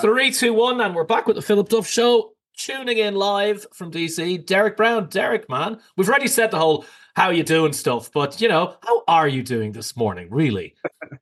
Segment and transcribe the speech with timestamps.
[0.00, 2.32] Three, two, one, and we're back with the Philip Duff Show.
[2.56, 5.08] Tuning in live from DC, Derek Brown.
[5.08, 6.86] Derek, man, we've already said the whole
[7.16, 10.28] "how you doing" stuff, but you know, how are you doing this morning?
[10.30, 10.74] Really?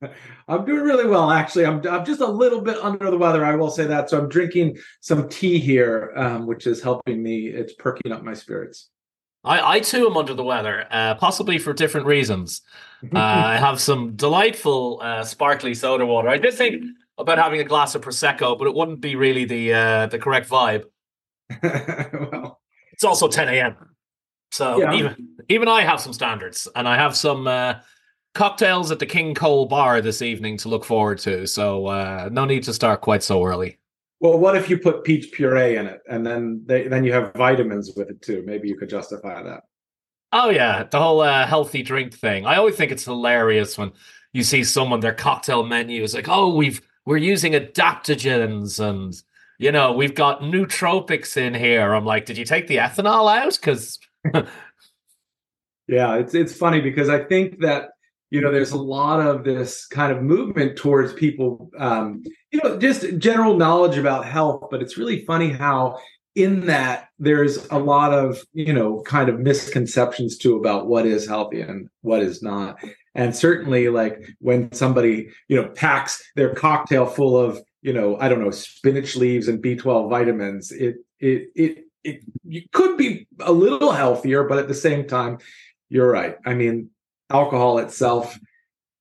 [0.48, 1.66] I'm doing really well, actually.
[1.66, 3.44] I'm I'm just a little bit under the weather.
[3.44, 4.10] I will say that.
[4.10, 7.48] So I'm drinking some tea here, um, which is helping me.
[7.48, 8.90] It's perking up my spirits.
[9.42, 12.62] I, I too am under the weather, uh, possibly for different reasons.
[13.14, 16.28] Uh, I have some delightful uh, sparkly soda water.
[16.28, 16.82] I did think
[17.18, 20.48] about having a glass of prosecco, but it wouldn't be really the uh, the correct
[20.48, 20.84] vibe.
[21.62, 22.60] well,
[22.92, 23.76] it's also 10 a.m.
[24.50, 24.94] So yeah.
[24.94, 27.74] even even I have some standards, and I have some uh,
[28.34, 31.46] cocktails at the King Cole Bar this evening to look forward to.
[31.46, 33.78] So uh, no need to start quite so early.
[34.20, 37.32] Well, what if you put peach puree in it, and then they, then you have
[37.34, 38.42] vitamins with it too?
[38.46, 39.62] Maybe you could justify that.
[40.32, 42.44] Oh yeah, the whole uh, healthy drink thing.
[42.46, 43.92] I always think it's hilarious when
[44.32, 49.20] you see someone their cocktail menu is like, "Oh, we've we're using adaptogens and
[49.58, 51.94] you know we've got nootropics in here.
[51.94, 53.58] I'm like did you take the ethanol out?
[53.60, 53.98] Because
[55.88, 57.90] yeah it's it's funny because i think that
[58.30, 62.78] you know there's a lot of this kind of movement towards people um you know
[62.78, 65.98] just general knowledge about health but it's really funny how
[66.34, 71.26] in that there's a lot of you know kind of misconceptions too about what is
[71.26, 72.78] healthy and what is not
[73.18, 78.28] and certainly like when somebody you know packs their cocktail full of you know i
[78.28, 83.92] don't know spinach leaves and b12 vitamins it it it it could be a little
[83.92, 85.36] healthier but at the same time
[85.90, 86.88] you're right i mean
[87.30, 88.38] alcohol itself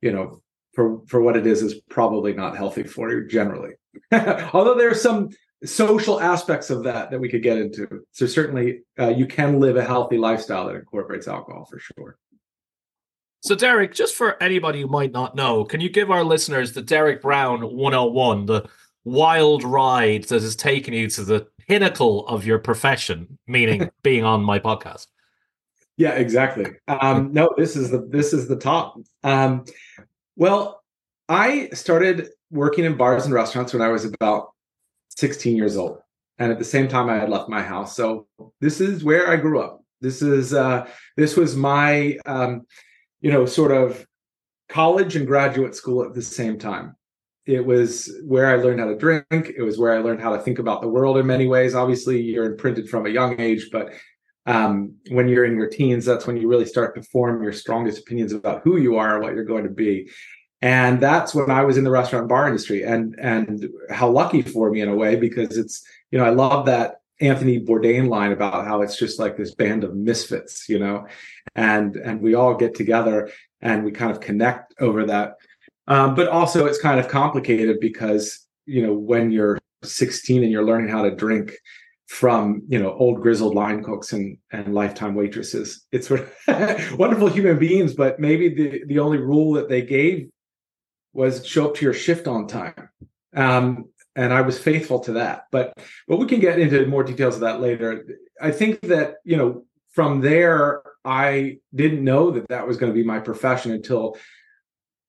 [0.01, 0.41] you know
[0.73, 3.73] for for what it is is probably not healthy for you generally
[4.53, 5.29] although there's some
[5.63, 8.05] social aspects of that that we could get into.
[8.11, 12.17] So certainly, uh, you can live a healthy lifestyle that incorporates alcohol for sure.
[13.47, 16.81] So, Derek, just for anybody who might not know, can you give our listeners the
[16.81, 18.67] Derek Brown 101, the
[19.05, 24.43] wild ride that has taken you to the pinnacle of your profession, meaning being on
[24.43, 25.07] my podcast?
[25.95, 26.65] Yeah, exactly.
[26.89, 28.99] Um, no, this is the this is the top.
[29.23, 29.63] Um,
[30.35, 30.83] well,
[31.29, 34.49] I started working in bars and restaurants when I was about
[35.11, 35.99] 16 years old.
[36.37, 37.95] And at the same time, I had left my house.
[37.95, 38.27] So
[38.59, 39.85] this is where I grew up.
[40.01, 40.85] This is uh,
[41.15, 42.65] this was my um,
[43.21, 44.05] you know sort of
[44.69, 46.95] college and graduate school at the same time.
[47.45, 49.25] It was where I learned how to drink.
[49.31, 51.75] It was where I learned how to think about the world in many ways.
[51.75, 53.93] Obviously, you're imprinted from a young age, but
[54.45, 57.99] um, when you're in your teens, that's when you really start to form your strongest
[57.99, 60.09] opinions about who you are and what you're going to be
[60.61, 64.71] and that's when i was in the restaurant bar industry and and how lucky for
[64.71, 68.65] me in a way because it's you know i love that anthony bourdain line about
[68.65, 71.05] how it's just like this band of misfits you know
[71.55, 73.29] and and we all get together
[73.61, 75.35] and we kind of connect over that
[75.87, 80.65] um, but also it's kind of complicated because you know when you're 16 and you're
[80.65, 81.53] learning how to drink
[82.07, 87.27] from you know old grizzled line cooks and and lifetime waitresses it's sort of wonderful
[87.27, 90.29] human beings but maybe the the only rule that they gave
[91.17, 92.89] was show up to your shift on time.
[93.35, 93.85] Um,
[94.17, 95.45] and I was faithful to that.
[95.51, 95.73] But
[96.07, 98.03] but we can get into more details of that later.
[98.41, 102.97] I think that you know from there I didn't know that that was going to
[102.97, 104.17] be my profession until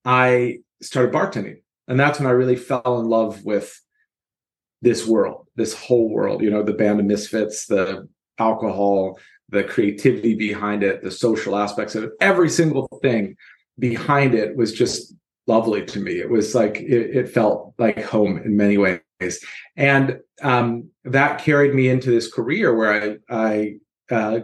[0.04, 3.80] I started bartending, and that's when I really fell in love with
[4.82, 6.42] this world, this whole world.
[6.42, 8.06] You know, the band of misfits, the
[8.38, 9.18] alcohol,
[9.48, 13.36] the creativity behind it, the social aspects of it, every single thing
[13.78, 15.14] behind it was just
[15.48, 16.20] lovely to me.
[16.20, 19.44] It was like it, it felt like home in many ways,
[19.76, 23.78] and um, that carried me into this career where I
[24.08, 24.40] I uh,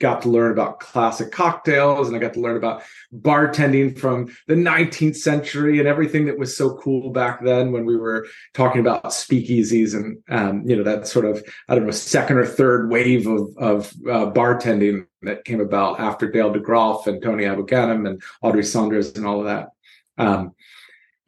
[0.00, 2.82] got to learn about classic cocktails and I got to learn about
[3.12, 7.96] bartending from the 19th century and everything that was so cool back then when we
[7.96, 12.38] were talking about speakeasies and um, you know that sort of I don't know second
[12.38, 17.44] or third wave of of uh, bartending that came about after Dale DeGroff and Tony
[17.44, 19.70] Abou-Ganim and Audrey Saunders and all of that.
[20.18, 20.54] Um,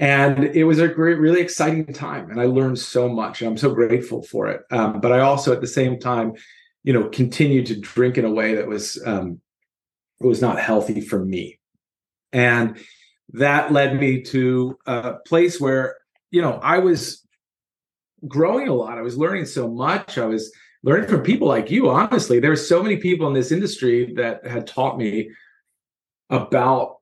[0.00, 3.58] and it was a great, really exciting time, and I learned so much, and I'm
[3.58, 4.62] so grateful for it.
[4.70, 6.32] Um, but I also, at the same time,
[6.82, 9.40] you know, continued to drink in a way that was um,
[10.18, 11.58] was not healthy for me,
[12.32, 12.78] and
[13.34, 15.98] that led me to a place where
[16.30, 17.26] you know I was
[18.26, 18.96] growing a lot.
[18.96, 20.16] I was learning so much.
[20.16, 20.50] I was
[20.82, 21.90] learning from people like you.
[21.90, 25.30] Honestly, there there's so many people in this industry that had taught me
[26.30, 26.99] about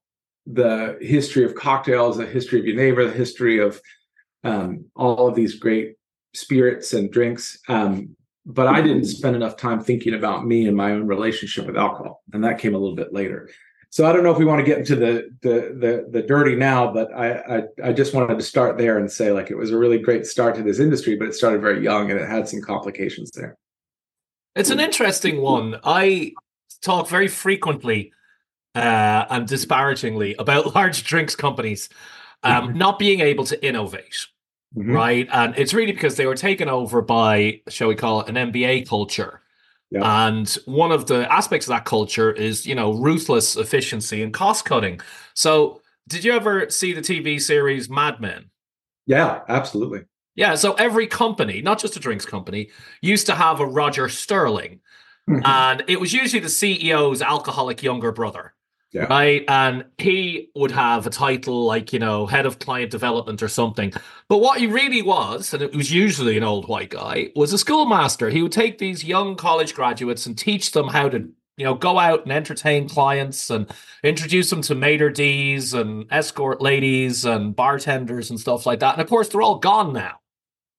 [0.51, 3.81] the history of cocktails, the history of genever, the history of
[4.45, 5.97] um, all of these great
[6.35, 7.59] spirits and drinks.
[7.69, 8.17] Um,
[8.47, 12.23] but I didn't spend enough time thinking about me and my own relationship with alcohol,
[12.33, 13.51] and that came a little bit later.
[13.91, 16.57] so I don't know if we want to get into the the the, the dirty
[16.57, 19.71] now, but I, I, I just wanted to start there and say like it was
[19.71, 22.49] a really great start to this industry, but it started very young and it had
[22.49, 23.57] some complications there.
[24.57, 25.79] It's an interesting one.
[25.85, 26.33] I
[26.81, 28.13] talk very frequently
[28.75, 31.89] uh, and disparagingly about large drinks companies
[32.43, 32.79] um, mm-hmm.
[32.79, 34.27] not being able to innovate.
[34.77, 34.93] Mm-hmm.
[34.93, 35.29] Right.
[35.33, 38.87] And it's really because they were taken over by, shall we call it, an MBA
[38.87, 39.41] culture
[39.91, 40.29] yeah.
[40.29, 44.65] And one of the aspects of that culture is, you know, ruthless efficiency and cost
[44.65, 45.01] cutting.
[45.35, 48.51] So, did you ever see the TV series Mad Men?
[49.07, 50.05] Yeah, absolutely.
[50.35, 52.71] Yeah, so every company, not just a drinks company,
[53.03, 54.81] used to have a Roger Sterling.
[55.29, 55.45] Mm-hmm.
[55.45, 58.55] And it was usually the CEO's alcoholic younger brother.
[58.93, 59.05] Yeah.
[59.05, 59.45] Right.
[59.49, 63.93] And he would have a title like, you know, head of client development or something.
[64.29, 67.59] But what he really was, and it was usually an old white guy, was a
[67.59, 68.31] schoolmaster.
[68.31, 71.99] He would take these young college graduates and teach them how to, you know, go
[71.99, 73.71] out and entertain clients and
[74.03, 78.95] introduce them to maitre d's and escort ladies and bartenders and stuff like that.
[78.95, 80.21] And of course, they're all gone now.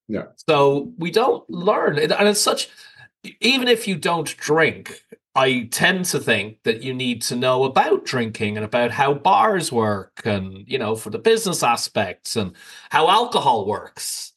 [0.08, 0.24] Yeah.
[0.48, 1.96] So we don't learn.
[1.96, 2.70] And it's such,
[3.40, 5.04] even if you don't drink,
[5.40, 9.72] I tend to think that you need to know about drinking and about how bars
[9.72, 12.52] work and, you know, for the business aspects and
[12.90, 14.34] how alcohol works.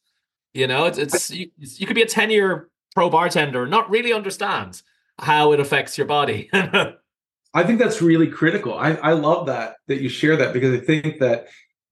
[0.54, 3.90] You know, it's, it's you, you could be a 10 year pro bartender and not
[3.90, 4.82] really understand
[5.20, 6.50] how it affects your body.
[6.54, 8.74] I think that's really critical.
[8.74, 11.48] I, I love that, that you share that because I think that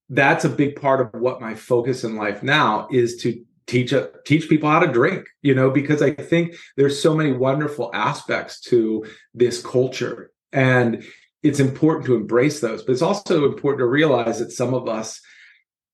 [0.07, 4.09] that's a big part of what my focus in life now is to teach a,
[4.25, 8.59] teach people how to drink you know because i think there's so many wonderful aspects
[8.59, 10.31] to this culture.
[10.51, 11.05] And
[11.43, 15.21] it's important to embrace those but it's also important to realize that some of us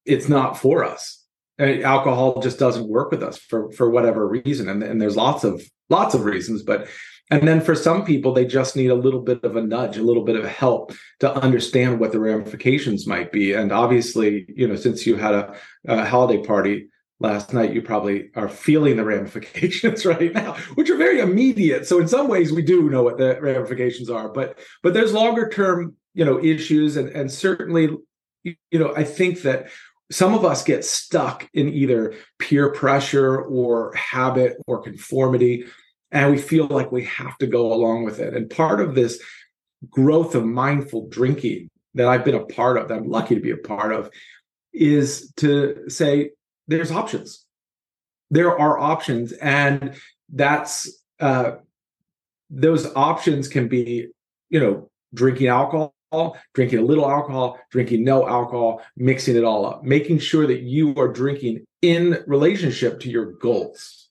[0.05, 1.21] it's not for us.
[1.59, 4.69] Uh, alcohol just doesn't work with us for for whatever reason.
[4.69, 6.87] And, and there's lots of lots of reasons but
[7.29, 10.07] and then for some people they just need a little bit of a nudge a
[10.09, 13.53] little bit of help to understand what the ramifications might be.
[13.53, 15.55] And obviously you know since you had a,
[15.87, 20.97] a holiday party last night, you probably are feeling the ramifications right now, which are
[20.97, 21.87] very immediate.
[21.87, 25.49] So in some ways, we do know what the ramifications are, but but there's longer
[25.49, 27.89] term, you know, issues, and and certainly,
[28.43, 29.69] you know, I think that
[30.11, 35.65] some of us get stuck in either peer pressure or habit or conformity,
[36.11, 38.33] and we feel like we have to go along with it.
[38.33, 39.21] And part of this
[39.89, 43.51] growth of mindful drinking that I've been a part of, that I'm lucky to be
[43.51, 44.09] a part of,
[44.71, 46.31] is to say
[46.67, 47.45] there's options.
[48.29, 49.95] There are options, and
[50.29, 51.51] that's uh,
[52.49, 54.07] those options can be,
[54.49, 55.93] you know, drinking alcohol,
[56.53, 60.93] drinking a little alcohol, drinking no alcohol, mixing it all up, making sure that you
[60.95, 64.09] are drinking in relationship to your goals.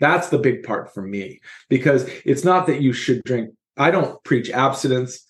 [0.00, 3.54] That's the big part for me because it's not that you should drink.
[3.76, 5.26] I don't preach abstinence.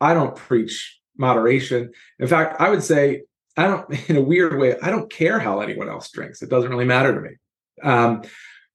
[0.00, 1.92] I don't preach moderation.
[2.18, 3.22] In fact, I would say
[3.56, 6.42] I don't, in a weird way, I don't care how anyone else drinks.
[6.42, 7.36] It doesn't really matter to me.
[7.82, 8.22] Um,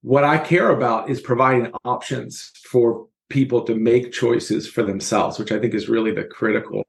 [0.02, 5.52] what I care about is providing options for people to make choices for themselves, which
[5.52, 6.86] I think is really the critical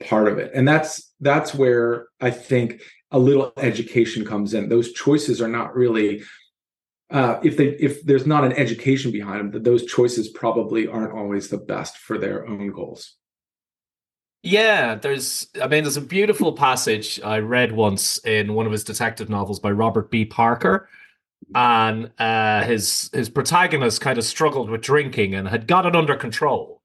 [0.00, 0.50] part of it.
[0.54, 4.68] And that's that's where I think a little education comes in.
[4.68, 6.22] Those choices are not really
[7.10, 11.12] uh, if they if there's not an education behind them, that those choices probably aren't
[11.12, 13.14] always the best for their own goals.
[14.46, 18.84] Yeah, there's, I mean, there's a beautiful passage I read once in one of his
[18.84, 20.24] detective novels by Robert B.
[20.24, 20.88] Parker.
[21.56, 26.14] And uh, his his protagonist kind of struggled with drinking and had got it under
[26.14, 26.80] control,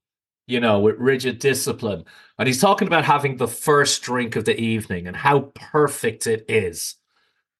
[0.48, 2.04] you know, with rigid discipline.
[2.36, 6.44] And he's talking about having the first drink of the evening and how perfect it
[6.48, 6.96] is,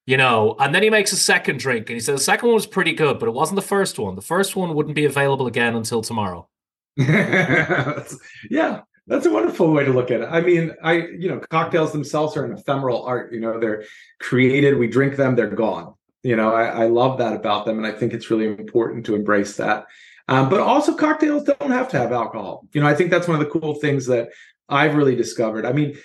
[0.07, 0.57] you know.
[0.59, 2.93] And then he makes a second drink and he says the second one was pretty
[2.93, 4.17] good, but it wasn't the first one.
[4.17, 6.49] The first one wouldn't be available again until tomorrow.
[6.97, 8.83] yeah,
[9.13, 10.29] that's a wonderful way to look at it.
[10.31, 13.31] I mean, I you know, cocktails themselves are an ephemeral art.
[13.33, 13.85] You know, they're
[14.21, 15.95] created, we drink them, they're gone.
[16.23, 19.15] You know, I, I love that about them, and I think it's really important to
[19.15, 19.87] embrace that.
[20.29, 22.67] Um, but also, cocktails don't have to have alcohol.
[22.73, 24.31] You know, I think that's one of the cool things that
[24.69, 25.67] I've really discovered.
[25.67, 25.99] I mean,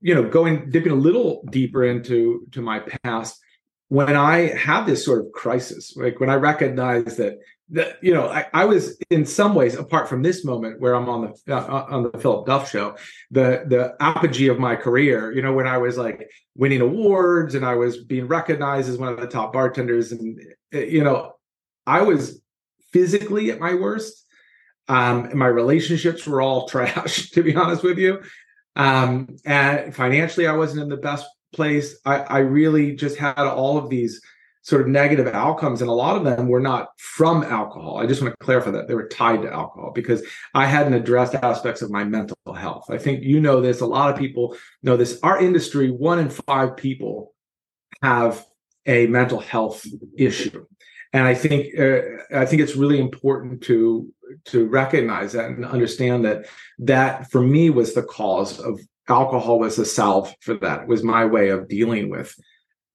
[0.00, 3.38] you know, going dipping a little deeper into to my past,
[3.88, 7.38] when I had this sort of crisis, like when I recognized that
[7.70, 11.08] that you know I, I, was in some ways apart from this moment where i'm
[11.08, 12.96] on the uh, on the philip duff show
[13.30, 17.66] the the apogee of my career you know when i was like winning awards and
[17.66, 20.40] i was being recognized as one of the top bartenders and
[20.72, 21.34] eh, you know
[21.86, 22.40] i was
[22.92, 24.24] physically at my worst.
[24.88, 28.22] Um my relationships were all trash to be honest with you.
[28.76, 31.98] Um and financially i wasn't in the best place.
[32.04, 34.20] I i really just had all of these
[34.68, 37.96] sort of negative outcomes and a lot of them were not from alcohol.
[37.96, 40.22] I just want to clarify that they were tied to alcohol because
[40.52, 42.84] i hadn't addressed aspects of my mental health.
[42.90, 45.18] I think you know this a lot of people know this.
[45.22, 47.32] Our industry one in five people
[48.02, 48.44] have
[48.84, 49.86] a mental health
[50.18, 50.66] issue.
[51.14, 52.00] And i think uh,
[52.42, 54.12] i think it's really important to
[54.50, 56.38] to recognize that and understand that
[56.92, 61.02] that for me was the cause of alcohol was a salve for that it was
[61.16, 62.30] my way of dealing with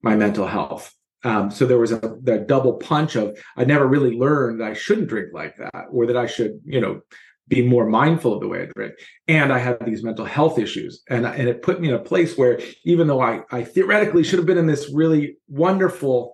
[0.04, 4.60] my mental health um, so there was a double punch of I never really learned
[4.60, 7.02] that I shouldn't drink like that, or that I should, you know,
[7.48, 8.94] be more mindful of the way I drink.
[9.28, 12.38] And I had these mental health issues, and and it put me in a place
[12.38, 16.34] where even though I I theoretically should have been in this really wonderful,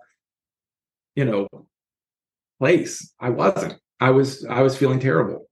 [1.14, 1.46] you know,
[2.58, 3.78] place, I wasn't.
[4.00, 5.46] I was I was feeling terrible,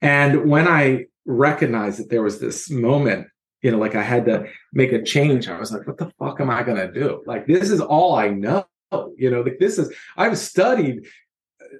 [0.00, 3.26] and when I recognized that there was this moment
[3.62, 5.48] you know, like I had to make a change.
[5.48, 7.24] I was like, what the fuck am I going to do?
[7.26, 11.06] Like, this is all I know Oh, you know like this is i've studied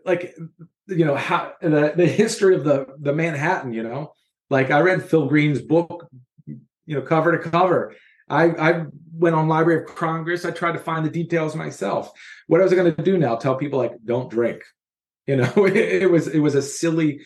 [0.05, 0.37] like
[0.89, 4.13] you know how the, the history of the the manhattan you know?
[4.51, 6.09] Like i read phil greene's book
[6.87, 7.95] you know cover to cover.
[8.29, 10.45] I i went on library of congress.
[10.45, 12.11] I tried to find the details myself.
[12.47, 13.37] What was i going to do now?
[13.37, 14.63] Tell people like don't drink.
[15.27, 17.21] You know it, it, was it was a silly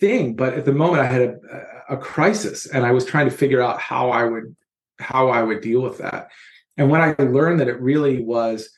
[0.00, 1.36] thing but at the moment i had a,
[1.90, 4.56] a crisis and i was trying to figure out how i would
[4.98, 6.30] how i would deal with that.
[6.76, 8.70] And when i learned that it really was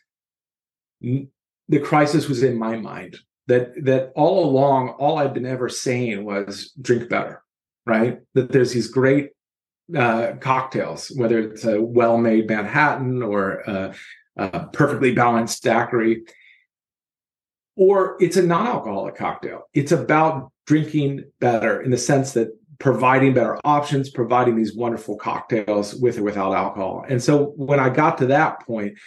[1.69, 6.25] the crisis was in my mind that that all along all i'd been ever saying
[6.25, 7.43] was drink better
[7.87, 8.19] right?
[8.35, 9.31] That there's these great
[9.97, 13.95] uh, cocktails whether it's a well-made manhattan or a,
[14.37, 16.25] a perfectly balanced daiquiri
[17.77, 19.69] or it's a non-alcoholic cocktail.
[19.75, 22.49] It's about drinking better in the sense that
[22.81, 27.05] providing better options providing these wonderful cocktails with or without alcohol.
[27.09, 28.99] And so when i got to that point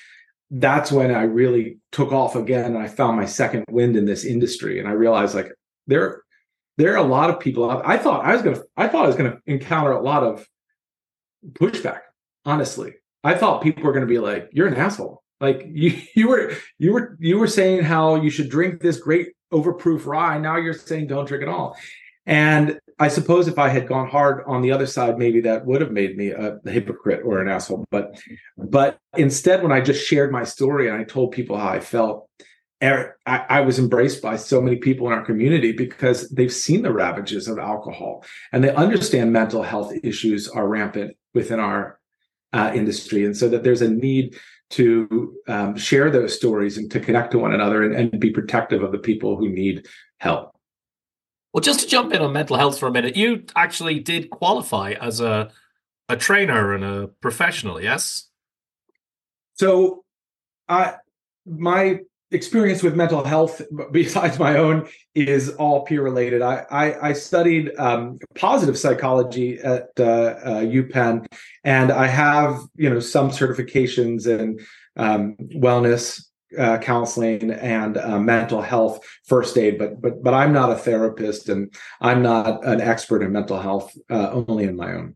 [0.51, 4.25] that's when I really took off again and I found my second wind in this
[4.25, 4.79] industry.
[4.79, 5.51] And I realized like
[5.87, 6.23] there,
[6.77, 9.15] there are a lot of people I thought I was gonna I thought I was
[9.15, 10.47] gonna encounter a lot of
[11.53, 11.99] pushback,
[12.45, 12.93] honestly.
[13.23, 15.23] I thought people were gonna be like, you're an asshole.
[15.39, 19.33] Like you you were you were you were saying how you should drink this great
[19.53, 20.39] overproof rye.
[20.39, 21.75] Now you're saying don't drink at all.
[22.29, 25.81] And I suppose if I had gone hard on the other side, maybe that would
[25.81, 27.85] have made me a, hypocrite or an asshole.
[27.89, 28.21] But
[28.55, 32.29] but instead, when I just shared my story and I told people how I felt,
[32.83, 36.83] er, I, I was embraced by so many people in our community because they've seen
[36.83, 41.99] the ravages of alcohol and they understand mental health issues are rampant within our
[42.53, 44.37] uh, industry, and so that there's a need
[44.71, 48.83] to um, share those stories and to connect to one another and, and be protective
[48.83, 49.87] of the people who need
[50.19, 50.53] help.
[51.53, 54.93] Well, just to jump in on mental health for a minute, you actually did qualify
[55.01, 55.51] as a
[56.07, 58.29] a trainer and a professional, yes?
[59.53, 60.03] So,
[60.67, 60.95] I
[61.45, 61.99] my
[62.31, 66.43] experience with mental health, besides my own, is all peer related.
[66.43, 71.25] I I, I studied um, positive psychology at uh, uh, UPenn,
[71.63, 74.59] and I have you know some certifications in
[74.97, 80.71] um, wellness uh, counseling and uh, mental health first aid but but but i'm not
[80.71, 85.15] a therapist and i'm not an expert in mental health uh, only in my own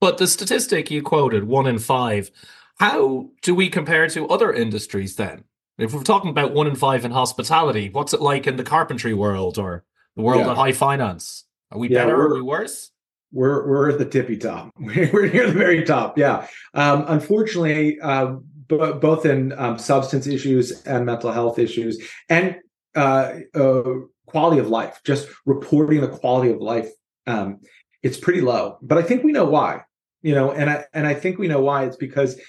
[0.00, 2.30] but the statistic you quoted one in five
[2.78, 5.44] how do we compare to other industries then
[5.78, 9.14] if we're talking about one in five in hospitality what's it like in the carpentry
[9.14, 9.84] world or
[10.16, 10.50] the world yeah.
[10.50, 12.92] of high finance are we yeah, better or are we worse
[13.32, 14.72] we're we're at the tippy top.
[14.78, 16.18] We're near the very top.
[16.18, 16.46] Yeah.
[16.74, 18.44] Um, unfortunately, um,
[18.78, 22.56] both in um, substance issues and mental health issues and
[22.94, 23.82] uh, uh,
[24.26, 26.90] quality of life, just reporting the quality of life.
[27.26, 27.60] Um,
[28.02, 29.82] it's pretty low, but I think we know why.
[30.22, 31.84] You know, and I and I think we know why.
[31.84, 32.40] It's because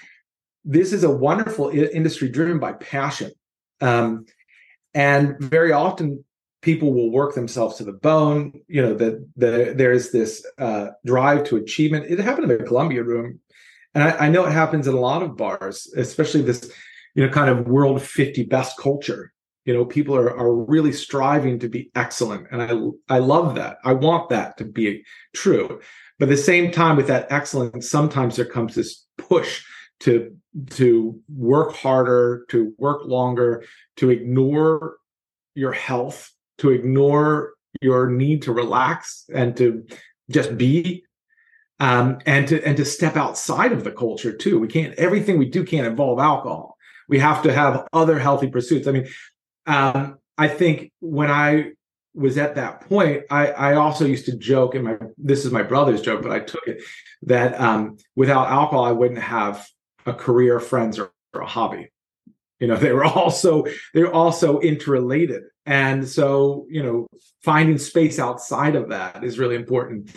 [0.64, 3.32] this is a wonderful I- industry driven by passion,
[3.80, 4.26] um,
[4.94, 6.24] and very often
[6.62, 8.60] people will work themselves to the bone.
[8.68, 12.06] You know that the, there's this uh, drive to achievement.
[12.08, 13.40] It happened in the Columbia Room
[13.94, 16.70] and I, I, know it happens in a lot of bars, especially this,
[17.14, 19.32] you know, kind of world 50 best culture.
[19.64, 22.48] You know, people are are really striving to be excellent.
[22.50, 23.78] And I I love that.
[23.84, 25.80] I want that to be true.
[26.18, 29.64] But at the same time, with that excellence, sometimes there comes this push
[30.00, 30.36] to
[30.70, 33.64] to work harder, to work longer,
[33.96, 34.96] to ignore
[35.54, 39.86] your health, to ignore your need to relax and to
[40.30, 41.04] just be
[41.80, 44.58] um, and to and to step outside of the culture too.
[44.58, 46.76] We can't everything we do can't involve alcohol.
[47.08, 48.86] We have to have other healthy pursuits.
[48.86, 49.08] I mean,
[49.66, 51.72] um, I think when I
[52.14, 55.62] was at that point, I, I also used to joke, and my this is my
[55.62, 56.82] brother's joke, but I took it
[57.22, 59.66] that um, without alcohol, I wouldn't have
[60.06, 61.90] a career, friends, or, or a hobby.
[62.60, 67.08] You know, they were also they're also interrelated, and so you know,
[67.42, 70.10] finding space outside of that is really important.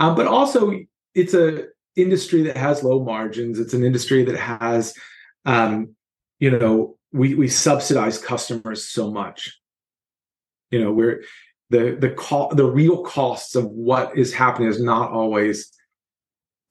[0.00, 0.72] Um, but also,
[1.14, 1.66] it's a
[1.96, 3.58] industry that has low margins.
[3.58, 4.94] It's an industry that has,
[5.44, 5.94] um,
[6.38, 9.58] you know, we we subsidize customers so much.
[10.70, 11.22] You know, we're
[11.70, 15.70] the the co- the real costs of what is happening is not always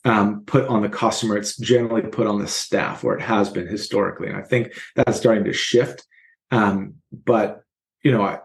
[0.06, 1.38] um, put on the customer.
[1.38, 5.18] It's generally put on the staff, or it has been historically, and I think that's
[5.18, 6.06] starting to shift.
[6.52, 7.64] Um, but
[8.04, 8.40] you know, I,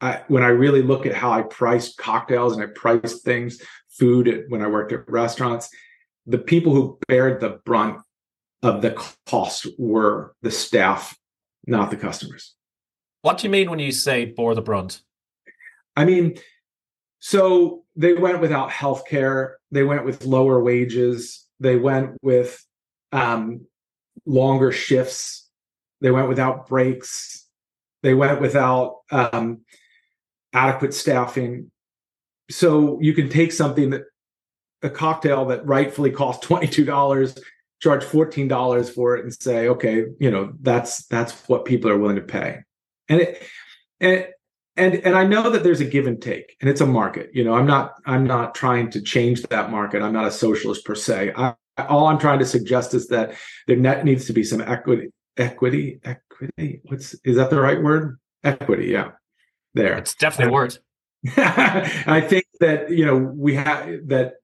[0.00, 3.60] I, when I really look at how I price cocktails and I price things,
[3.98, 5.70] food when I worked at restaurants,
[6.26, 8.00] the people who bared the brunt
[8.62, 8.92] of the
[9.26, 11.16] cost were the staff,
[11.66, 12.54] not the customers.
[13.22, 15.02] What do you mean when you say bore the brunt?
[15.96, 16.38] I mean,
[17.20, 22.62] so they went without health care, they went with lower wages, they went with
[23.12, 23.66] um,
[24.26, 25.48] longer shifts,
[26.00, 27.46] they went without breaks,
[28.02, 29.62] they went without um,
[30.52, 31.70] adequate staffing.
[32.50, 34.02] So you can take something that
[34.82, 37.40] a cocktail that rightfully costs $22
[37.80, 42.16] charge $14 for it and say okay you know that's that's what people are willing
[42.16, 42.60] to pay.
[43.08, 43.42] And it
[44.00, 44.28] and
[44.76, 47.44] and and i know that there's a give and take and it's a market you
[47.44, 50.02] know i'm not i'm not trying to change that market.
[50.02, 51.32] I'm not a socialist per se.
[51.36, 53.34] I, all i'm trying to suggest is that
[53.66, 56.80] there needs to be some equity equity equity?
[56.84, 58.18] What's is that the right word?
[58.42, 59.12] Equity yeah.
[59.74, 59.96] There.
[59.98, 60.78] It's definitely a word
[61.36, 64.34] i think that you know we have that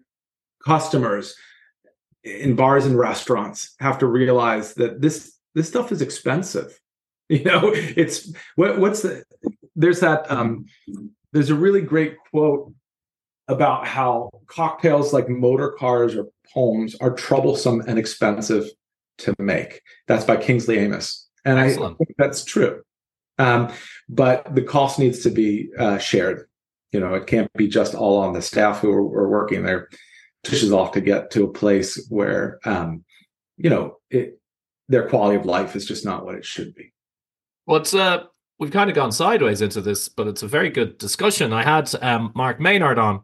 [0.64, 1.36] customers
[2.22, 6.78] in bars and restaurants have to realize that this this stuff is expensive.
[7.30, 9.22] You know it's what, what's the
[9.76, 10.64] there's that um
[11.32, 12.74] there's a really great quote
[13.46, 18.68] about how cocktails like motor cars or poems are troublesome and expensive
[19.18, 19.80] to make.
[20.08, 21.28] That's by kingsley amis.
[21.44, 21.94] And Excellent.
[21.94, 22.82] i think that's true.
[23.38, 23.72] Um,
[24.08, 26.48] but the cost needs to be uh, shared
[26.92, 29.88] you know it can't be just all on the staff who are, are working there
[30.44, 33.04] pushes off to get to a place where um,
[33.56, 34.38] you know it,
[34.88, 36.92] their quality of life is just not what it should be.
[37.66, 38.24] Well, it's uh,
[38.58, 41.52] we've kind of gone sideways into this, but it's a very good discussion.
[41.52, 43.22] I had um, Mark Maynard on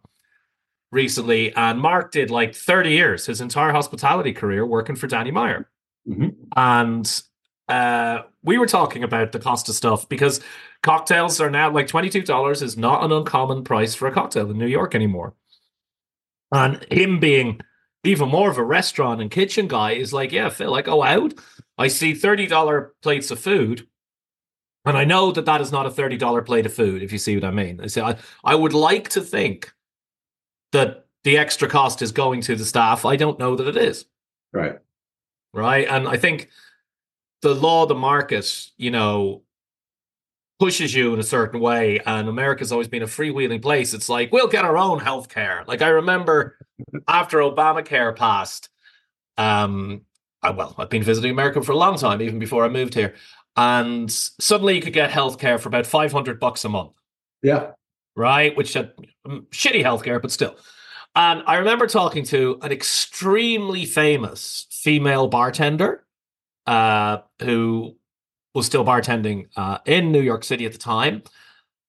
[0.92, 5.68] recently, and Mark did like 30 years, his entire hospitality career, working for Danny Meyer,
[6.08, 6.28] mm-hmm.
[6.56, 7.22] and
[7.68, 10.40] uh, we were talking about the cost of stuff because
[10.82, 14.66] cocktails are now like $22 is not an uncommon price for a cocktail in New
[14.66, 15.34] York anymore.
[16.52, 17.60] And him being
[18.04, 21.34] even more of a restaurant and kitchen guy is like, yeah, Phil, I go out,
[21.76, 23.86] I see $30 plates of food.
[24.84, 27.34] And I know that that is not a $30 plate of food, if you see
[27.34, 27.80] what I mean.
[27.80, 29.74] I say, I, I would like to think
[30.70, 33.04] that the extra cost is going to the staff.
[33.04, 34.04] I don't know that it is.
[34.52, 34.78] Right.
[35.52, 35.88] Right.
[35.88, 36.50] And I think
[37.46, 39.42] the law of the market, you know,
[40.58, 43.92] pushes you in a certain way and america's always been a freewheeling place.
[43.92, 46.56] It's like we'll get our own health care like i remember
[47.06, 48.70] after obamacare passed
[49.36, 50.00] um
[50.42, 53.14] I, well i've been visiting america for a long time even before i moved here
[53.54, 56.92] and suddenly you could get health care for about 500 bucks a month.
[57.42, 57.72] Yeah.
[58.14, 58.56] Right?
[58.56, 58.92] Which had
[59.26, 60.56] um, shitty health care but still.
[61.14, 66.05] And i remember talking to an extremely famous female bartender
[66.66, 67.96] uh, who
[68.54, 71.22] was still bartending uh, in New York City at the time,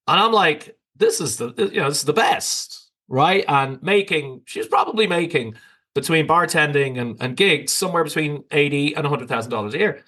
[0.08, 3.44] and I'm like, this is the you know this is the best, right?
[3.48, 5.56] And making she was probably making
[5.96, 10.04] between bartending and, and gigs somewhere between eighty and hundred thousand dollars a year.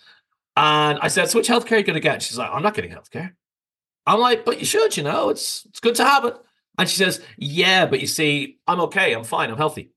[0.55, 2.21] And I said, so which healthcare are you going to get?
[2.21, 3.31] She's like, I'm not getting healthcare.
[4.05, 6.35] I'm like, but you should, you know, it's it's good to have it.
[6.77, 9.91] And she says, yeah, but you see, I'm okay, I'm fine, I'm healthy.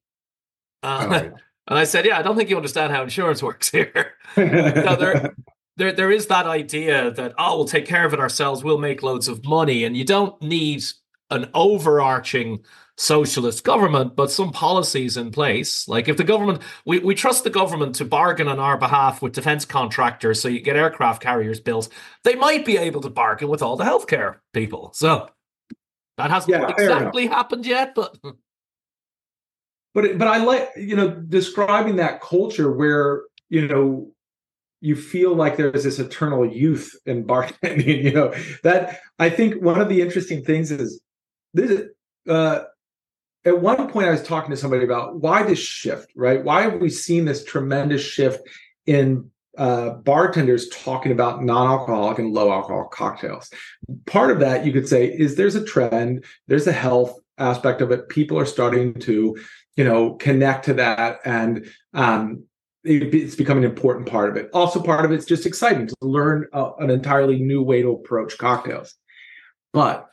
[0.82, 1.30] Uh.
[1.72, 4.12] And I said, yeah, I don't think you understand how insurance works here.
[4.36, 5.34] no, there,
[5.78, 8.62] there there is that idea that oh we'll take care of it ourselves.
[8.62, 9.84] We'll make loads of money.
[9.84, 10.84] And you don't need
[11.30, 12.62] an overarching
[12.98, 15.88] socialist government but some policies in place.
[15.88, 19.32] Like if the government we, we trust the government to bargain on our behalf with
[19.32, 21.88] defense contractors so you get aircraft carriers built
[22.22, 24.90] they might be able to bargain with all the healthcare people.
[24.92, 25.30] So
[26.18, 28.18] that hasn't yeah, exactly happened yet but
[29.94, 34.12] but but i like you know describing that culture where you know
[34.82, 38.02] you feel like there's this eternal youth in bartending.
[38.02, 41.00] You know that I think one of the interesting things is
[41.54, 41.88] this.
[42.28, 42.64] Uh,
[43.44, 46.44] at one point, I was talking to somebody about why this shift, right?
[46.44, 48.40] Why have we seen this tremendous shift
[48.86, 53.50] in uh, bartenders talking about non-alcoholic and low-alcohol cocktails?
[54.06, 56.24] Part of that, you could say, is there's a trend.
[56.46, 58.08] There's a health aspect of it.
[58.08, 59.36] People are starting to,
[59.76, 62.44] you know, connect to that and um,
[62.84, 64.50] it's become an important part of it.
[64.52, 68.36] Also, part of it's just exciting to learn uh, an entirely new way to approach
[68.38, 68.94] cocktails.
[69.72, 70.08] But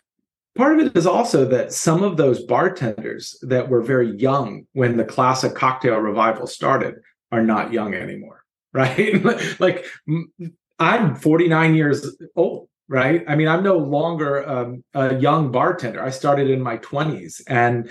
[0.55, 4.97] part of it is also that some of those bartenders that were very young when
[4.97, 6.95] the classic cocktail revival started
[7.31, 8.43] are not young anymore,
[8.73, 9.23] right?
[9.59, 9.85] like
[10.77, 13.23] I'm 49 years old, right?
[13.27, 16.03] I mean, I'm no longer um, a young bartender.
[16.03, 17.89] I started in my 20s and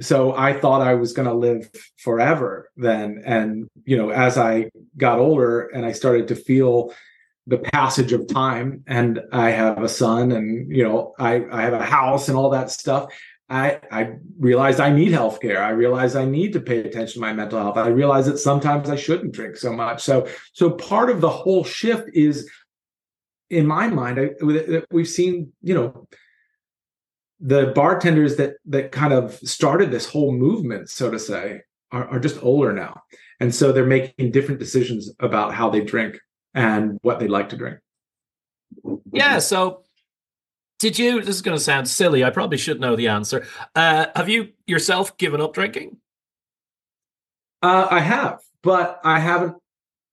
[0.00, 3.22] so I thought I was going to live forever then.
[3.24, 6.92] And, you know, as I got older and I started to feel
[7.46, 11.72] the passage of time and I have a son and, you know, I, I have
[11.72, 13.12] a house and all that stuff.
[13.48, 15.62] I, I realized I need health care.
[15.62, 17.76] I realized I need to pay attention to my mental health.
[17.76, 20.02] I realized that sometimes I shouldn't drink so much.
[20.02, 22.50] So, so part of the whole shift is,
[23.48, 26.08] in my mind, I, we've seen, you know,
[27.40, 31.60] the bartenders that that kind of started this whole movement, so to say,
[31.92, 33.02] are, are just older now,
[33.40, 36.18] and so they're making different decisions about how they drink
[36.54, 37.78] and what they like to drink.
[39.12, 39.38] Yeah.
[39.38, 39.84] So,
[40.78, 41.20] did you?
[41.20, 42.24] This is going to sound silly.
[42.24, 43.46] I probably should know the answer.
[43.74, 45.98] Uh, have you yourself given up drinking?
[47.62, 49.56] Uh, I have, but I haven't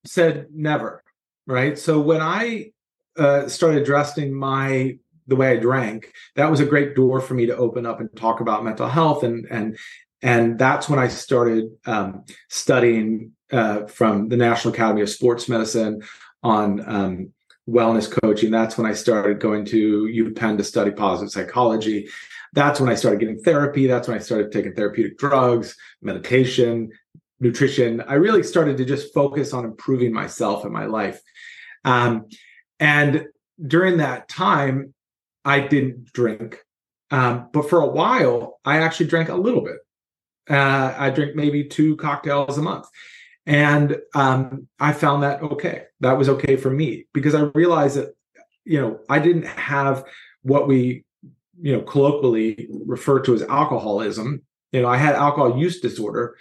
[0.04, 1.02] said never.
[1.46, 1.78] Right.
[1.78, 2.72] So when I
[3.16, 7.46] uh, started addressing my the way I drank, that was a great door for me
[7.46, 9.78] to open up and talk about mental health and and
[10.22, 16.02] and that's when I started um, studying uh, from the National Academy of Sports Medicine
[16.42, 17.32] on um,
[17.68, 18.50] wellness coaching.
[18.50, 22.08] That's when I started going to UPenn to study positive psychology.
[22.54, 23.86] That's when I started getting therapy.
[23.86, 26.90] That's when I started taking therapeutic drugs, meditation,
[27.40, 28.00] nutrition.
[28.00, 31.20] I really started to just focus on improving myself and my life.
[31.84, 32.28] Um,
[32.80, 33.26] and
[33.66, 34.93] during that time,
[35.44, 36.58] I didn't drink.
[37.10, 39.76] Um, but for a while, I actually drank a little bit.
[40.48, 42.86] Uh, I drink maybe two cocktails a month.
[43.46, 45.84] And um, I found that okay.
[46.00, 48.14] That was okay for me because I realized that,
[48.64, 50.04] you know, I didn't have
[50.42, 51.04] what we,
[51.60, 54.42] you know, colloquially refer to as alcoholism.
[54.72, 56.36] You know, I had alcohol use disorder,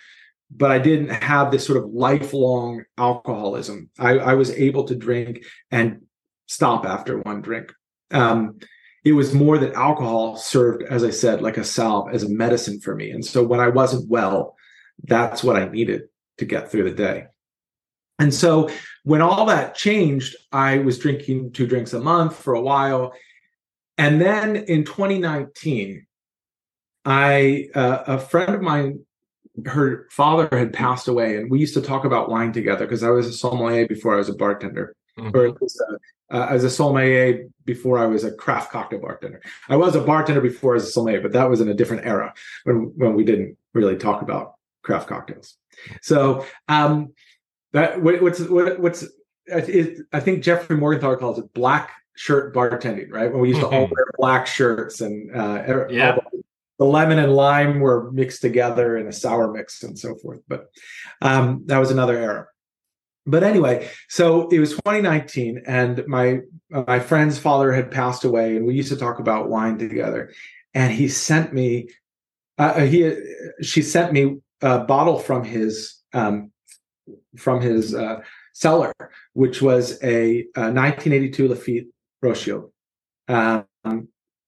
[0.50, 3.90] but I didn't have this sort of lifelong alcoholism.
[4.00, 6.04] I, I was able to drink and
[6.48, 7.72] stop after one drink.
[8.12, 8.60] Um,
[9.04, 12.80] it was more that alcohol served, as I said, like a salve, as a medicine
[12.80, 13.12] for me.
[13.12, 14.56] And so when I wasn't well,
[15.04, 16.04] that's what I needed
[16.38, 17.26] to get through the day.
[18.20, 18.70] And so
[19.04, 23.14] when all that changed, I was drinking two drinks a month for a while.
[23.98, 26.06] And then in 2019,
[27.06, 29.06] I uh, a friend of mine,
[29.66, 33.10] her father had passed away, and we used to talk about wine together because I
[33.10, 35.36] was a sommelier before I was a bartender, mm-hmm.
[35.38, 35.98] or at least a,
[36.32, 39.42] uh, as a sommelier before I was a craft cocktail bartender.
[39.70, 42.34] I was a bartender before as a sommelier, but that was in a different era
[42.64, 45.58] when when we didn't really talk about craft cocktails.
[46.02, 47.14] So um,
[47.74, 49.06] that what's what, what's
[49.46, 53.32] it, I think Jeffrey Morgenthaler calls it black shirt bartending, right?
[53.32, 53.94] When we used to all mm-hmm.
[53.94, 56.16] wear black shirts and uh, yeah.
[56.16, 56.44] The,
[56.80, 60.40] the lemon and lime were mixed together in a sour mix and so forth.
[60.48, 60.70] But
[61.22, 62.48] um, that was another era
[63.26, 68.66] but anyway, so it was 2019, and my my friend's father had passed away, and
[68.66, 70.34] we used to talk about wine together.
[70.74, 71.90] And he sent me,
[72.58, 73.16] uh, he
[73.62, 76.52] she sent me a bottle from his um,
[77.38, 78.22] from his uh,
[78.54, 78.94] cellar,
[79.34, 81.88] which was a, a 1982 Lafite
[82.22, 82.72] Rothschild,
[83.30, 83.66] um,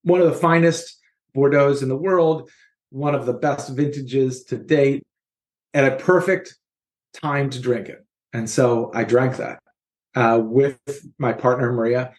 [0.03, 0.99] one of the finest
[1.33, 2.49] Bordeaux's in the world,
[2.89, 5.03] one of the best vintages to date,
[5.73, 6.57] at a perfect
[7.13, 8.04] time to drink it
[8.35, 9.59] and so I drank that
[10.13, 10.77] uh, with
[11.17, 12.13] my partner, Maria.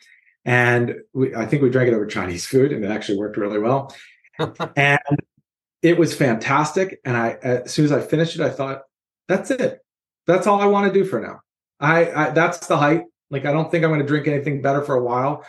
[0.47, 3.59] And we, I think we drank it over Chinese food, and it actually worked really
[3.59, 3.95] well.
[4.77, 4.99] and
[5.83, 7.01] it was fantastic.
[7.05, 8.83] And I, as soon as I finished it, I thought,
[9.29, 9.81] that's it.
[10.27, 11.41] That's all I want to do for now.
[11.81, 13.03] I, I that's the height.
[13.29, 15.45] Like, I don't think I'm going to drink anything better for a while.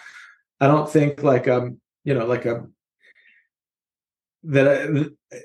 [0.59, 2.73] I don't think like um, you know, like a um,
[4.43, 4.67] that.
[5.31, 5.37] I,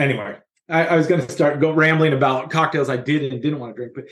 [0.00, 3.58] anyway, I, I was going to start go rambling about cocktails I did and didn't
[3.58, 4.04] want to drink, but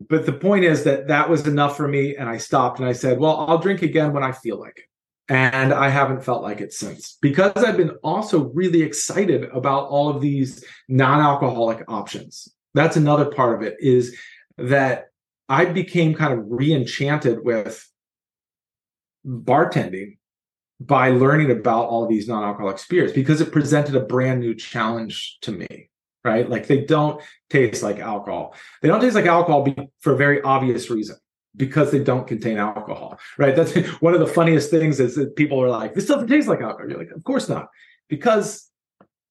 [0.00, 2.92] but the point is that that was enough for me and i stopped and i
[2.92, 4.84] said well i'll drink again when i feel like it.
[5.28, 7.18] And i haven't felt like it since.
[7.20, 12.48] Because i've been also really excited about all of these non-alcoholic options.
[12.74, 14.16] That's another part of it is
[14.58, 15.06] that
[15.48, 17.88] i became kind of re-enchanted with
[19.26, 20.18] bartending
[20.78, 25.52] by learning about all these non-alcoholic spirits because it presented a brand new challenge to
[25.52, 25.88] me
[26.26, 26.50] right?
[26.50, 28.54] Like they don't taste like alcohol.
[28.82, 31.16] They don't taste like alcohol be, for a very obvious reason
[31.54, 33.54] because they don't contain alcohol, right?
[33.54, 36.60] That's one of the funniest things is that people are like, this doesn't taste like
[36.60, 36.90] alcohol.
[36.90, 37.68] You're like, of course not,
[38.08, 38.68] because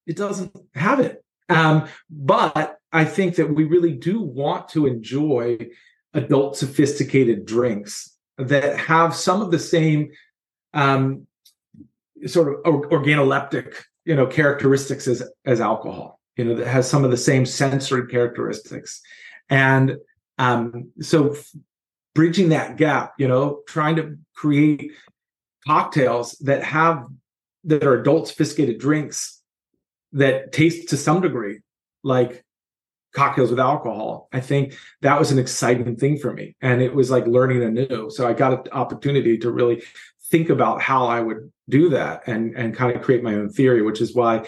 [0.08, 1.24] it doesn't have it.
[1.50, 5.68] Um, but I think that we really do want to enjoy
[6.14, 10.12] adult sophisticated drinks that have some of the same
[10.74, 11.28] um,
[12.26, 17.12] sort of organoleptic you know characteristics as as alcohol you know that has some of
[17.12, 19.02] the same sensory characteristics.
[19.50, 19.98] And
[20.38, 21.52] um so f-
[22.14, 24.92] bridging that gap you know trying to create
[25.66, 27.06] cocktails that have
[27.64, 29.42] that are adult sophisticated drinks
[30.12, 31.60] that taste to some degree
[32.04, 32.44] like
[33.14, 36.56] cocktails with alcohol i think that was an exciting thing for me.
[36.62, 38.10] And it was like learning anew.
[38.10, 39.84] So i got an opportunity to really
[40.32, 43.82] think about how i would do that and and kind of create my own theory
[43.82, 44.46] which is why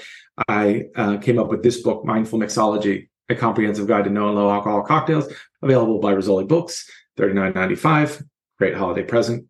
[0.48, 4.38] i uh, came up with this book mindful mixology a comprehensive guide to no and
[4.38, 8.24] low alcohol cocktails available by rizzoli books 39.95
[8.58, 9.46] great holiday present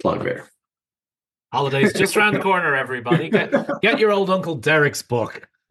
[0.00, 0.48] plug there
[1.52, 5.48] holidays just around the corner everybody get, get your old uncle derek's book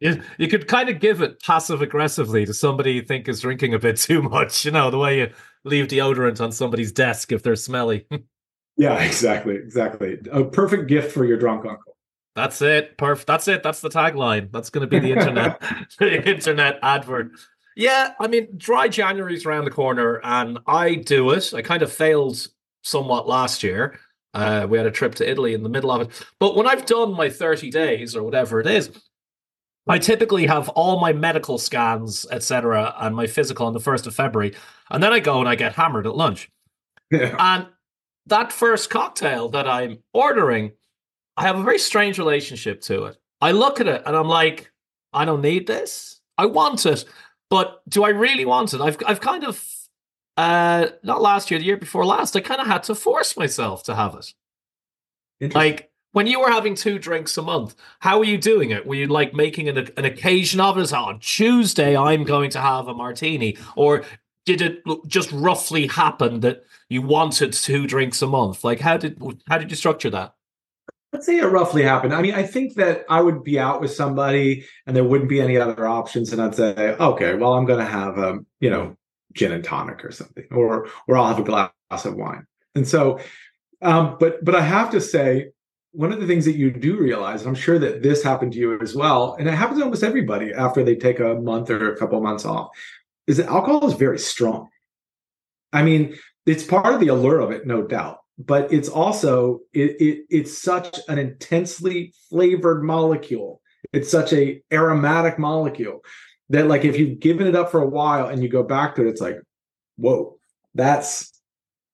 [0.00, 3.74] you, you could kind of give it passive aggressively to somebody you think is drinking
[3.74, 5.30] a bit too much you know the way you
[5.64, 8.06] leave deodorant on somebody's desk if they're smelly
[8.80, 10.18] Yeah, exactly, exactly.
[10.32, 11.89] A perfect gift for your drunk uncle.
[12.36, 12.96] That's it.
[12.96, 13.26] Perfect.
[13.26, 13.62] That's it.
[13.62, 14.50] That's the tagline.
[14.52, 15.60] That's going to be the internet,
[15.98, 17.32] the internet advert.
[17.76, 21.54] Yeah, I mean, dry January's around the corner, and I do it.
[21.54, 22.46] I kind of failed
[22.82, 23.98] somewhat last year.
[24.34, 26.26] Uh, we had a trip to Italy in the middle of it.
[26.38, 28.90] But when I've done my 30 days or whatever it is,
[29.88, 34.14] I typically have all my medical scans, etc., and my physical on the 1st of
[34.14, 34.54] February.
[34.90, 36.50] And then I go and I get hammered at lunch.
[37.12, 37.34] Yeah.
[37.40, 37.66] And
[38.26, 40.70] that first cocktail that I'm ordering,
[41.40, 43.16] I have a very strange relationship to it.
[43.40, 44.70] I look at it and I'm like,
[45.14, 46.20] I don't need this.
[46.36, 47.06] I want it,
[47.48, 48.80] but do I really want it?
[48.82, 49.64] I've I've kind of
[50.36, 53.82] uh not last year, the year before last, I kind of had to force myself
[53.84, 54.34] to have it.
[55.54, 58.86] Like when you were having two drinks a month, how were you doing it?
[58.86, 60.92] Were you like making an, an occasion of it?
[60.92, 64.04] On Tuesday, I'm going to have a martini, or
[64.44, 68.62] did it just roughly happen that you wanted two drinks a month?
[68.62, 70.34] Like how did how did you structure that?
[71.12, 72.14] Let's say it roughly happened.
[72.14, 75.40] I mean, I think that I would be out with somebody and there wouldn't be
[75.40, 78.70] any other options, and I'd say, okay, well, I'm going to have a um, you
[78.70, 78.96] know
[79.32, 82.46] gin and tonic or something, or or I'll have a glass of wine.
[82.74, 83.18] And so,
[83.82, 85.50] um, but but I have to say,
[85.92, 88.80] one of the things that you do realize, I'm sure that this happened to you
[88.80, 91.96] as well, and it happens to almost everybody after they take a month or a
[91.96, 92.68] couple of months off,
[93.26, 94.68] is that alcohol is very strong.
[95.72, 98.19] I mean, it's part of the allure of it, no doubt.
[98.42, 103.60] But it's also it, it it's such an intensely flavored molecule.
[103.92, 106.00] It's such a aromatic molecule
[106.48, 109.02] that like if you've given it up for a while and you go back to
[109.02, 109.36] it, it's like,
[109.96, 110.38] whoa,
[110.74, 111.30] that's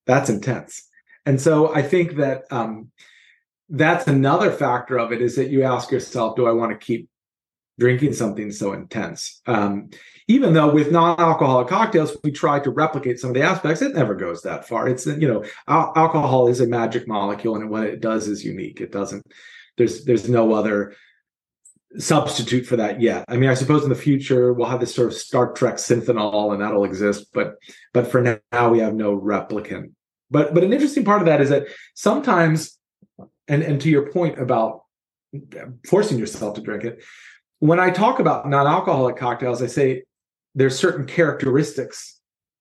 [0.06, 0.86] that's intense.
[1.24, 2.92] And so I think that um,
[3.68, 7.08] that's another factor of it is that you ask yourself, do I want to keep
[7.78, 9.40] drinking something so intense?
[9.46, 9.90] Um,
[10.28, 14.14] even though with non-alcoholic cocktails we try to replicate some of the aspects it never
[14.14, 14.88] goes that far.
[14.88, 18.80] It's you know al- alcohol is a magic molecule and what it does is unique.
[18.80, 19.26] It doesn't
[19.76, 20.94] there's there's no other
[21.98, 23.24] substitute for that yet.
[23.28, 26.52] I mean i suppose in the future we'll have this sort of star trek synthanol
[26.52, 27.56] and that'll exist but
[27.92, 29.92] but for now we have no replicant.
[30.30, 32.78] But but an interesting part of that is that sometimes
[33.48, 34.82] and and to your point about
[35.86, 37.02] forcing yourself to drink it
[37.60, 40.02] when i talk about non-alcoholic cocktails i say
[40.54, 42.16] there's certain characteristics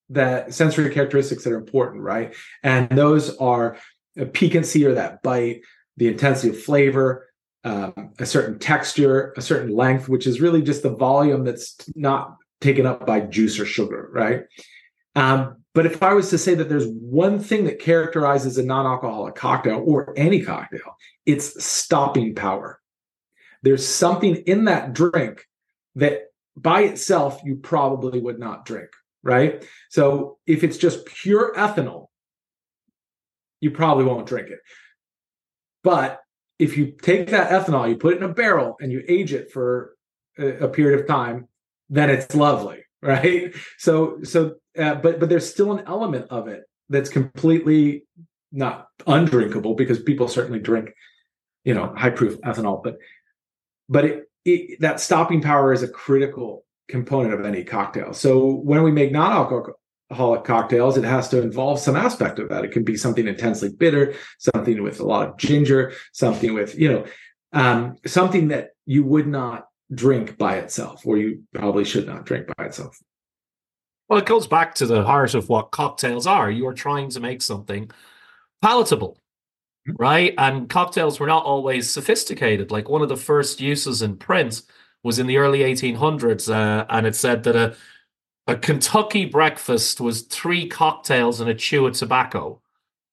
[0.09, 2.35] that sensory characteristics that are important, right?
[2.63, 3.77] And those are
[4.17, 5.61] a piquancy or that bite,
[5.97, 7.27] the intensity of flavor,
[7.63, 12.35] um, a certain texture, a certain length, which is really just the volume that's not
[12.61, 14.43] taken up by juice or sugar, right?
[15.15, 18.85] Um, but if I was to say that there's one thing that characterizes a non
[18.85, 22.79] alcoholic cocktail or any cocktail, it's stopping power.
[23.65, 25.43] There's something in that drink
[25.95, 26.25] that
[26.55, 28.89] by itself you probably would not drink,
[29.23, 29.65] right?
[29.89, 32.09] So if it's just pure ethanol,
[33.61, 34.59] you probably won't drink it.
[35.83, 36.21] But
[36.59, 39.51] if you take that ethanol, you put it in a barrel and you age it
[39.51, 39.95] for
[40.37, 41.47] a, period of time,
[41.89, 43.51] then it's lovely, right?
[43.79, 48.03] So so uh, but but there's still an element of it that's completely
[48.51, 50.93] not undrinkable because people certainly drink
[51.65, 52.95] you know high proof ethanol but
[53.89, 58.13] but it it, that stopping power is a critical component of any cocktail.
[58.13, 62.63] So when we make non-alcoholic cocktails, it has to involve some aspect of that.
[62.63, 66.91] It can be something intensely bitter, something with a lot of ginger, something with you
[66.91, 67.05] know,
[67.53, 72.47] um, something that you would not drink by itself, or you probably should not drink
[72.57, 72.97] by itself.
[74.07, 76.51] Well, it goes back to the heart of what cocktails are.
[76.51, 77.89] You are trying to make something
[78.61, 79.17] palatable
[79.97, 80.33] right?
[80.37, 82.71] And cocktails were not always sophisticated.
[82.71, 84.61] Like one of the first uses in print
[85.03, 87.75] was in the early 1800s, uh, and it said that a
[88.47, 92.61] a Kentucky breakfast was three cocktails and a chew of tobacco.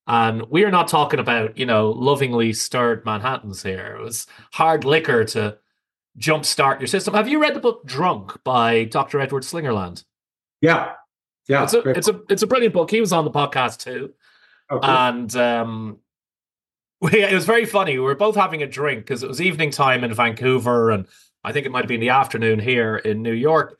[0.07, 3.97] And we are not talking about, you know, lovingly stirred Manhattans here.
[3.97, 5.57] It was hard liquor to
[6.19, 7.15] jumpstart your system.
[7.15, 9.21] Have you read the book Drunk by Dr.
[9.21, 10.05] Edward Slingerland?
[10.61, 10.93] Yeah.
[11.49, 11.65] Yeah.
[11.65, 12.91] It's a, it's a it's a brilliant book.
[12.91, 14.13] He was on the podcast too.
[14.71, 14.87] Okay.
[14.87, 15.99] And um
[17.13, 17.93] we, it was very funny.
[17.95, 21.07] We were both having a drink because it was evening time in Vancouver and
[21.45, 23.79] I think it might have been the afternoon here in New York.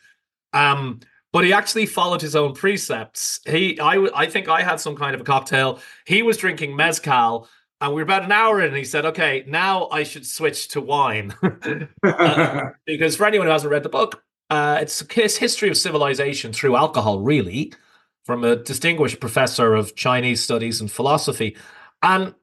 [0.53, 1.01] Um
[1.33, 3.41] but he actually followed his own precepts.
[3.47, 5.81] He, I, I think I had some kind of a cocktail.
[6.07, 7.49] He was drinking mezcal,
[7.81, 10.69] and we were about an hour in, and he said, "Okay, now I should switch
[10.69, 15.71] to wine," uh, because for anyone who hasn't read the book, uh, it's his history
[15.71, 17.73] of civilization through alcohol, really,
[18.25, 21.57] from a distinguished professor of Chinese studies and philosophy,
[22.03, 22.35] and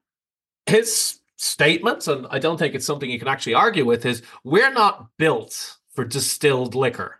[0.69, 4.73] his statements, and I don't think it's something you can actually argue with, is we're
[4.73, 7.19] not built for distilled liquor.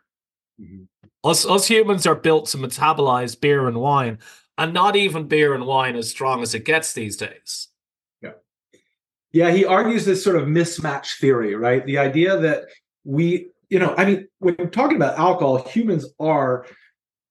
[0.60, 0.84] Mm-hmm
[1.24, 4.20] us, us humans are built to metabolize beer and wine,
[4.58, 7.68] and not even beer and wine as strong as it gets these days.
[8.22, 8.32] Yeah.
[9.32, 11.86] Yeah, he argues this sort of mismatch theory, right?
[11.86, 12.64] The idea that
[13.04, 16.66] we, you know, I mean, when we're talking about alcohol, humans are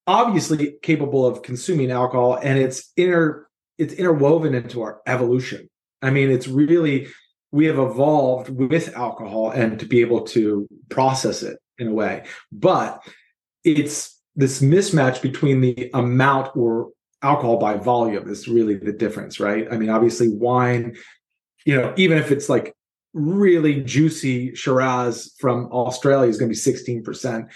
[0.07, 5.69] obviously capable of consuming alcohol and it's inter it's interwoven into our evolution.
[6.03, 7.09] I mean, it's really
[7.51, 12.25] we have evolved with alcohol and to be able to process it in a way.
[12.53, 13.03] But
[13.65, 16.91] it's this mismatch between the amount or
[17.23, 19.67] alcohol by volume is really the difference, right?
[19.71, 20.97] I mean, obviously, wine,
[21.65, 22.75] you know, even if it's like
[23.15, 27.49] really juicy Shiraz from Australia is going to be 16%.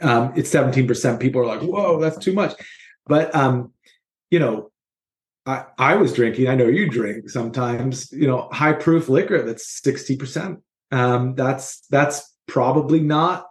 [0.00, 1.20] Um, it's 17%.
[1.20, 2.54] People are like, whoa, that's too much.
[3.06, 3.72] But, um,
[4.30, 4.71] you know,
[5.44, 9.80] I, I was drinking, I know you drink sometimes, you know, high proof liquor that's
[9.80, 10.60] 60%.
[10.90, 13.46] Um, that's, that's probably not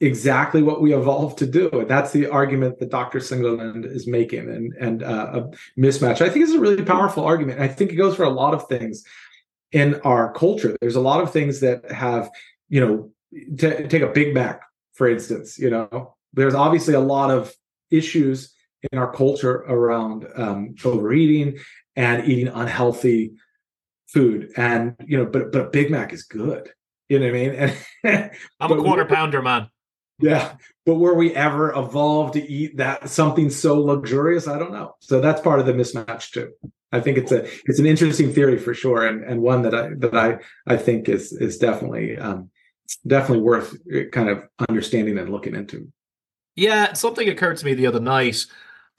[0.00, 1.84] exactly what we evolved to do.
[1.88, 3.18] That's the argument that Dr.
[3.18, 6.20] Slingerland is making and, and uh, a mismatch.
[6.20, 7.60] I think it's a really powerful argument.
[7.60, 9.02] I think it goes for a lot of things
[9.72, 10.76] in our culture.
[10.80, 12.30] There's a lot of things that have,
[12.68, 13.10] you know,
[13.58, 14.62] t- take a Big Mac,
[14.94, 17.52] for instance, you know, there's obviously a lot of
[17.90, 18.54] issues
[18.92, 21.58] in our culture around um, overeating
[21.94, 23.32] and eating unhealthy
[24.08, 24.52] food.
[24.56, 26.70] And, you know, but, but a Big Mac is good.
[27.08, 27.72] You know what I mean?
[28.04, 29.70] And, I'm a quarter pounder man.
[30.18, 30.54] Yeah,
[30.86, 34.48] but were we ever evolved to eat that something so luxurious?
[34.48, 34.94] I don't know.
[35.00, 36.52] So that's part of the mismatch too.
[36.90, 39.90] I think it's a it's an interesting theory for sure, and and one that I
[39.98, 42.50] that I I think is is definitely um,
[43.06, 45.92] definitely worth uh, kind of understanding and looking into.
[46.54, 48.46] Yeah, something occurred to me the other night.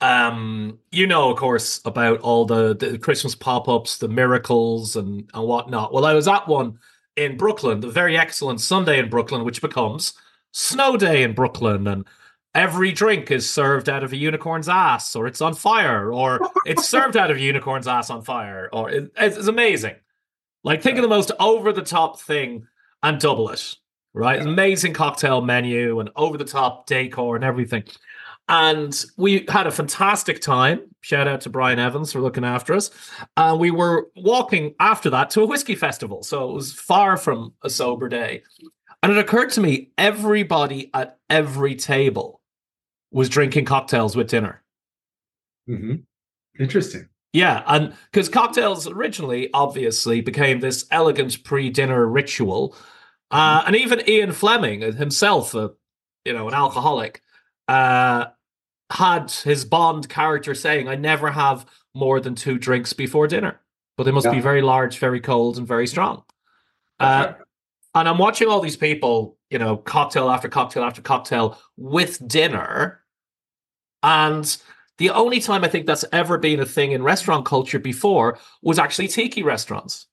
[0.00, 5.28] Um, you know, of course, about all the, the Christmas pop ups, the miracles, and
[5.34, 5.92] and whatnot.
[5.92, 6.78] Well, I was at one
[7.16, 10.14] in Brooklyn, the very excellent Sunday in Brooklyn, which becomes
[10.52, 12.04] Snow Day in Brooklyn, and
[12.54, 16.88] every drink is served out of a unicorn's ass, or it's on fire, or it's
[16.88, 19.96] served out of a unicorn's ass on fire, or it, it's, amazing.
[20.64, 22.66] Like think of the most over the top thing
[23.02, 23.74] and double it,
[24.12, 24.40] right?
[24.40, 27.84] Amazing cocktail menu and over the top decor and everything.
[28.48, 30.80] And we had a fantastic time.
[31.02, 32.90] Shout out to Brian Evans for looking after us.
[33.36, 36.22] And uh, we were walking after that to a whiskey festival.
[36.22, 38.42] So it was far from a sober day.
[39.02, 42.40] And it occurred to me everybody at every table
[43.10, 44.62] was drinking cocktails with dinner.
[45.68, 45.96] Mm-hmm.
[46.58, 47.08] Interesting.
[47.32, 52.74] Yeah, and because cocktails originally obviously became this elegant pre-dinner ritual,
[53.30, 53.66] uh, mm-hmm.
[53.66, 55.72] and even Ian Fleming himself, a,
[56.24, 57.22] you know, an alcoholic,
[57.68, 58.26] uh,
[58.90, 63.60] had his Bond character saying, "I never have more than two drinks before dinner,
[63.96, 64.32] but they must yeah.
[64.32, 66.24] be very large, very cold, and very strong."
[67.00, 67.32] Uh,
[67.94, 73.02] and I'm watching all these people, you know, cocktail after cocktail after cocktail with dinner.
[74.02, 74.56] And
[74.98, 78.78] the only time I think that's ever been a thing in restaurant culture before was
[78.78, 80.06] actually tiki restaurants.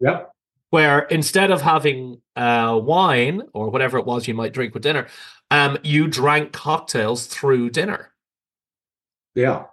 [0.00, 0.32] Yep.
[0.70, 5.08] Where instead of having uh, wine or whatever it was you might drink with dinner,
[5.50, 8.09] um, you drank cocktails through dinner.
[9.34, 9.64] Yeah.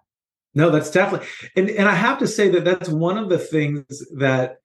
[0.53, 3.85] No, that's definitely, and and I have to say that that's one of the things
[4.15, 4.57] that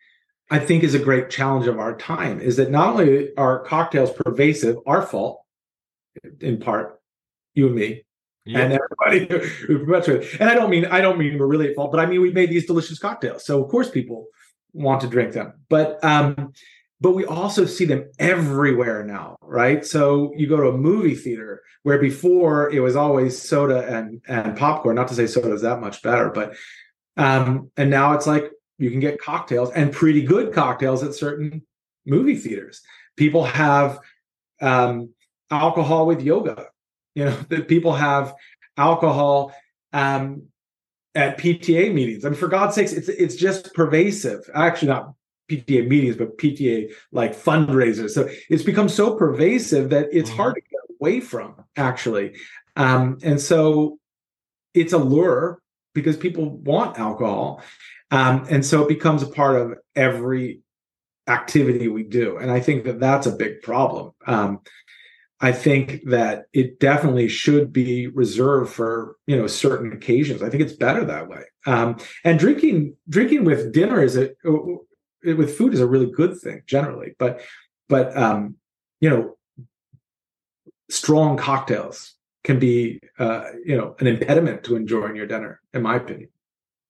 [0.51, 4.11] I think is a great challenge of our time is that not only are cocktails
[4.11, 5.43] pervasive, our fault
[6.40, 7.01] in part,
[7.53, 8.05] you and me,
[8.45, 8.61] yeah.
[8.61, 10.40] and everybody who perpetuated.
[10.40, 12.32] And I don't mean I don't mean we're really at fault, but I mean we
[12.32, 14.26] made these delicious cocktails, so of course people
[14.72, 15.55] want to drink them.
[15.68, 16.53] But um,
[17.03, 19.84] but we also see them everywhere now, right?
[19.84, 24.57] So you go to a movie theater where before it was always soda and and
[24.57, 24.94] popcorn.
[24.94, 26.55] Not to say soda is that much better, but
[27.16, 31.62] um, and now it's like you can get cocktails and pretty good cocktails at certain
[32.07, 32.80] movie theaters.
[33.16, 33.98] People have
[34.61, 35.11] um,
[35.50, 36.66] alcohol with yoga.
[37.16, 38.32] You know that people have
[38.76, 39.53] alcohol
[39.92, 40.44] um,
[41.16, 42.24] at PTA meetings.
[42.24, 44.48] I mean, for God's sakes, it's it's just pervasive.
[44.55, 45.14] Actually, not
[45.61, 48.11] PTA meetings, but PTA like fundraisers.
[48.11, 50.36] So it's become so pervasive that it's mm-hmm.
[50.36, 51.55] hard to get away from.
[51.76, 52.36] Actually,
[52.76, 53.98] um, and so
[54.74, 55.61] it's a lure
[55.94, 57.62] because people want alcohol,
[58.11, 60.61] um, and so it becomes a part of every
[61.28, 62.36] activity we do.
[62.36, 64.12] And I think that that's a big problem.
[64.26, 64.61] Um,
[65.42, 70.40] I think that it definitely should be reserved for you know certain occasions.
[70.40, 71.42] I think it's better that way.
[71.66, 74.30] Um, and drinking drinking with dinner is a
[75.25, 77.41] with food is a really good thing generally, but
[77.89, 78.57] but um,
[79.01, 79.37] you know
[80.91, 82.14] strong cocktails
[82.45, 86.29] can be uh, you know an impediment to enjoying your dinner, in my opinion.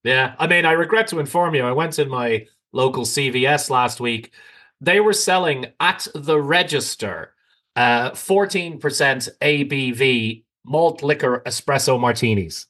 [0.04, 4.00] Yeah, I mean, I regret to inform you, I went in my local CVS last
[4.00, 4.32] week.
[4.80, 7.34] They were selling at the register
[7.76, 12.66] uh, 14% ABV malt liquor espresso martinis.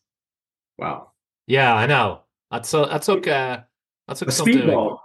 [0.78, 1.12] Wow.
[1.46, 2.22] Yeah, I know.
[2.50, 3.60] That's so that took uh
[4.08, 4.98] that took a speedball.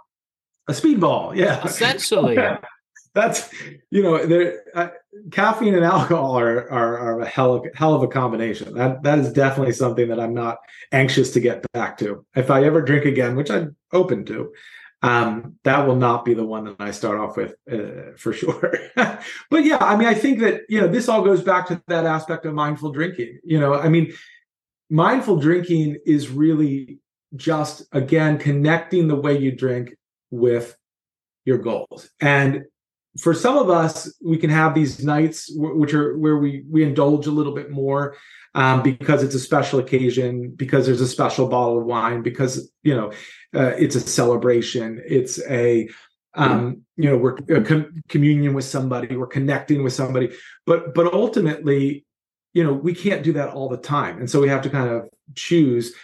[0.68, 1.64] A speedball, yeah.
[1.64, 2.36] Essentially.
[3.14, 3.50] That's
[3.90, 4.88] you know, there uh,
[5.32, 8.74] caffeine and alcohol are, are, are a hell of, hell of a combination.
[8.74, 10.58] That that is definitely something that I'm not
[10.92, 12.24] anxious to get back to.
[12.36, 14.52] If I ever drink again, which I'm open to,
[15.02, 18.78] um, that will not be the one that I start off with uh, for sure.
[18.94, 22.04] but yeah, I mean, I think that you know this all goes back to that
[22.04, 23.40] aspect of mindful drinking.
[23.42, 24.12] You know, I mean,
[24.90, 26.98] mindful drinking is really
[27.36, 29.94] just again connecting the way you drink
[30.30, 30.76] with
[31.44, 32.10] your goals.
[32.20, 32.64] And
[33.18, 37.26] for some of us we can have these nights which are where we we indulge
[37.26, 38.16] a little bit more
[38.54, 42.94] um, because it's a special occasion because there's a special bottle of wine because you
[42.94, 43.12] know
[43.54, 45.02] uh, it's a celebration.
[45.06, 45.88] It's a
[46.34, 50.30] um, you know we're com- communion with somebody we're connecting with somebody.
[50.66, 52.04] But but ultimately
[52.52, 54.18] you know we can't do that all the time.
[54.18, 55.94] And so we have to kind of choose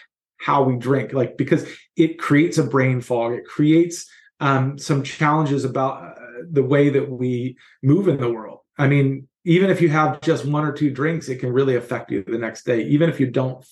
[0.45, 1.67] how we drink like because
[1.97, 4.07] it creates a brain fog it creates
[4.41, 6.15] um, some challenges about uh,
[6.51, 10.47] the way that we move in the world i mean even if you have just
[10.47, 12.83] one or two drinks, it can really affect you the next day.
[12.85, 13.65] Even if you don't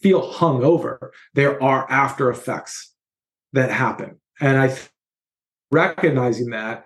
[0.00, 2.92] feel hungover, there are after effects
[3.54, 4.20] that happen.
[4.40, 4.88] And I th-
[5.70, 6.84] recognizing that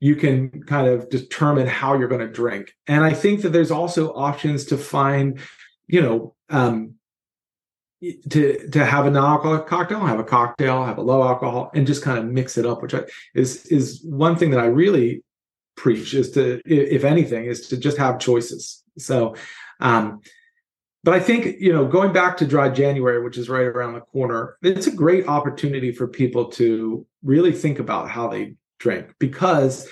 [0.00, 2.74] you can kind of determine how you're going to drink.
[2.88, 5.38] And I think that there's also options to find,
[5.86, 6.94] you know, um,
[8.30, 12.02] to to have a non-alcoholic cocktail, have a cocktail, have a low alcohol, and just
[12.02, 13.02] kind of mix it up, which I,
[13.34, 15.22] is is one thing that I really
[15.76, 18.82] preach is to if anything is to just have choices.
[18.98, 19.34] So
[19.80, 20.20] um
[21.04, 24.00] but i think you know going back to dry january which is right around the
[24.00, 29.88] corner it's a great opportunity for people to really think about how they drink because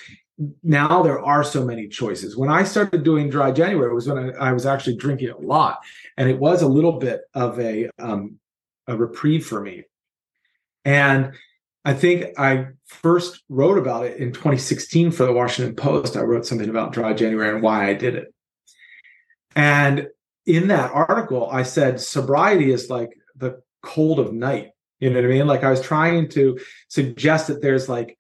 [0.63, 4.19] now there are so many choices when i started doing dry january it was when
[4.19, 5.81] I, I was actually drinking a lot
[6.17, 8.39] and it was a little bit of a um
[8.87, 9.85] a reprieve for me
[10.85, 11.33] and
[11.85, 16.17] I think I first wrote about it in 2016 for the Washington Post.
[16.17, 18.35] I wrote something about dry January and why I did it.
[19.57, 20.09] And
[20.47, 24.71] in that article, I said sobriety is like the cold of night.
[24.99, 25.47] You know what I mean?
[25.47, 28.19] Like I was trying to suggest that there's like,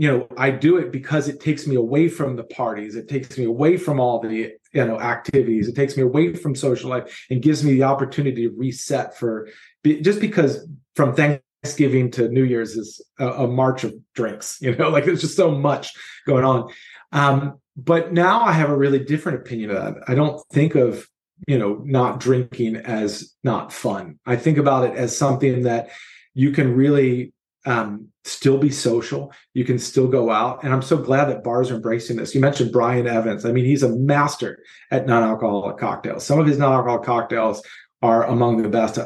[0.00, 2.96] you know, I do it because it takes me away from the parties.
[2.96, 5.68] It takes me away from all the, you know, activities.
[5.68, 9.50] It takes me away from social life and gives me the opportunity to reset for
[9.84, 14.56] just because from Thanksgiving to New Year's is a, a, march of drinks.
[14.62, 15.92] You know, like there's just so much
[16.26, 16.72] going on.
[17.12, 20.04] Um, but now I have a really different opinion of that.
[20.08, 21.06] I don't think of
[21.46, 24.18] you know not drinking as not fun.
[24.24, 25.90] I think about it as something that
[26.32, 27.34] you can really
[27.66, 29.32] um, still be social.
[29.54, 32.34] You can still go out, and I'm so glad that bars are embracing this.
[32.34, 33.44] You mentioned Brian Evans.
[33.44, 36.24] I mean, he's a master at non-alcoholic cocktails.
[36.24, 37.62] Some of his non-alcoholic cocktails
[38.02, 38.98] are among the best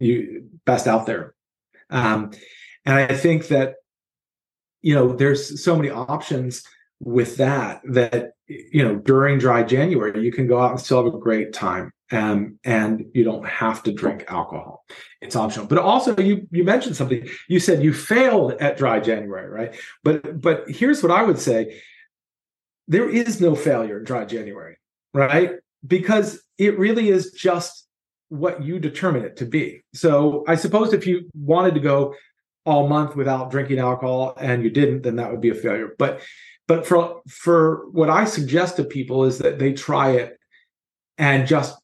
[0.00, 1.34] you best out there
[1.90, 2.32] um,
[2.84, 3.74] and I think that
[4.82, 6.62] you know there's so many options
[7.00, 11.14] with that that you know during dry January you can go out and still have
[11.14, 14.84] a great time um, and you don't have to drink alcohol.
[15.20, 15.66] It's optional.
[15.66, 17.28] But also you you mentioned something.
[17.48, 19.74] You said you failed at dry January, right?
[20.04, 21.80] But but here's what I would say.
[22.88, 24.76] There is no failure in dry January,
[25.12, 25.52] right?
[25.86, 27.86] Because it really is just
[28.28, 29.82] what you determine it to be.
[29.94, 32.14] So I suppose if you wanted to go
[32.64, 35.94] all month without drinking alcohol and you didn't, then that would be a failure.
[35.98, 36.20] But
[36.68, 40.38] but for for what I suggest to people is that they try it
[41.18, 41.76] and just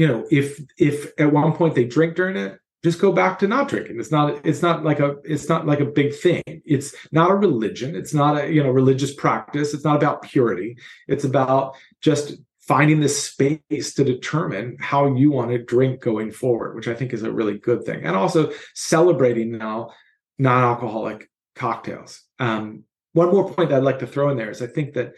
[0.00, 3.46] you know if if at one point they drink during it just go back to
[3.46, 4.00] not drinking.
[4.00, 6.42] It's not it's not like a it's not like a big thing.
[6.46, 7.94] It's not a religion.
[7.94, 9.74] It's not a you know religious practice.
[9.74, 10.78] It's not about purity.
[11.06, 16.74] It's about just finding this space to determine how you want to drink going forward,
[16.74, 18.04] which I think is a really good thing.
[18.04, 19.90] And also celebrating now
[20.38, 22.22] non-alcoholic cocktails.
[22.38, 25.12] Um, one more point that I'd like to throw in there is I think that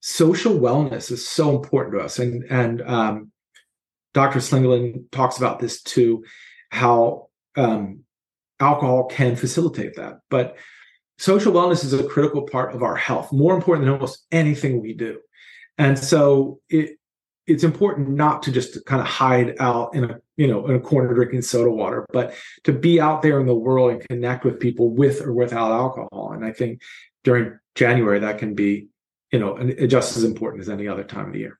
[0.00, 3.32] social wellness is so important to us, and and um,
[4.14, 4.38] Dr.
[4.38, 6.24] Slingerland talks about this too
[6.70, 8.00] how um,
[8.58, 10.20] alcohol can facilitate that.
[10.30, 10.56] But
[11.18, 14.94] social wellness is a critical part of our health, more important than almost anything we
[14.94, 15.20] do.
[15.78, 16.96] And so it
[17.46, 20.80] it's important not to just kind of hide out in a you know in a
[20.80, 22.34] corner drinking soda water, but
[22.64, 26.32] to be out there in the world and connect with people with or without alcohol.
[26.32, 26.80] And I think
[27.22, 28.88] during January that can be
[29.30, 31.58] you know just as important as any other time of the year.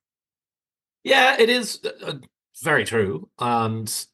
[1.02, 2.14] Yeah, it is uh,
[2.64, 3.28] very true.
[3.38, 4.06] And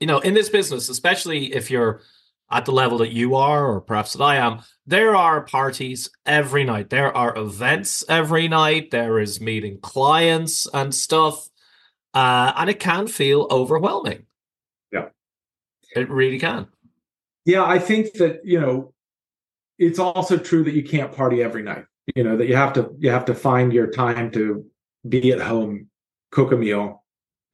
[0.00, 2.02] you know, in this business, especially if you're
[2.50, 6.64] at the level that you are, or perhaps that I am, there are parties every
[6.64, 6.90] night.
[6.90, 8.90] There are events every night.
[8.90, 11.48] There is meeting clients and stuff.
[12.12, 14.26] Uh, and it can feel overwhelming.
[14.92, 15.08] Yeah.
[15.96, 16.68] It really can.
[17.44, 18.92] Yeah, I think that, you know,
[19.78, 21.86] it's also true that you can't party every night.
[22.14, 24.66] You know, that you have to you have to find your time to
[25.08, 25.88] be at home,
[26.30, 27.03] cook a meal,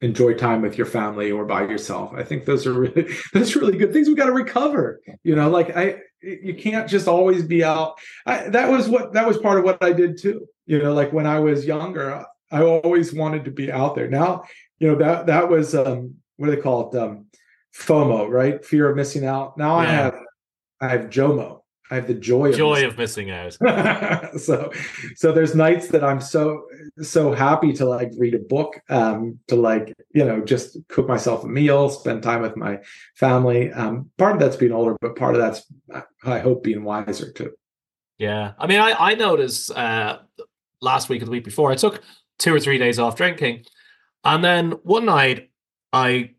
[0.01, 2.11] enjoy time with your family or by yourself.
[2.15, 4.07] I think those are really those are really good things.
[4.07, 5.01] We got to recover.
[5.23, 7.99] You know, like I you can't just always be out.
[8.25, 10.47] I, that was what that was part of what I did too.
[10.65, 14.09] You know, like when I was younger, I always wanted to be out there.
[14.09, 14.43] Now,
[14.79, 16.97] you know that that was um what do they call it?
[16.97, 17.27] Um
[17.75, 18.63] FOMO, right?
[18.65, 19.57] Fear of missing out.
[19.57, 19.87] Now yeah.
[19.87, 20.19] I have
[20.81, 21.60] I have JOMO.
[21.91, 24.39] I have the joy joy of missing, of missing out.
[24.39, 24.71] so
[25.15, 26.63] so there's nights that I'm so
[27.01, 31.43] so happy to like read a book, um, to like, you know, just cook myself
[31.43, 32.79] a meal, spend time with my
[33.15, 33.73] family.
[33.73, 35.69] Um, part of that's being older, but part of that's
[36.23, 37.51] I hope being wiser too.
[38.17, 38.53] Yeah.
[38.57, 40.19] I mean I I noticed uh
[40.79, 42.01] last week or the week before, I took
[42.39, 43.65] two or three days off drinking.
[44.23, 45.51] And then one night
[45.91, 46.35] I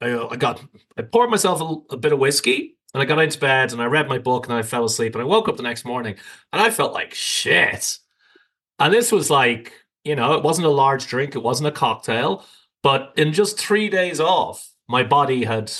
[0.00, 0.60] I, I got
[0.96, 3.86] I poured myself a, a bit of whiskey and I got into bed and I
[3.86, 6.16] read my book and I fell asleep and I woke up the next morning
[6.52, 7.98] and I felt like shit.
[8.78, 9.72] And this was like,
[10.04, 12.44] you know, it wasn't a large drink, it wasn't a cocktail,
[12.82, 15.70] but in just three days off, my body had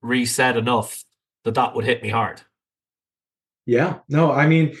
[0.00, 1.04] reset enough
[1.44, 2.40] that that would hit me hard.
[3.66, 4.76] Yeah, no, I mean,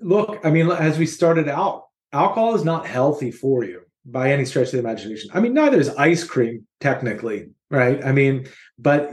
[0.00, 4.44] look, I mean, as we started out, alcohol is not healthy for you by any
[4.44, 5.30] stretch of the imagination.
[5.34, 8.04] I mean, neither is ice cream technically, right?
[8.04, 8.46] I mean,
[8.78, 9.12] but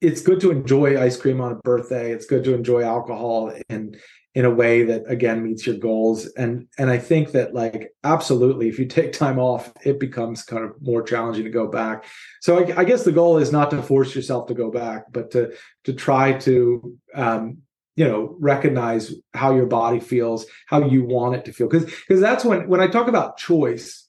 [0.00, 2.12] it's good to enjoy ice cream on a birthday.
[2.12, 3.98] It's good to enjoy alcohol and
[4.34, 6.26] in a way that again meets your goals.
[6.36, 10.64] And and I think that like absolutely, if you take time off, it becomes kind
[10.64, 12.04] of more challenging to go back.
[12.40, 15.32] So I, I guess the goal is not to force yourself to go back, but
[15.32, 15.52] to
[15.84, 17.58] to try to um,
[17.96, 21.68] you know recognize how your body feels, how you want it to feel.
[21.68, 24.04] Because because that's when when I talk about choice.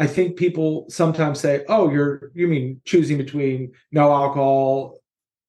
[0.00, 4.94] I think people sometimes say, "Oh, you're you mean choosing between no alcohol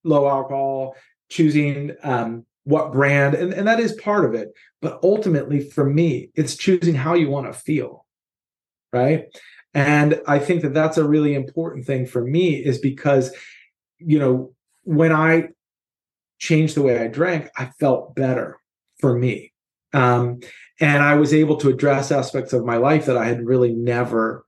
[0.04, 0.96] low alcohol,
[1.30, 4.50] choosing um, what brand, and, and that is part of it.
[4.82, 8.06] But ultimately, for me, it's choosing how you want to feel,
[8.94, 9.26] right?
[9.74, 13.34] And I think that that's a really important thing for me, is because,
[13.98, 15.50] you know, when I
[16.40, 18.58] changed the way I drank, I felt better
[19.00, 19.54] for me.
[19.94, 20.40] Um,
[20.80, 24.46] and I was able to address aspects of my life that I had really never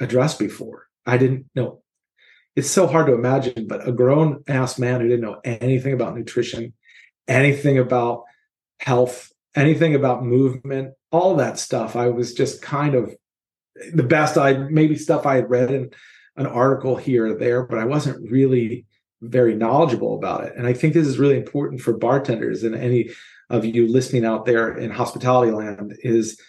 [0.00, 0.86] addressed before.
[1.06, 1.82] I didn't know
[2.56, 6.16] it's so hard to imagine, but a grown ass man who didn't know anything about
[6.16, 6.72] nutrition,
[7.28, 8.24] anything about
[8.80, 13.14] health, anything about movement, all that stuff, I was just kind of
[13.92, 15.90] the best I maybe stuff I had read in
[16.36, 18.86] an article here or there, but I wasn't really
[19.22, 20.54] very knowledgeable about it.
[20.56, 23.10] And I think this is really important for bartenders and any
[23.50, 26.40] of you listening out there in hospitality land is,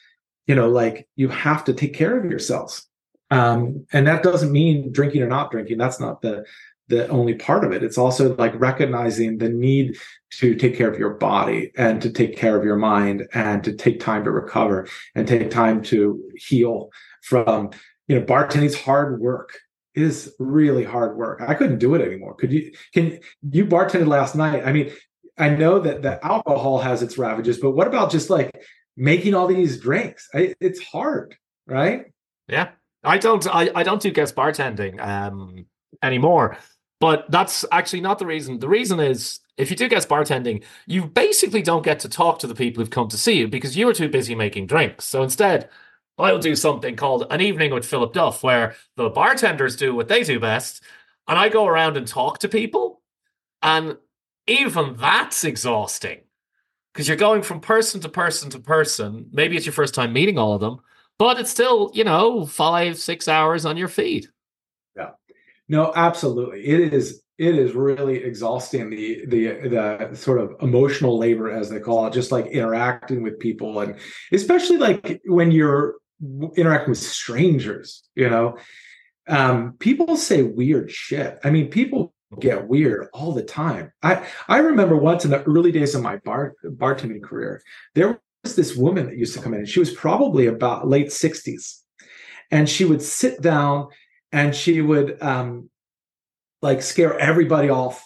[0.48, 2.88] you know, like you have to take care of yourselves
[3.32, 5.78] um, and that doesn't mean drinking or not drinking.
[5.78, 6.46] That's not the
[6.90, 7.84] the only part of it.
[7.84, 9.98] It's also like recognizing the need
[10.32, 13.74] to take care of your body and to take care of your mind and to
[13.74, 16.90] take time to recover and take time to heal
[17.24, 17.70] from,
[18.10, 19.58] you know, bartending's hard work
[19.96, 21.42] is really hard work.
[21.42, 22.36] I couldn't do it anymore.
[22.36, 23.20] Could you, can
[23.50, 24.64] you bartended last night?
[24.66, 24.92] I mean,
[25.38, 28.52] I know that the alcohol has its ravages, but what about just like
[28.98, 30.28] making all these drinks?
[30.34, 32.08] I, it's hard, right?
[32.50, 32.72] Yeah.
[33.04, 35.66] I don't I, I don't do guest bartending um
[36.02, 36.58] anymore.
[37.00, 38.60] But that's actually not the reason.
[38.60, 42.48] The reason is if you do guest bartending, you basically don't get to talk to
[42.48, 45.06] the people who've come to see you because you are too busy making drinks.
[45.06, 45.70] So instead,
[46.20, 50.24] I'll do something called an evening with Philip Duff, where the bartenders do what they
[50.24, 50.84] do best,
[51.28, 53.02] And I go around and talk to people,
[53.64, 53.98] and
[54.48, 56.22] even that's exhausting
[56.94, 59.28] because you're going from person to person to person.
[59.32, 60.80] Maybe it's your first time meeting all of them,
[61.22, 64.28] but it's still, you know, five, six hours on your feet.
[64.96, 65.12] Yeah.
[65.70, 66.66] No, absolutely.
[66.66, 71.80] It is it is really exhausting the the the sort of emotional labor as they
[71.80, 74.00] call it just like interacting with people and
[74.32, 75.98] especially like when you're
[76.56, 78.58] interacting with strangers you know
[79.28, 84.60] um people say weird shit i mean people get weird all the time i i
[84.60, 87.62] remember once in the early days of my bar bartending career
[87.96, 91.08] there was this woman that used to come in and she was probably about late
[91.08, 91.80] 60s
[92.50, 93.88] and she would sit down
[94.32, 95.70] and she would um
[96.62, 98.04] like scare everybody off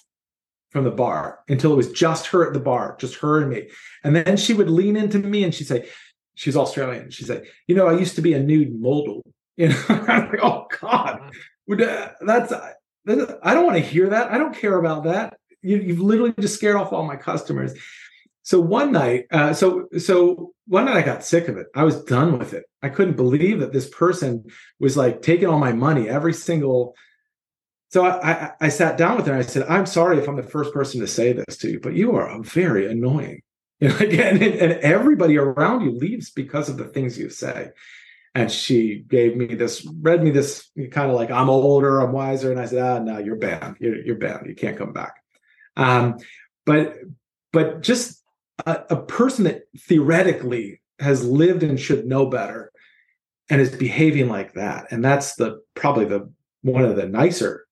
[0.75, 3.69] from the bar until it was just her at the bar, just her and me.
[4.03, 5.87] And then she would lean into me and she'd say,
[6.35, 7.11] she's Australian.
[7.11, 9.21] She'd say, you know, I used to be a nude model.
[9.57, 11.31] You know, I'm like, oh God,
[11.71, 14.29] uh, that's, I don't want to hear that.
[14.29, 15.37] I don't care about that.
[15.61, 17.73] You, have literally just scared off all my customers.
[18.45, 21.67] So one night, uh, so so one night I got sick of it.
[21.75, 22.63] I was done with it.
[22.81, 24.45] I couldn't believe that this person
[24.79, 26.95] was like taking all my money every single
[27.89, 30.35] so I, I, I, sat down with her and I said, I'm sorry if I'm
[30.35, 33.41] the first person to say this to you, but you are very annoying.
[33.81, 37.69] Know, again, and, and everybody around you leaves because of the things you say.
[38.33, 42.51] And she gave me this, read me this kind of like, I'm older, I'm wiser.
[42.51, 43.75] And I said, ah, no, you're banned.
[43.79, 44.47] You're, you're banned.
[44.47, 45.15] You can't come back.
[45.75, 46.17] Um,
[46.65, 46.95] but,
[47.51, 48.23] but just
[48.65, 52.71] a, a person that theoretically has lived and should know better
[53.49, 54.91] and is behaving like that.
[54.91, 56.31] And that's the, probably the,
[56.61, 57.65] one of the nicer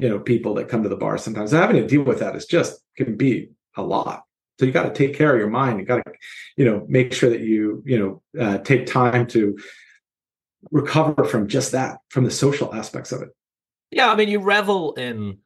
[0.00, 1.52] you know people that come to the bar sometimes.
[1.52, 4.22] Having to deal with that is just can be a lot.
[4.58, 5.80] So you got to take care of your mind.
[5.80, 6.12] You got to
[6.56, 9.58] you know make sure that you you know uh, take time to
[10.70, 13.30] recover from just that from the social aspects of it.
[13.90, 15.38] Yeah i mean you revel in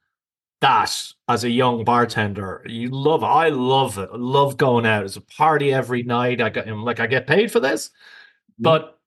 [0.64, 3.26] that as a young bartender you love it.
[3.26, 4.08] i love it.
[4.12, 5.04] I love going out.
[5.04, 6.40] It's a party every night.
[6.40, 7.88] I got like i get paid for this.
[7.88, 8.62] Mm-hmm.
[8.62, 8.98] but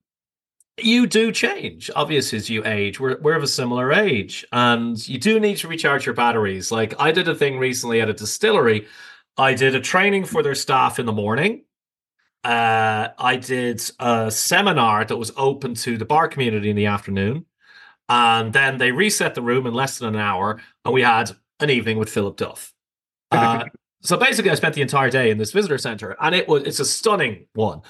[0.79, 1.89] you do change.
[1.95, 5.67] Obviously as you age we're, we're of a similar age and you do need to
[5.67, 6.71] recharge your batteries.
[6.71, 8.85] Like i did a thing recently at a distillery.
[9.37, 11.63] I did a training for their staff in the morning.
[12.43, 17.45] Uh, i did a seminar that was open to the bar community in the afternoon
[18.09, 21.69] and then they reset the room in less than an hour and we had an
[21.69, 22.73] evening with philip duff
[23.31, 23.63] uh,
[24.01, 26.79] so basically i spent the entire day in this visitor center and it was it's
[26.79, 27.81] a stunning one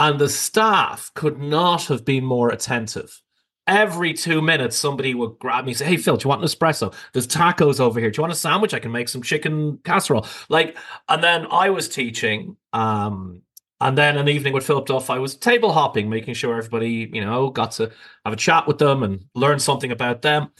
[0.00, 3.20] and the staff could not have been more attentive.
[3.66, 6.48] Every two minutes, somebody would grab me and say, Hey, Phil, do you want an
[6.48, 6.94] espresso?
[7.12, 8.10] There's tacos over here.
[8.10, 8.72] Do you want a sandwich?
[8.72, 10.26] I can make some chicken casserole.
[10.48, 10.78] Like,
[11.10, 12.56] and then I was teaching.
[12.72, 13.42] Um,
[13.82, 17.22] and then an evening with Philip Duff, I was table hopping, making sure everybody, you
[17.22, 17.90] know, got to
[18.24, 20.50] have a chat with them and learn something about them.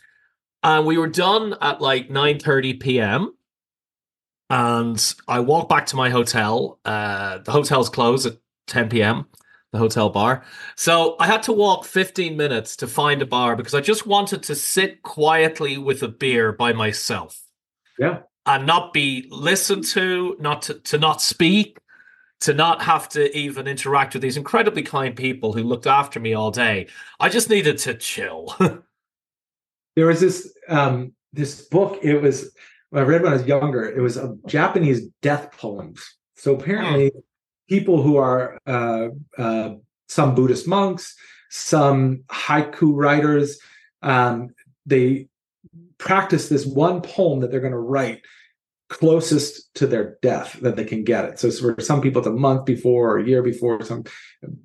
[0.62, 3.34] And we were done at like 9 30 p.m.
[4.50, 6.80] And I walked back to my hotel.
[6.84, 8.36] Uh, the hotel's closed at
[8.66, 9.26] 10 p.m.,
[9.72, 10.44] the hotel bar.
[10.76, 14.42] So I had to walk 15 minutes to find a bar because I just wanted
[14.44, 17.40] to sit quietly with a beer by myself.
[17.98, 18.20] Yeah.
[18.44, 21.78] And not be listened to, not to, to not speak,
[22.40, 26.34] to not have to even interact with these incredibly kind people who looked after me
[26.34, 26.88] all day.
[27.20, 28.56] I just needed to chill.
[29.97, 32.53] there was this um this book, it was
[32.93, 36.05] I read when I was younger, it was a Japanese death poems.
[36.34, 37.22] So apparently mm
[37.70, 39.74] people who are uh, uh,
[40.09, 41.14] some Buddhist monks,
[41.49, 43.59] some haiku writers.
[44.03, 44.49] Um,
[44.84, 45.28] they
[45.97, 48.22] practice this one poem that they're going to write
[48.91, 51.38] closest to their death that they can get it.
[51.38, 54.05] So for some people, it's a month before or a year before, some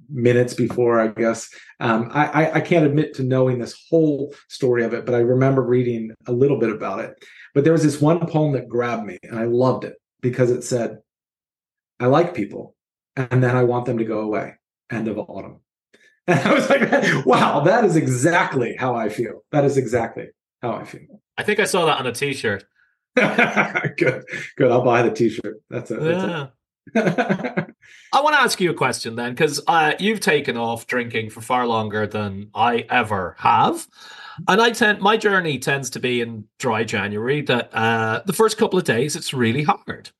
[0.09, 1.47] minutes before, I guess.
[1.79, 5.61] Um, I, I can't admit to knowing this whole story of it, but I remember
[5.61, 7.13] reading a little bit about it.
[7.53, 10.63] But there was this one poem that grabbed me, and I loved it because it
[10.63, 10.97] said,
[11.99, 12.75] "I like people
[13.15, 14.55] and then I want them to go away.
[14.91, 15.61] End of autumn.
[16.27, 19.43] And I was like, wow, that is exactly how I feel.
[19.51, 21.21] That is exactly how I feel.
[21.37, 22.65] I think I saw that on a t-shirt.
[23.97, 24.23] good,
[24.57, 24.71] good.
[24.71, 25.61] I'll buy the t-shirt.
[25.69, 26.01] That's it.
[26.01, 26.47] Yeah.
[26.95, 31.41] I want to ask you a question then, because uh, you've taken off drinking for
[31.41, 33.87] far longer than I ever have,
[34.47, 37.41] and I tend my journey tends to be in dry January.
[37.41, 40.11] That uh, the first couple of days it's really hard.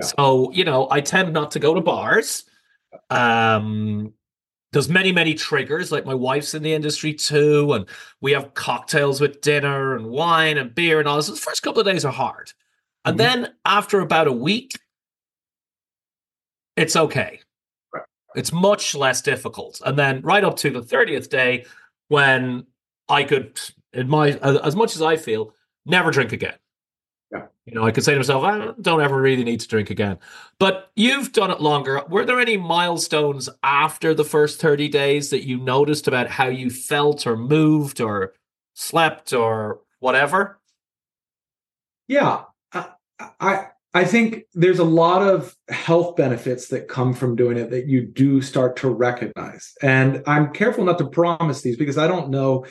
[0.00, 2.44] So, you know, I tend not to go to bars.
[3.10, 4.12] Um,
[4.72, 5.90] there's many, many triggers.
[5.90, 7.86] Like my wife's in the industry too, and
[8.20, 11.28] we have cocktails with dinner and wine and beer and all this.
[11.28, 12.52] The first couple of days are hard.
[13.04, 13.42] And mm-hmm.
[13.42, 14.78] then after about a week,
[16.76, 17.40] it's okay.
[17.92, 18.04] Right.
[18.34, 19.80] It's much less difficult.
[19.84, 21.64] And then right up to the 30th day,
[22.08, 22.66] when
[23.08, 23.58] I could
[23.92, 25.54] in my as much as I feel,
[25.86, 26.54] never drink again.
[27.30, 27.46] Yeah.
[27.66, 30.18] You know, I could say to myself, I don't ever really need to drink again.
[30.58, 32.02] But you've done it longer.
[32.08, 36.70] Were there any milestones after the first 30 days that you noticed about how you
[36.70, 38.32] felt or moved or
[38.74, 40.58] slept or whatever?
[42.06, 42.44] Yeah.
[42.72, 42.86] I,
[43.40, 47.86] I I think there's a lot of health benefits that come from doing it that
[47.86, 49.72] you do start to recognize.
[49.82, 52.66] And I'm careful not to promise these because I don't know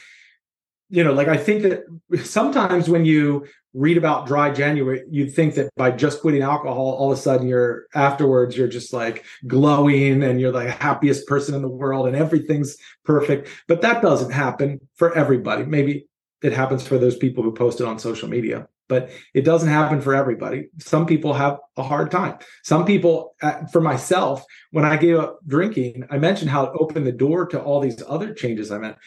[0.89, 1.83] you know, like I think that
[2.23, 3.45] sometimes when you
[3.77, 7.47] read about dry January, you'd think that by just quitting alcohol, all of a sudden
[7.47, 12.15] you're afterwards, you're just like glowing and you're like happiest person in the world and
[12.15, 12.75] everything's
[13.05, 13.49] perfect.
[13.67, 15.63] But that doesn't happen for everybody.
[15.63, 16.07] Maybe
[16.41, 20.01] it happens for those people who post it on social media, but it doesn't happen
[20.01, 20.69] for everybody.
[20.79, 22.37] Some people have a hard time.
[22.63, 27.05] Some people, uh, for myself, when I gave up drinking, I mentioned how it opened
[27.05, 28.97] the door to all these other changes I meant.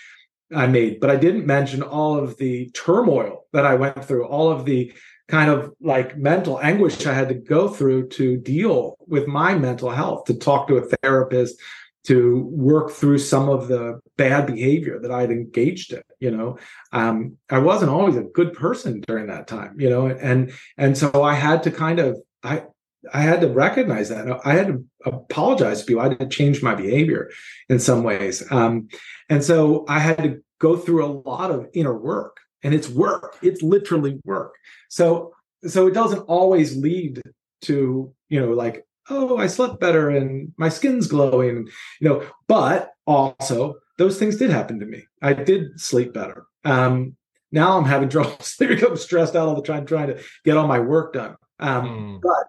[0.55, 4.51] I made, but I didn't mention all of the turmoil that I went through, all
[4.51, 4.92] of the
[5.28, 9.90] kind of like mental anguish I had to go through to deal with my mental
[9.90, 11.57] health, to talk to a therapist,
[12.05, 16.03] to work through some of the bad behavior that I'd engaged in.
[16.18, 16.59] You know,
[16.92, 19.78] um, I wasn't always a good person during that time.
[19.78, 22.64] You know, and and so I had to kind of I
[23.12, 24.40] I had to recognize that.
[24.44, 26.03] I had to apologize to people.
[26.03, 27.30] I had to change my behavior
[27.68, 28.44] in some ways.
[28.51, 28.88] Um,
[29.28, 32.36] and so I had to go through a lot of inner work.
[32.62, 33.38] And it's work.
[33.40, 34.55] It's literally work.
[34.90, 35.32] So
[35.66, 37.20] so it doesn't always lead
[37.62, 41.68] to, you know, like, oh, I slept better and my skin's glowing,
[42.01, 45.05] you know, but also those things did happen to me.
[45.20, 46.46] I did sleep better.
[46.64, 47.16] Um,
[47.53, 48.84] now I'm having trouble sleeping.
[48.84, 51.36] I'm stressed out all the time trying to get all my work done.
[51.59, 52.20] Um, mm.
[52.22, 52.46] But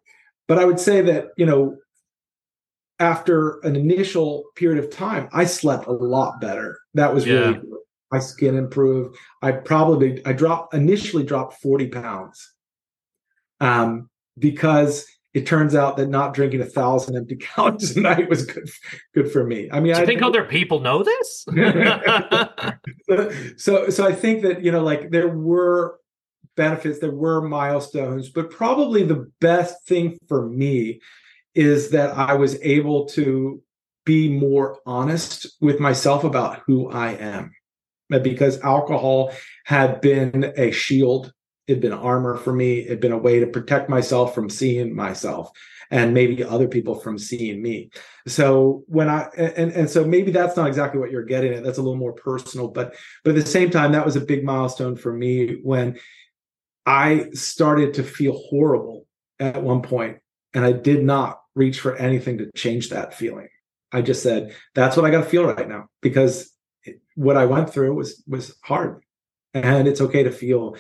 [0.52, 1.78] but I would say that, you know,
[3.00, 6.78] after an initial period of time, I slept a lot better.
[6.94, 7.36] That was yeah.
[7.36, 7.80] really good.
[8.12, 9.16] My skin improved.
[9.42, 12.52] I probably I dropped initially dropped 40 pounds.
[13.62, 18.46] Um, because it turns out that not drinking a thousand empty calories a night was
[18.46, 18.70] good
[19.14, 19.70] good for me.
[19.72, 21.46] I mean, I think other people know this.
[23.56, 26.01] so so I think that you know, like there were
[26.56, 31.00] benefits, there were milestones, but probably the best thing for me
[31.56, 33.62] is that I was able to
[34.06, 37.54] be more honest with myself about who I am.
[38.10, 39.32] Because alcohol
[39.66, 41.32] had been a shield,
[41.68, 44.50] it had been armor for me, it had been a way to protect myself from
[44.50, 45.52] seeing myself
[45.92, 47.90] and maybe other people from seeing me.
[48.28, 51.64] So when I and and so maybe that's not exactly what you're getting at.
[51.64, 54.44] That's a little more personal, but but at the same time, that was a big
[54.44, 56.00] milestone for me when
[56.86, 59.06] I started to feel horrible
[59.40, 60.18] at one point,
[60.54, 63.50] and I did not reach for anything to change that feeling.
[63.92, 66.52] I just said, "That's what I got to feel right now," because
[67.16, 69.04] what I went through was was hard,
[69.54, 70.76] and it's okay to feel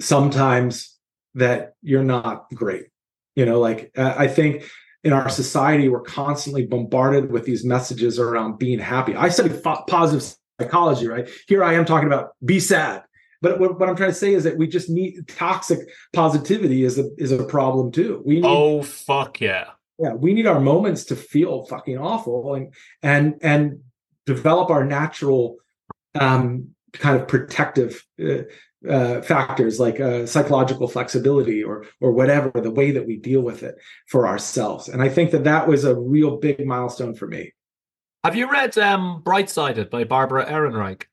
[0.00, 0.96] sometimes
[1.34, 2.86] that you're not great.
[3.34, 4.70] You know, like I think
[5.04, 9.14] in our society we're constantly bombarded with these messages around being happy.
[9.14, 9.54] I study
[9.86, 11.28] positive psychology, right?
[11.46, 13.02] Here I am talking about be sad
[13.42, 15.80] but what, what, I'm trying to say is that we just need toxic
[16.12, 18.22] positivity is a is a problem too.
[18.24, 20.14] We need, oh fuck yeah, yeah.
[20.14, 23.80] We need our moments to feel fucking awful and and and
[24.24, 25.56] develop our natural
[26.14, 28.42] um, kind of protective uh,
[28.88, 33.62] uh, factors like uh, psychological flexibility or or whatever the way that we deal with
[33.62, 33.76] it
[34.08, 34.88] for ourselves.
[34.88, 37.52] And I think that that was a real big milestone for me.
[38.24, 41.04] Have you read um, Brightsided by Barbara Ehrenreich?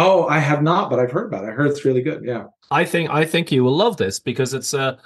[0.00, 1.48] Oh, I have not, but I've heard about it.
[1.48, 2.24] I heard it's really good.
[2.24, 2.46] Yeah.
[2.70, 4.96] I think I think you will love this because it's a uh,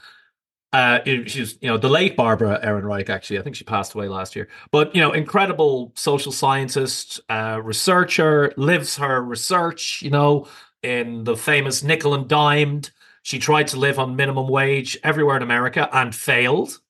[0.73, 4.37] uh she's you know the late Barbara Ehrenreich actually I think she passed away last
[4.37, 10.47] year but you know incredible social scientist uh, researcher lives her research you know
[10.83, 12.91] in the famous nickel and dimed
[13.23, 16.81] she tried to live on minimum wage everywhere in America and failed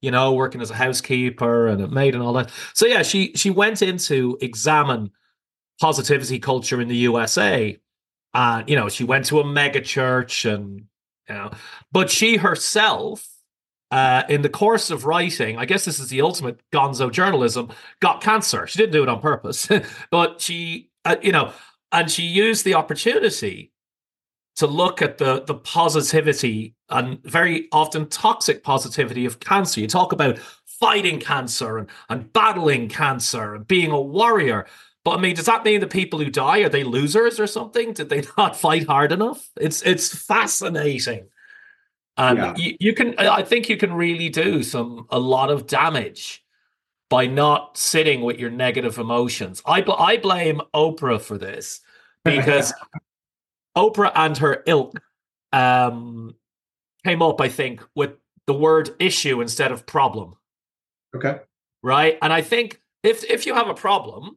[0.00, 3.32] you know working as a housekeeper and a maid and all that so yeah she
[3.34, 5.10] she went in to examine
[5.80, 7.78] positivity culture in the USA.
[8.34, 10.84] And, you know, she went to a mega church and,
[11.28, 11.50] you know,
[11.92, 13.26] but she herself,
[13.90, 17.70] uh, in the course of writing, I guess this is the ultimate gonzo journalism,
[18.00, 18.66] got cancer.
[18.66, 19.68] She didn't do it on purpose,
[20.10, 21.52] but she, uh, you know,
[21.92, 23.72] and she used the opportunity
[24.56, 29.80] to look at the the positivity and very often toxic positivity of cancer.
[29.80, 34.66] You talk about fighting cancer and, and battling cancer and being a warrior.
[35.06, 37.92] But I mean, does that mean the people who die are they losers or something?
[37.92, 39.48] Did they not fight hard enough?
[39.56, 41.28] It's it's fascinating,
[42.16, 42.54] and yeah.
[42.56, 43.16] you, you can.
[43.16, 46.44] I think you can really do some a lot of damage
[47.08, 49.62] by not sitting with your negative emotions.
[49.64, 51.82] I I blame Oprah for this
[52.24, 52.72] because
[53.76, 55.00] Oprah and her ilk
[55.52, 56.34] um,
[57.04, 58.14] came up, I think, with
[58.48, 60.34] the word issue instead of problem.
[61.14, 61.38] Okay.
[61.80, 62.18] Right.
[62.22, 64.36] And I think if if you have a problem,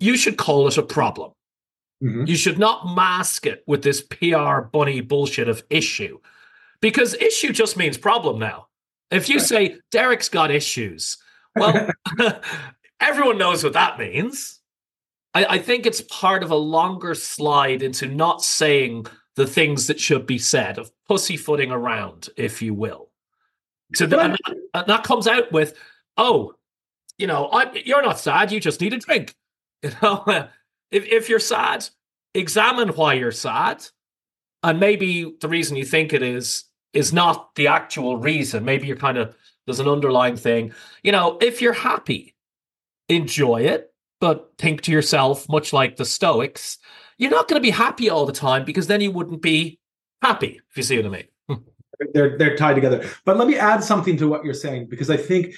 [0.00, 1.32] you should call it a problem.
[2.02, 2.26] Mm-hmm.
[2.26, 6.18] You should not mask it with this PR bunny bullshit of issue
[6.80, 8.66] because issue just means problem now.
[9.10, 11.18] If you say Derek's got issues,
[11.54, 11.90] well,
[13.00, 14.60] everyone knows what that means.
[15.34, 20.00] I, I, think it's part of a longer slide into not saying the things that
[20.00, 23.10] should be said, of pussyfooting around, if you will.
[23.94, 24.40] So and that,
[24.74, 25.74] and that comes out with,
[26.16, 26.54] oh,
[27.18, 28.52] you know, I, you're not sad.
[28.52, 29.34] You just need a drink.
[29.84, 30.24] You know,
[30.92, 31.88] if if you're sad,
[32.34, 33.84] examine why you're sad,
[34.62, 38.64] and maybe the reason you think it is is not the actual reason.
[38.64, 39.34] Maybe you're kind of
[39.66, 40.72] there's an underlying thing.
[41.02, 42.36] You know, if you're happy,
[43.08, 46.78] enjoy it, but think to yourself, much like the Stoics,
[47.18, 49.80] you're not going to be happy all the time because then you wouldn't be
[50.22, 50.60] happy.
[50.70, 51.64] If you see what I mean.
[52.14, 53.08] they're they're tied together.
[53.24, 55.54] But let me add something to what you're saying because I think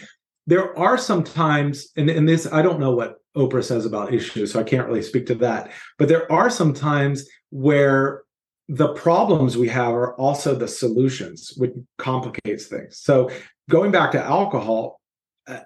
[0.47, 4.53] there are some times, and, and this I don't know what Oprah says about issues,
[4.53, 5.73] so I can't really speak to that.
[5.99, 8.23] But there are some times where
[8.69, 12.99] the problems we have are also the solutions, which complicates things.
[12.99, 13.31] So
[13.69, 15.01] going back to alcohol,
[15.47, 15.61] uh,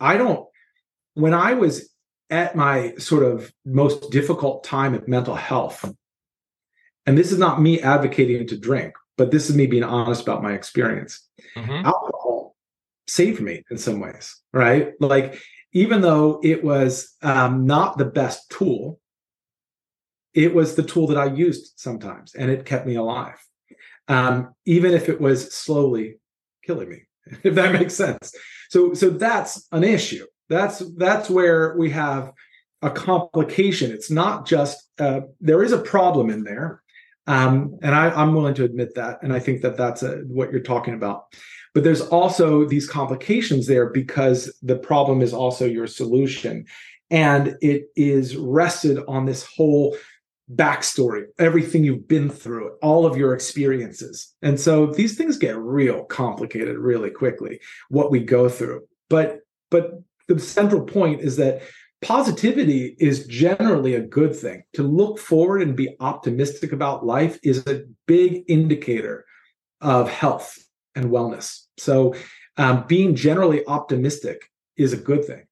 [0.00, 0.46] I don't.
[1.14, 1.90] When I was
[2.30, 5.94] at my sort of most difficult time of mental health,
[7.04, 10.42] and this is not me advocating to drink, but this is me being honest about
[10.42, 11.28] my experience.
[11.56, 11.86] Mm-hmm.
[11.86, 12.31] Alcohol
[13.12, 14.92] saved me in some ways, right?
[15.00, 15.38] Like,
[15.72, 19.00] even though it was um, not the best tool,
[20.34, 23.38] it was the tool that I used sometimes, and it kept me alive,
[24.08, 26.18] um, even if it was slowly
[26.64, 27.02] killing me.
[27.44, 28.34] If that makes sense.
[28.68, 30.26] So, so that's an issue.
[30.48, 32.32] That's that's where we have
[32.82, 33.92] a complication.
[33.92, 36.82] It's not just uh, there is a problem in there,
[37.28, 39.22] um, and I, am willing to admit that.
[39.22, 41.26] And I think that that's a, what you're talking about.
[41.74, 46.66] But there's also these complications there because the problem is also your solution.
[47.10, 49.96] And it is rested on this whole
[50.54, 54.34] backstory, everything you've been through, all of your experiences.
[54.42, 58.86] And so these things get real complicated really quickly, what we go through.
[59.08, 61.62] But but the central point is that
[62.02, 64.64] positivity is generally a good thing.
[64.74, 69.24] To look forward and be optimistic about life is a big indicator
[69.80, 70.58] of health
[70.94, 71.61] and wellness.
[71.82, 72.14] So,
[72.56, 75.46] um, being generally optimistic is a good thing.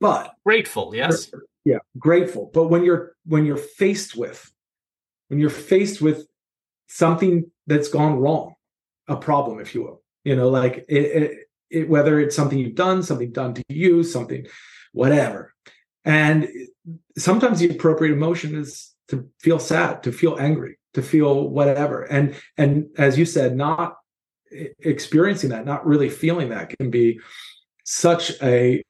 [0.00, 1.30] But grateful, yes,
[1.64, 2.50] yeah, grateful.
[2.52, 4.50] But when you're when you're faced with
[5.28, 6.26] when you're faced with
[6.88, 8.54] something that's gone wrong,
[9.08, 11.38] a problem, if you will, you know, like it, it,
[11.70, 14.46] it whether it's something you've done, something done to you, something,
[14.92, 15.54] whatever,
[16.04, 16.48] and
[17.16, 22.02] sometimes the appropriate emotion is to feel sad, to feel angry, to feel whatever.
[22.02, 23.96] And and as you said, not
[24.50, 27.20] experiencing that, not really feeling that can be
[27.84, 28.82] such a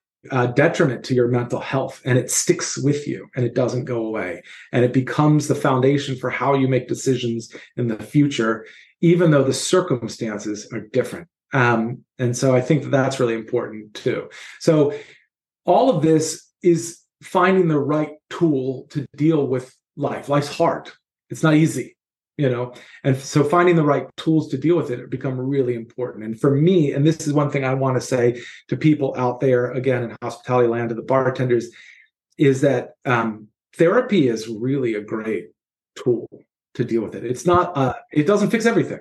[0.55, 4.43] detriment to your mental health and it sticks with you and it doesn't go away
[4.73, 8.65] and it becomes the foundation for how you make decisions in the future
[9.03, 13.93] even though the circumstances are different um, and so i think that that's really important
[13.93, 14.27] too
[14.61, 14.95] so
[15.67, 20.29] all of this is finding the right tool to deal with life.
[20.29, 20.91] Life's hard.
[21.31, 21.94] It's not easy,
[22.37, 22.75] you know.
[23.05, 26.25] And so finding the right tools to deal with it become really important.
[26.25, 29.41] And for me, and this is one thing I want to say to people out
[29.41, 31.71] there, again in hospitality land, to the bartenders,
[32.39, 35.51] is that um, therapy is really a great
[35.97, 36.29] tool
[36.75, 37.25] to deal with it.
[37.25, 37.77] It's not.
[37.77, 39.01] Uh, it doesn't fix everything,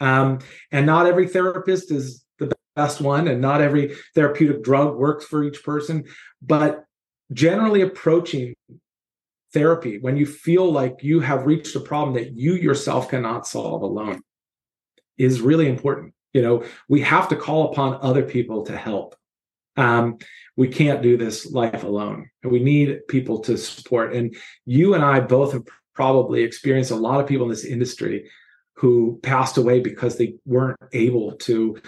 [0.00, 0.38] um,
[0.70, 5.42] and not every therapist is the best one, and not every therapeutic drug works for
[5.42, 6.04] each person.
[6.40, 6.84] But
[7.32, 8.54] generally approaching
[9.54, 13.82] therapy when you feel like you have reached a problem that you yourself cannot solve
[13.82, 14.20] alone
[15.16, 16.12] is really important.
[16.32, 19.14] You know we have to call upon other people to help.
[19.76, 20.18] Um,
[20.56, 22.30] we can't do this life alone.
[22.42, 24.14] And we need people to support.
[24.14, 24.36] And
[24.66, 28.30] you and i both have probably experienced a lot of people in this industry
[28.76, 31.80] who passed away because they weren't able to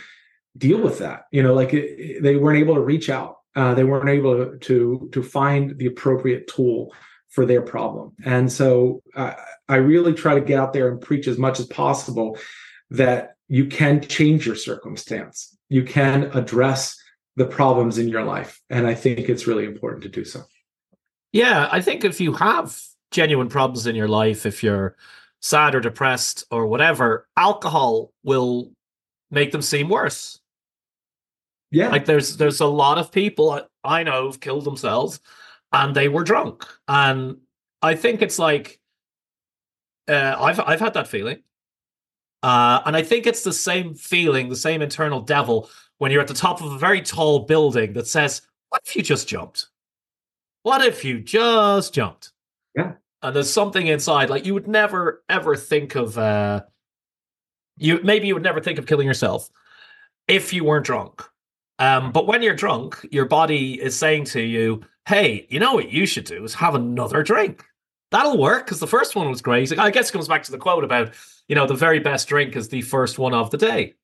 [0.56, 1.24] deal with that.
[1.32, 3.36] You know like it, they weren't able to reach out.
[3.56, 6.92] Uh, they weren't able to to find the appropriate tool
[7.36, 8.14] for their problem.
[8.24, 9.34] And so uh,
[9.68, 12.38] I really try to get out there and preach as much as possible
[12.88, 15.54] that you can change your circumstance.
[15.68, 16.98] You can address
[17.36, 18.62] the problems in your life.
[18.70, 20.44] And I think it's really important to do so.
[21.30, 22.80] Yeah, I think if you have
[23.10, 24.96] genuine problems in your life, if you're
[25.42, 28.72] sad or depressed or whatever, alcohol will
[29.30, 30.40] make them seem worse.
[31.70, 31.88] Yeah.
[31.88, 35.20] Like there's there's a lot of people I know who've killed themselves
[35.76, 36.66] and they were drunk.
[36.88, 37.36] And
[37.82, 38.80] I think it's like
[40.08, 41.42] uh, I've I've had that feeling,
[42.42, 45.68] uh, and I think it's the same feeling, the same internal devil
[45.98, 49.02] when you're at the top of a very tall building that says, "What if you
[49.02, 49.66] just jumped?
[50.62, 52.32] What if you just jumped?"
[52.74, 56.16] Yeah, and there's something inside like you would never ever think of.
[56.16, 56.62] Uh,
[57.76, 59.50] you maybe you would never think of killing yourself
[60.26, 61.22] if you weren't drunk.
[61.78, 65.90] Um, but when you're drunk, your body is saying to you, "Hey, you know what
[65.90, 67.64] you should do is have another drink."
[68.10, 69.76] That'll work because the first one was great.
[69.78, 71.12] I guess it comes back to the quote about,
[71.48, 73.94] you know, the very best drink is the first one of the day.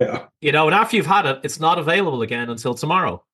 [0.00, 0.26] Yeah.
[0.40, 3.24] You know, and after you've had it, it's not available again until tomorrow.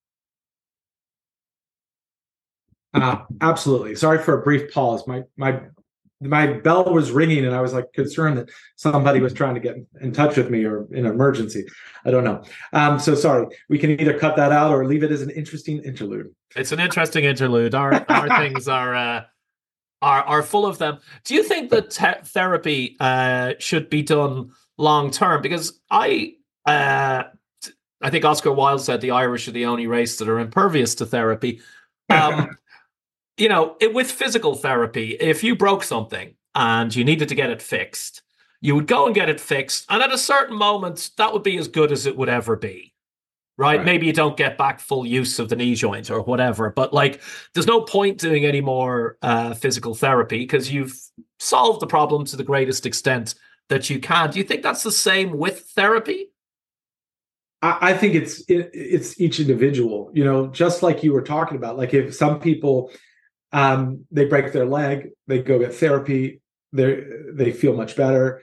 [2.94, 3.96] Uh, absolutely.
[3.96, 5.06] Sorry for a brief pause.
[5.06, 5.60] My my
[6.20, 9.76] my bell was ringing and I was like concerned that somebody was trying to get
[10.00, 11.66] in touch with me or in an emergency.
[12.04, 12.42] I don't know.
[12.72, 13.46] Um, so sorry.
[13.68, 16.34] We can either cut that out or leave it as an interesting interlude.
[16.56, 17.74] It's an interesting interlude.
[17.74, 19.24] Our our things are uh,
[20.02, 20.98] are are full of them.
[21.24, 25.42] Do you think that te- therapy uh, should be done long term?
[25.42, 26.34] Because I
[26.66, 27.24] uh,
[28.00, 31.06] I think Oscar Wilde said the Irish are the only race that are impervious to
[31.06, 31.60] therapy.
[32.10, 32.58] Um,
[33.36, 37.50] you know, it, with physical therapy, if you broke something and you needed to get
[37.50, 38.22] it fixed,
[38.60, 39.86] you would go and get it fixed.
[39.90, 42.92] And at a certain moment, that would be as good as it would ever be.
[43.56, 43.76] Right?
[43.76, 43.84] right?
[43.84, 47.20] Maybe you don't get back full use of the knee joint or whatever, but like
[47.52, 50.98] there's no point doing any more uh, physical therapy because you've
[51.38, 53.36] solved the problem to the greatest extent
[53.68, 54.30] that you can.
[54.30, 56.30] Do you think that's the same with therapy?
[57.62, 60.10] I, think it's it, it's each individual.
[60.12, 61.78] You know, just like you were talking about.
[61.78, 62.90] Like if some people
[63.54, 66.42] um, they break their leg, they go get therapy,
[66.72, 68.42] they they feel much better,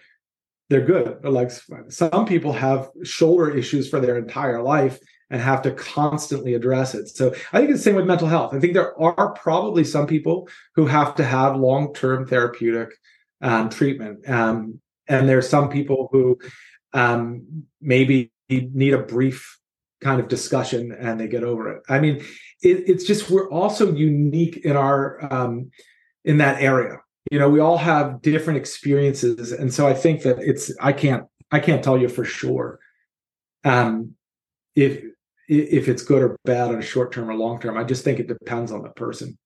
[0.69, 1.21] they're good.
[1.21, 1.69] Their legs.
[1.89, 4.99] Some people have shoulder issues for their entire life
[5.29, 7.09] and have to constantly address it.
[7.09, 8.53] So I think it's the same with mental health.
[8.53, 12.89] I think there are probably some people who have to have long term therapeutic
[13.41, 16.39] um, treatment, um, and there's some people who
[16.93, 19.57] um, maybe need a brief
[20.01, 21.83] kind of discussion and they get over it.
[21.87, 22.23] I mean,
[22.61, 25.71] it, it's just we're also unique in our um,
[26.25, 26.97] in that area.
[27.31, 31.25] You know, we all have different experiences, and so I think that it's I can't
[31.51, 32.79] I can't tell you for sure
[33.63, 34.15] um,
[34.75, 35.03] if
[35.47, 37.77] if it's good or bad on a short term or long term.
[37.77, 39.37] I just think it depends on the person.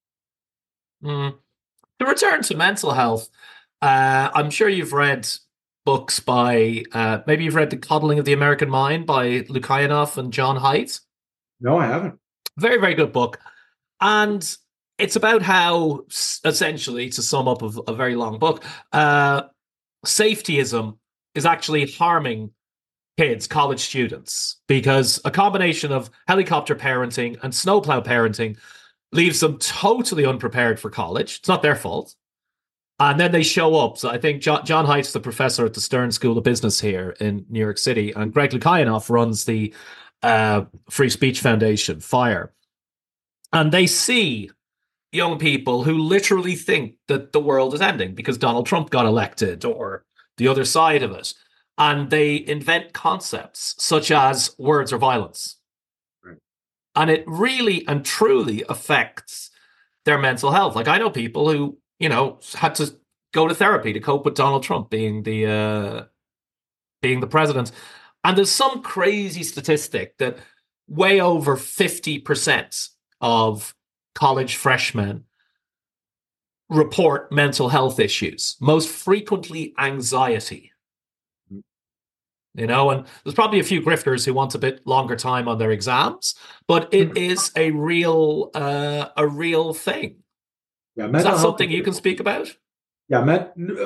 [1.03, 1.35] Mm.
[1.99, 3.29] To return to mental health,
[3.81, 5.27] uh, I'm sure you've read
[5.85, 10.33] books by uh, maybe you've read The Coddling of the American Mind by Lukianoff and
[10.33, 10.99] John Haidt.
[11.61, 12.19] No, I haven't.
[12.57, 13.39] Very, very good book.
[14.01, 14.57] And
[14.97, 16.05] it's about how,
[16.45, 19.43] essentially, to sum up a, a very long book, uh,
[20.05, 20.97] safetyism
[21.33, 22.51] is actually harming
[23.17, 28.57] kids, college students, because a combination of helicopter parenting and snowplow parenting
[29.11, 31.39] leaves them totally unprepared for college.
[31.39, 32.15] It's not their fault.
[32.99, 33.97] And then they show up.
[33.97, 37.15] So I think John, John Haidt's the professor at the Stern School of Business here
[37.19, 39.73] in New York City, and Greg Lukianoff runs the
[40.25, 42.53] uh, Free Speech Foundation, FIRE.
[43.53, 44.51] And they see
[45.11, 49.63] young people who literally think that the world is ending because Donald Trump got elected
[49.63, 50.03] or
[50.37, 51.33] the other side of it.
[51.77, 55.57] And they invent concepts such as words or violence.
[56.23, 56.37] Right.
[56.95, 59.51] And it really and truly affects
[60.05, 60.75] their mental health.
[60.75, 62.93] Like I know people who you know, had to
[63.33, 66.03] go to therapy to cope with Donald Trump being the uh,
[67.01, 67.71] being the president.
[68.25, 70.39] And there's some crazy statistic that
[70.87, 72.89] way over 50%
[73.21, 73.75] of
[74.15, 75.25] college freshmen
[76.67, 80.71] report mental health issues, most frequently anxiety.
[82.55, 85.59] You know, and there's probably a few grifters who want a bit longer time on
[85.59, 86.33] their exams,
[86.67, 87.57] but it hmm.
[87.57, 90.23] a real uh, a real thing.
[90.95, 92.55] Yeah, is that something you can speak about?
[93.07, 93.19] Yeah,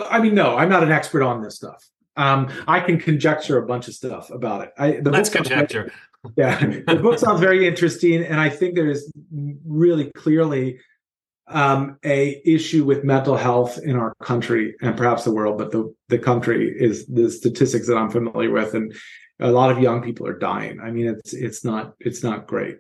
[0.10, 1.90] I mean, no, I'm not an expert on this stuff.
[2.20, 4.74] Um, I can conjecture a bunch of stuff about it.
[4.78, 5.92] I, the Let's conjecture.
[6.36, 9.10] yeah, the book sounds very interesting, and I think there is
[9.66, 10.82] really clearly
[11.48, 15.96] um, a issue with mental health in our country and perhaps the world, but the
[16.10, 18.94] the country is the statistics that I'm familiar with, and
[19.40, 20.82] a lot of young people are dying.
[20.82, 22.80] I mean, it's it's not it's not great.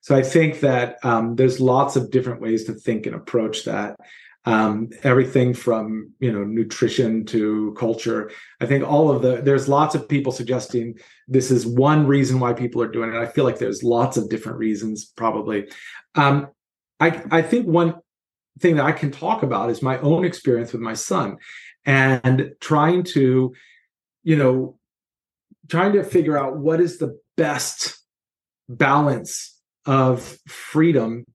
[0.00, 3.96] So I think that um, there's lots of different ways to think and approach that.
[4.48, 8.30] Um, everything from you know nutrition to culture.
[8.62, 10.94] I think all of the there's lots of people suggesting
[11.26, 13.18] this is one reason why people are doing it.
[13.18, 15.68] I feel like there's lots of different reasons probably.
[16.14, 16.48] Um,
[16.98, 17.96] I I think one
[18.58, 21.36] thing that I can talk about is my own experience with my son
[21.84, 23.52] and trying to
[24.22, 24.78] you know
[25.68, 27.98] trying to figure out what is the best
[28.66, 31.26] balance of freedom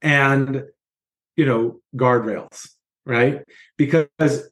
[0.00, 0.64] and
[1.36, 2.68] you know guardrails
[3.06, 3.44] right?
[3.76, 4.08] Because,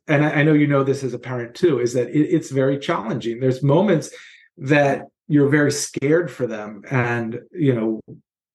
[0.07, 2.79] and I, know you know this as a parent too, is that it, it's very
[2.79, 3.41] challenging.
[3.41, 4.13] There's moments
[4.59, 8.01] that you're very scared for them and, you know,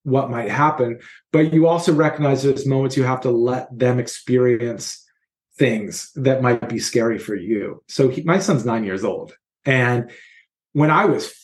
[0.04, 1.00] what might happen,
[1.32, 5.04] but you also recognize there's moments you have to let them experience
[5.58, 7.82] things that might be scary for you.
[7.88, 9.34] So he, my son's nine years old.
[9.66, 10.10] And
[10.72, 11.34] when I was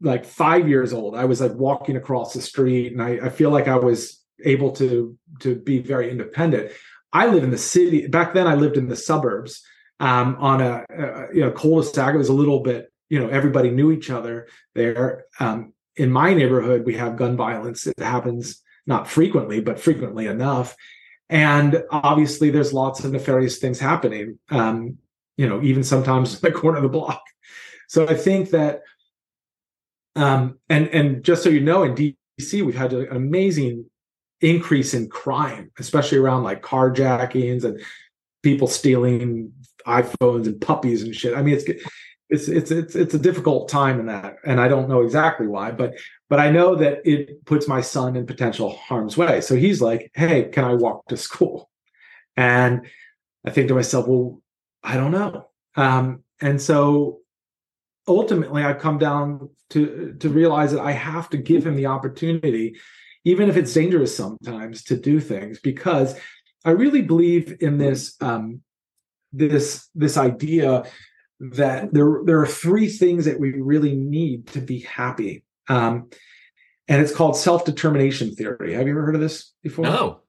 [0.00, 3.50] like five years old, I was like walking across the street and I, I feel
[3.50, 6.72] like I was able to to be very independent.
[7.12, 8.06] I live in the city.
[8.06, 9.62] Back then, I lived in the suburbs
[10.00, 12.14] um, on a, a you know cul-de-sac.
[12.14, 15.24] It was a little bit you know everybody knew each other there.
[15.38, 17.86] Um, in my neighborhood, we have gun violence.
[17.86, 20.76] It happens not frequently, but frequently enough.
[21.30, 24.38] And obviously, there's lots of nefarious things happening.
[24.50, 24.98] Um,
[25.36, 27.22] you know, even sometimes in the corner of the block.
[27.88, 28.82] So I think that,
[30.16, 33.86] um, and and just so you know, in DC, we've had an amazing
[34.44, 37.80] increase in crime, especially around like carjackings and
[38.42, 39.52] people stealing
[39.86, 41.36] iPhones and puppies and shit.
[41.36, 41.64] I mean, it's
[42.28, 45.70] it's it's it's it's a difficult time in that, and I don't know exactly why,
[45.70, 45.94] but
[46.28, 49.40] but I know that it puts my son in potential harm's way.
[49.40, 51.70] So he's like, "Hey, can I walk to school?"
[52.36, 52.86] And
[53.46, 54.42] I think to myself, "Well,
[54.82, 57.20] I don't know." Um, and so
[58.06, 62.76] ultimately, I've come down to to realize that I have to give him the opportunity
[63.24, 66.14] even if it's dangerous sometimes to do things because
[66.64, 68.60] i really believe in this um,
[69.32, 70.84] this this idea
[71.40, 75.44] that there there are three things that we really need to be happy.
[75.68, 76.10] Um,
[76.86, 78.74] and it's called self-determination theory.
[78.74, 79.84] Have you ever heard of this before?
[79.84, 80.20] No.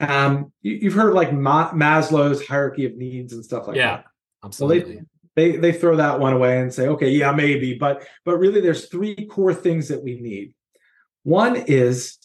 [0.00, 3.96] Um, you, have heard of like Ma- maslow's hierarchy of needs and stuff like yeah,
[3.96, 4.04] that.
[4.44, 5.04] Absolutely well,
[5.36, 8.62] they, they they throw that one away and say okay yeah maybe but but really
[8.62, 10.54] there's three core things that we need
[11.22, 12.18] one is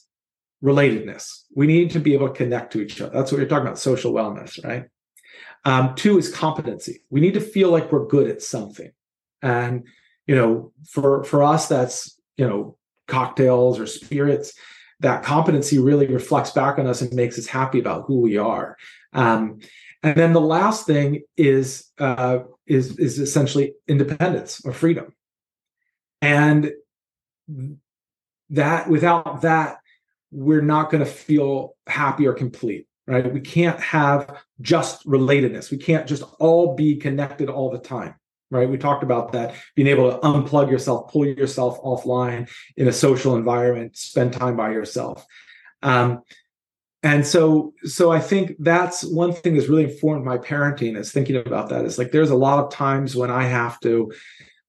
[0.63, 1.43] relatedness.
[1.55, 3.13] We need to be able to connect to each other.
[3.13, 4.85] That's what you're talking about, social wellness, right?
[5.65, 7.01] Um, two is competency.
[7.09, 8.91] We need to feel like we're good at something.
[9.41, 9.85] And,
[10.27, 12.77] you know, for for us, that's, you know,
[13.07, 14.53] cocktails or spirits.
[15.01, 18.77] That competency really reflects back on us and makes us happy about who we are.
[19.13, 19.59] Um,
[20.03, 25.13] and then the last thing is uh, is is essentially independence or freedom.
[26.21, 26.71] And
[28.49, 29.77] that without that
[30.31, 33.31] we're not going to feel happy or complete right?
[33.31, 35.69] We can't have just relatedness.
[35.69, 38.15] We can't just all be connected all the time
[38.51, 38.69] right?
[38.69, 43.35] We talked about that being able to unplug yourself pull yourself offline in a social
[43.35, 45.25] environment spend time by yourself.
[45.81, 46.21] Um,
[47.03, 51.35] and so so i think that's one thing that's really informed my parenting is thinking
[51.35, 51.85] about that.
[51.85, 54.11] Is like there's a lot of times when i have to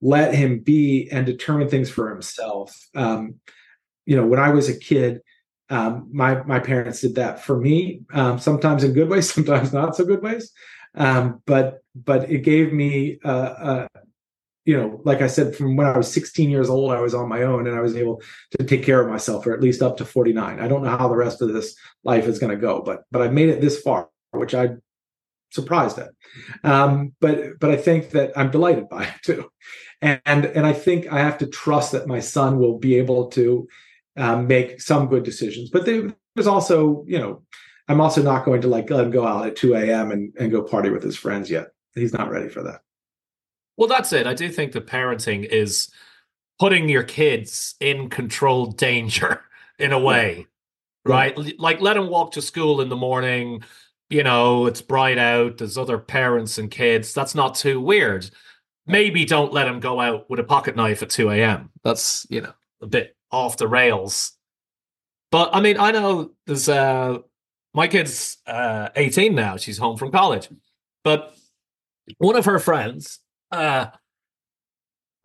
[0.03, 2.77] let him be and determine things for himself.
[2.95, 3.37] Um,
[4.07, 5.21] you know, when I was a kid,
[5.69, 8.03] um, my my parents did that for me.
[8.13, 10.53] Um, sometimes in good ways, sometimes not so good ways.
[10.95, 13.89] Um, but but it gave me, uh, uh,
[14.65, 17.29] you know, like I said, from when I was 16 years old, I was on
[17.29, 18.23] my own and I was able
[18.59, 20.59] to take care of myself, or at least up to 49.
[20.59, 23.23] I don't know how the rest of this life is going to go, but but
[23.23, 24.77] I made it this far, which I
[25.51, 26.11] surprised at.
[26.65, 29.51] Um, but but I think that I'm delighted by it too,
[30.01, 33.69] and and I think I have to trust that my son will be able to
[34.17, 35.71] um, make some good decisions.
[35.71, 37.43] But there's also, you know,
[37.89, 40.11] I'm also not going to like let him go out at 2 a.m.
[40.11, 41.69] and, and go party with his friends yet.
[41.95, 42.81] He's not ready for that.
[43.77, 44.27] Well, that's it.
[44.27, 45.91] I do think that parenting is
[46.59, 49.43] putting your kids in controlled danger
[49.79, 50.47] in a way,
[51.07, 51.13] yeah.
[51.13, 51.39] right?
[51.39, 51.53] Yeah.
[51.59, 53.63] Like let them walk to school in the morning.
[54.09, 55.59] You know, it's bright out.
[55.59, 57.13] There's other parents and kids.
[57.13, 58.31] That's not too weird.
[58.87, 61.71] Maybe don't let him go out with a pocket knife at 2 a.m.
[61.83, 64.33] That's, you know, a bit off the rails.
[65.31, 67.19] But I mean, I know there's uh
[67.75, 70.49] my kid's uh 18 now, she's home from college.
[71.05, 71.35] But
[72.19, 73.21] one of her friends,
[73.51, 73.87] uh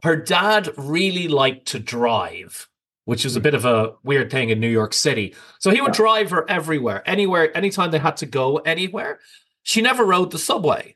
[0.03, 2.67] her dad really liked to drive,
[3.05, 5.35] which is a bit of a weird thing in New York City.
[5.59, 9.19] So he would drive her everywhere, anywhere, anytime they had to go anywhere.
[9.63, 10.95] She never rode the subway.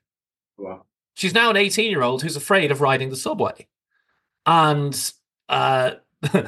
[0.57, 0.85] Wow.
[1.13, 3.67] She's now an 18 year old who's afraid of riding the subway.
[4.45, 5.11] And
[5.47, 5.91] uh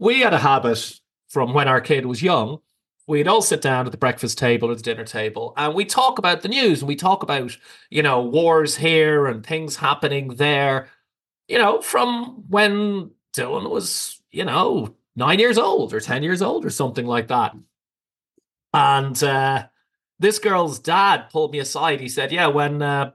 [0.00, 0.98] we had a habit
[1.28, 2.58] from when our kid was young.
[3.06, 6.18] We'd all sit down at the breakfast table or the dinner table and we talk
[6.18, 7.56] about the news and we talk about,
[7.90, 10.88] you know, wars here and things happening there,
[11.48, 16.64] you know, from when Dylan was, you know, nine years old or 10 years old
[16.64, 17.54] or something like that.
[18.72, 19.66] And uh,
[20.18, 22.00] this girl's dad pulled me aside.
[22.00, 23.10] He said, Yeah, when uh,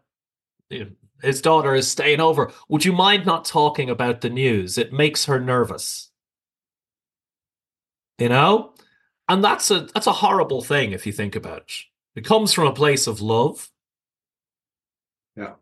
[1.22, 4.78] his daughter is staying over, would you mind not talking about the news?
[4.78, 6.12] It makes her nervous
[8.18, 8.74] you know
[9.28, 11.72] and that's a that's a horrible thing if you think about it
[12.16, 13.70] It comes from a place of love.
[15.36, 15.54] Yeah.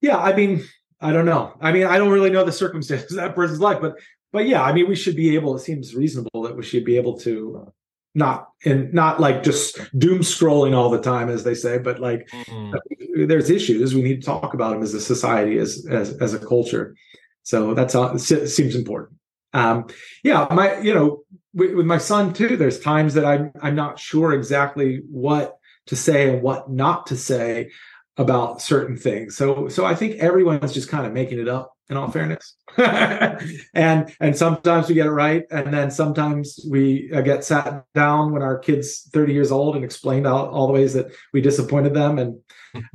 [0.00, 0.18] Yeah.
[0.18, 0.64] I mean,
[1.00, 1.56] I don't know.
[1.60, 3.96] I mean, I don't really know the circumstances of that person's life, but
[4.32, 5.54] but yeah, I mean, we should be able.
[5.56, 7.72] It seems reasonable that we should be able to
[8.16, 12.28] not and not like just doom scrolling all the time, as they say, but like
[12.28, 13.26] mm-hmm.
[13.26, 16.38] there's issues we need to talk about them as a society, as as as a
[16.38, 16.96] culture.
[17.44, 18.14] So that's all.
[18.14, 19.18] It seems important.
[19.52, 19.86] Um,
[20.24, 21.22] yeah, my you know
[21.54, 22.56] with, with my son too.
[22.56, 25.56] There's times that I'm I'm not sure exactly what
[25.86, 27.70] to say and what not to say
[28.16, 29.36] about certain things.
[29.36, 32.56] So so I think everyone's just kind of making it up in all fairness.
[32.78, 38.32] and and sometimes we get it right and then sometimes we uh, get sat down
[38.32, 41.94] when our kids 30 years old and explained all, all the ways that we disappointed
[41.94, 42.40] them and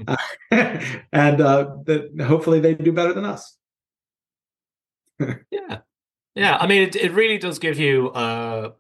[0.08, 0.18] uh,
[0.52, 3.56] and uh, that hopefully they do better than us.
[5.52, 5.80] yeah.
[6.36, 8.72] Yeah, I mean it, it really does give you uh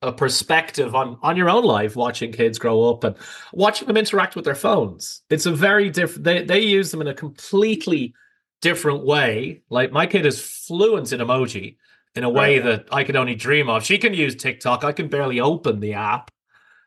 [0.00, 3.16] a perspective on on your own life watching kids grow up and
[3.52, 5.22] watching them interact with their phones.
[5.28, 8.14] It's a very different they, they use them in a completely
[8.60, 9.62] different way.
[9.70, 11.76] Like my kid is fluent in emoji
[12.14, 13.84] in a way that i could only dream of.
[13.84, 14.84] She can use tiktok.
[14.84, 16.30] I can barely open the app.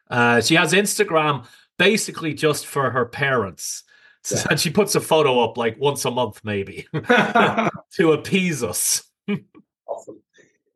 [0.10, 1.46] Uh, she has instagram
[1.78, 3.84] basically just for her parents.
[4.32, 4.46] Yeah.
[4.52, 9.11] and she puts a photo up like once a month maybe to appease us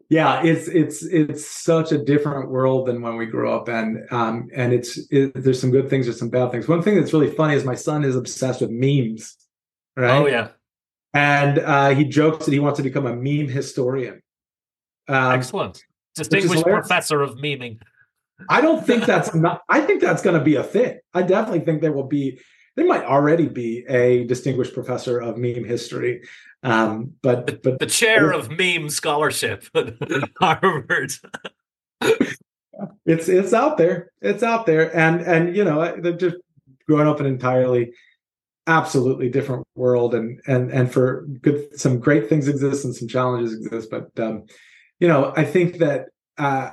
[0.09, 4.47] yeah it's it's it's such a different world than when we grew up and um
[4.55, 6.67] and it's it, there's some good things there's some bad things.
[6.67, 9.35] One thing that's really funny is my son is obsessed with memes
[9.95, 10.21] right?
[10.21, 10.49] Oh yeah.
[11.13, 14.21] And uh he jokes that he wants to become a meme historian.
[15.07, 15.83] Um, excellent.
[16.15, 17.79] distinguished professor of memeing.
[18.49, 20.99] I don't think that's not i think that's going to be a thing.
[21.13, 22.39] I definitely think there will be
[22.75, 26.21] there might already be a distinguished professor of meme history
[26.65, 29.93] um, but but the chair of meme scholarship at
[30.39, 31.11] Harvard.
[33.05, 34.11] it's it's out there.
[34.19, 36.37] It's out there, and and you know they're just
[36.87, 37.93] growing up in an entirely
[38.65, 40.15] absolutely different world.
[40.15, 43.91] And and and for good some great things exist and some challenges exist.
[43.91, 44.45] But um
[44.99, 46.05] you know i think that
[46.37, 46.71] uh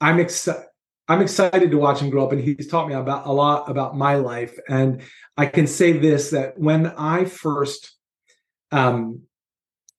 [0.00, 0.64] i'm excited
[1.06, 2.32] i'm excited to watch him grow up.
[2.32, 4.58] And he's taught me about a lot about my life.
[4.68, 5.02] And
[5.36, 7.94] i can say this that when i first
[8.72, 9.27] um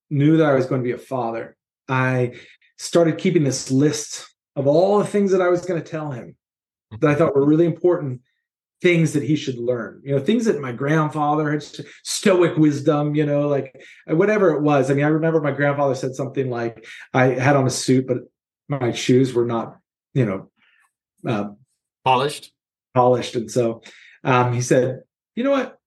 [0.09, 1.55] knew that I was going to be a father,
[1.87, 2.33] I
[2.77, 6.35] started keeping this list of all the things that I was going to tell him
[6.99, 8.21] that I thought were really important
[8.81, 10.01] things that he should learn.
[10.03, 11.63] You know things that my grandfather had
[12.03, 13.75] stoic wisdom you know like
[14.07, 14.89] whatever it was.
[14.89, 18.17] I mean i remember my grandfather said something like i had on a suit but
[18.67, 19.77] my shoes were not
[20.13, 20.49] you know
[21.27, 21.49] uh,
[22.05, 22.53] polished.
[22.93, 23.35] polished.
[23.35, 23.81] And so
[24.23, 25.01] um, he said
[25.35, 25.78] you know what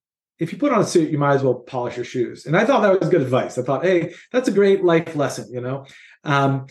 [0.42, 2.46] if you put on a suit, you might as well polish your shoes.
[2.46, 3.56] And I thought that was good advice.
[3.58, 5.86] I thought, hey, that's a great life lesson, you know.
[6.24, 6.66] Um,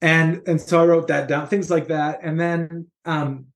[0.00, 2.20] and and so I wrote that down, things like that.
[2.22, 3.46] And then, um,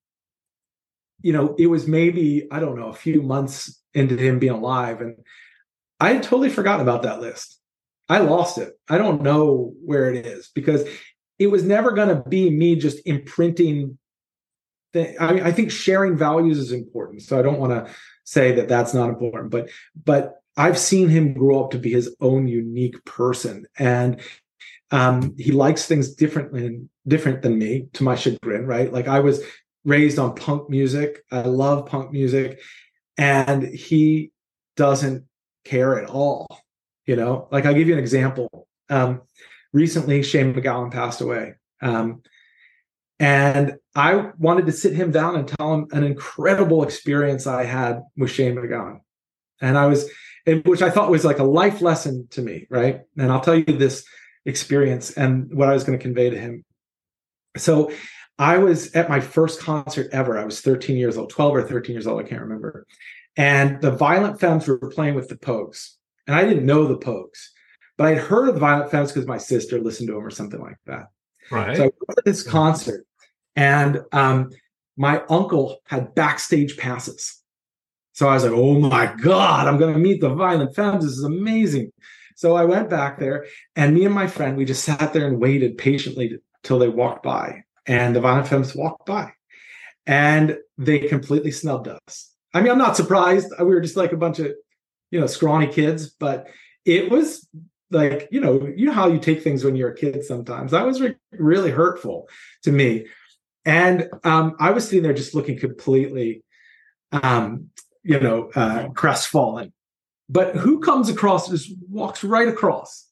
[1.22, 5.00] you know, it was maybe I don't know a few months into him being alive,
[5.00, 5.16] and
[6.00, 7.60] I had totally forgotten about that list.
[8.08, 8.72] I lost it.
[8.88, 10.88] I don't know where it is because
[11.38, 13.96] it was never going to be me just imprinting.
[14.94, 17.22] I mean, I think sharing values is important.
[17.22, 17.92] So I don't want to
[18.26, 19.70] say that that's not important but
[20.04, 23.66] but i've seen him grow up to be his own unique person.
[23.78, 24.20] And
[24.92, 28.92] um, he likes things differently different than me to my chagrin right?
[28.92, 29.42] Like i was
[29.84, 31.24] raised on punk music.
[31.30, 32.60] I love punk music.
[33.16, 34.32] And he
[34.76, 35.24] doesn't
[35.64, 36.46] care at all
[37.06, 37.48] you know?
[37.50, 38.68] Like i'll give you an example.
[38.90, 39.22] Um,
[39.72, 41.54] recently shane mcgowan passed away.
[41.80, 42.22] Um,
[43.18, 48.02] and I wanted to sit him down and tell him an incredible experience I had
[48.16, 49.00] with Shane McGowan.
[49.60, 50.10] And I was,
[50.64, 53.00] which I thought was like a life lesson to me, right?
[53.16, 54.04] And I'll tell you this
[54.44, 56.64] experience and what I was going to convey to him.
[57.56, 57.90] So
[58.38, 60.38] I was at my first concert ever.
[60.38, 62.86] I was 13 years old, 12 or 13 years old, I can't remember.
[63.36, 65.92] And the Violent Femmes were playing with the Pogues.
[66.26, 67.48] And I didn't know the Pogues,
[67.96, 70.60] but I'd heard of the Violent Femmes because my sister listened to them or something
[70.60, 71.06] like that.
[71.50, 71.76] Right.
[71.76, 73.06] So I went to this concert
[73.54, 74.50] and um,
[74.96, 77.42] my uncle had backstage passes.
[78.12, 81.04] So I was like, oh my God, I'm going to meet the Violent Femmes.
[81.04, 81.92] This is amazing.
[82.34, 83.46] So I went back there,
[83.76, 87.22] and me and my friend, we just sat there and waited patiently till they walked
[87.22, 87.64] by.
[87.86, 89.32] And the Violent Femmes walked by,
[90.06, 92.32] and they completely snubbed us.
[92.52, 93.52] I mean, I'm not surprised.
[93.58, 94.52] We were just like a bunch of,
[95.10, 96.46] you know, scrawny kids, but
[96.84, 97.46] it was
[97.90, 100.72] like, you know, you know how you take things when you're a kid sometimes.
[100.72, 102.28] That was re- really hurtful
[102.62, 103.06] to me.
[103.64, 106.44] And um, I was sitting there just looking completely,
[107.12, 107.70] um,
[108.02, 109.72] you know, uh, crestfallen.
[110.28, 113.06] But who comes across, just walks right across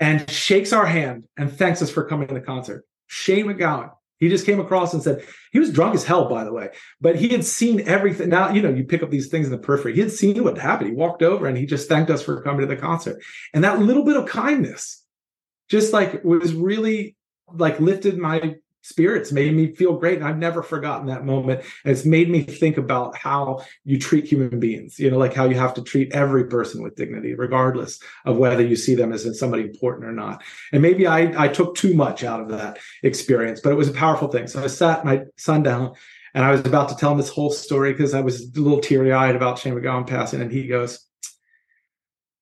[0.00, 2.84] and shakes our hand and thanks us for coming to the concert?
[3.06, 3.90] Shane McGowan.
[4.24, 5.22] He just came across and said,
[5.52, 8.30] he was drunk as hell, by the way, but he had seen everything.
[8.30, 9.92] Now, you know, you pick up these things in the periphery.
[9.92, 10.90] He had seen what happened.
[10.90, 13.22] He walked over and he just thanked us for coming to the concert.
[13.52, 15.04] And that little bit of kindness
[15.68, 17.16] just like was really
[17.52, 18.54] like lifted my
[18.84, 21.60] spirits made me feel great and i've never forgotten that moment.
[21.84, 25.46] And it's made me think about how you treat human beings you know like how
[25.46, 29.38] you have to treat every person with dignity regardless of whether you see them as
[29.38, 30.42] somebody important or not.
[30.72, 33.92] And maybe i i took too much out of that experience but it was a
[33.92, 34.46] powerful thing.
[34.46, 35.94] So i sat my son down
[36.34, 38.80] and i was about to tell him this whole story because i was a little
[38.80, 41.00] teary-eyed about shane mcgowan passing and he goes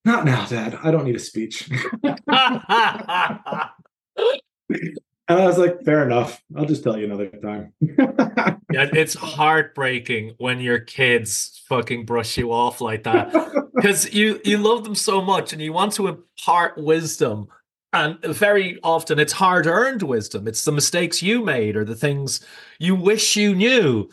[0.04, 0.76] not now dad.
[0.82, 1.70] I don't need a speech
[5.28, 6.42] And I was like, fair enough.
[6.56, 7.72] I'll just tell you another time.
[7.80, 13.32] yeah, it's heartbreaking when your kids fucking brush you off like that.
[13.74, 17.48] Because you you love them so much and you want to impart wisdom.
[17.92, 20.46] And very often it's hard earned wisdom.
[20.46, 22.46] It's the mistakes you made or the things
[22.78, 24.08] you wish you knew.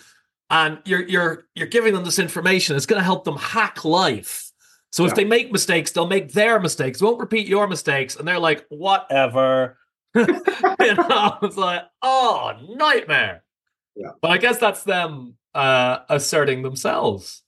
[0.49, 2.77] And you're you're you're giving them this information.
[2.77, 4.49] It's going to help them hack life.
[4.91, 5.15] So if yeah.
[5.15, 6.99] they make mistakes, they'll make their mistakes.
[6.99, 8.15] Won't repeat your mistakes.
[8.15, 9.77] And they're like, whatever
[10.15, 13.43] I was like, oh, nightmare.
[13.95, 14.11] Yeah.
[14.21, 17.43] But I guess that's them uh, asserting themselves.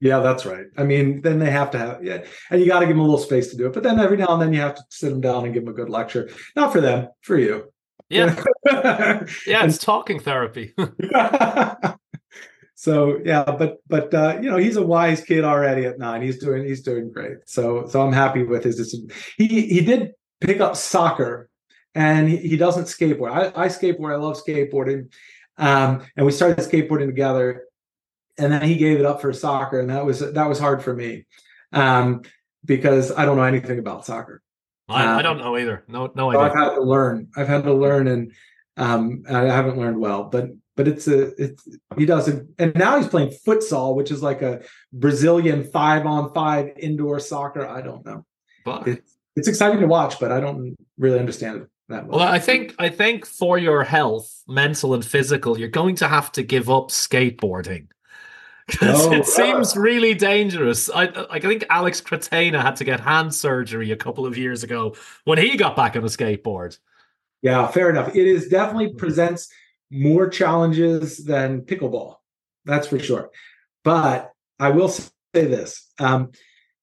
[0.00, 0.66] Yeah, that's right.
[0.76, 3.04] I mean, then they have to have, yeah, and you got to give them a
[3.04, 3.72] little space to do it.
[3.72, 5.72] But then every now and then you have to sit them down and give them
[5.72, 6.28] a good lecture.
[6.54, 7.72] Not for them, for you.
[8.08, 8.42] Yeah.
[8.66, 10.74] yeah, it's talking therapy.
[12.74, 16.22] so yeah, but but uh, you know, he's a wise kid already at nine.
[16.22, 17.38] He's doing he's doing great.
[17.46, 19.08] So so I'm happy with his decision.
[19.38, 21.48] He he did pick up soccer
[21.96, 23.32] and he, he doesn't skateboard.
[23.32, 24.12] I, I, skateboard.
[24.12, 25.10] I love skateboarding.
[25.56, 27.64] Um, and we started skateboarding together.
[28.38, 30.92] And then he gave it up for soccer, and that was that was hard for
[30.92, 31.24] me
[31.72, 32.20] um,
[32.66, 34.42] because I don't know anything about soccer.
[34.90, 35.84] I, um, I don't know either.
[35.88, 36.42] No, no idea.
[36.42, 37.28] I've had to learn.
[37.34, 38.32] I've had to learn, and
[38.76, 40.24] um, I haven't learned well.
[40.24, 41.66] But but it's a it's
[41.96, 44.60] he does it, and now he's playing futsal, which is like a
[44.92, 47.66] Brazilian five on five indoor soccer.
[47.66, 48.26] I don't know.
[48.66, 52.74] But it's, it's exciting to watch, but I don't really understand it well, I think
[52.78, 56.88] I think for your health, mental and physical, you're going to have to give up
[56.88, 57.88] skateboarding
[58.66, 60.90] because oh, it seems really dangerous.
[60.90, 64.96] I I think Alex Kratena had to get hand surgery a couple of years ago
[65.24, 66.78] when he got back on a skateboard.
[67.42, 68.08] Yeah, fair enough.
[68.16, 69.48] It is definitely presents
[69.90, 72.16] more challenges than pickleball.
[72.64, 73.30] That's for sure.
[73.84, 76.32] But I will say this: um,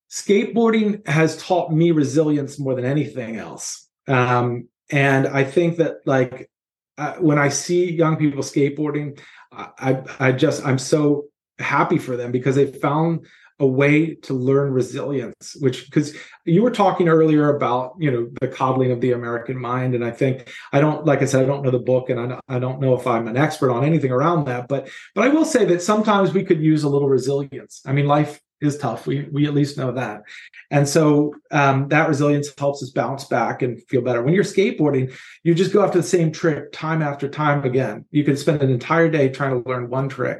[0.09, 3.89] skateboarding has taught me resilience more than anything else.
[4.07, 6.49] Um, and I think that like
[6.97, 9.19] uh, when I see young people skateboarding,
[9.51, 11.25] I I just I'm so
[11.59, 13.25] happy for them because they found
[13.59, 18.47] a way to learn resilience which because you were talking earlier about you know the
[18.47, 19.93] coddling of the american mind.
[19.93, 22.39] And i think i don't like i said i don't know the book and i,
[22.49, 24.67] I don't know if i'm an expert on anything around that.
[24.67, 27.81] But but i will say that sometimes we could use a little resilience.
[27.85, 29.05] I mean life is tough.
[29.05, 30.23] We we at least know that,
[30.71, 34.21] and so um, that resilience helps us bounce back and feel better.
[34.21, 35.13] When you're skateboarding,
[35.43, 38.05] you just go after the same trick time after time again.
[38.11, 40.39] You can spend an entire day trying to learn one trick,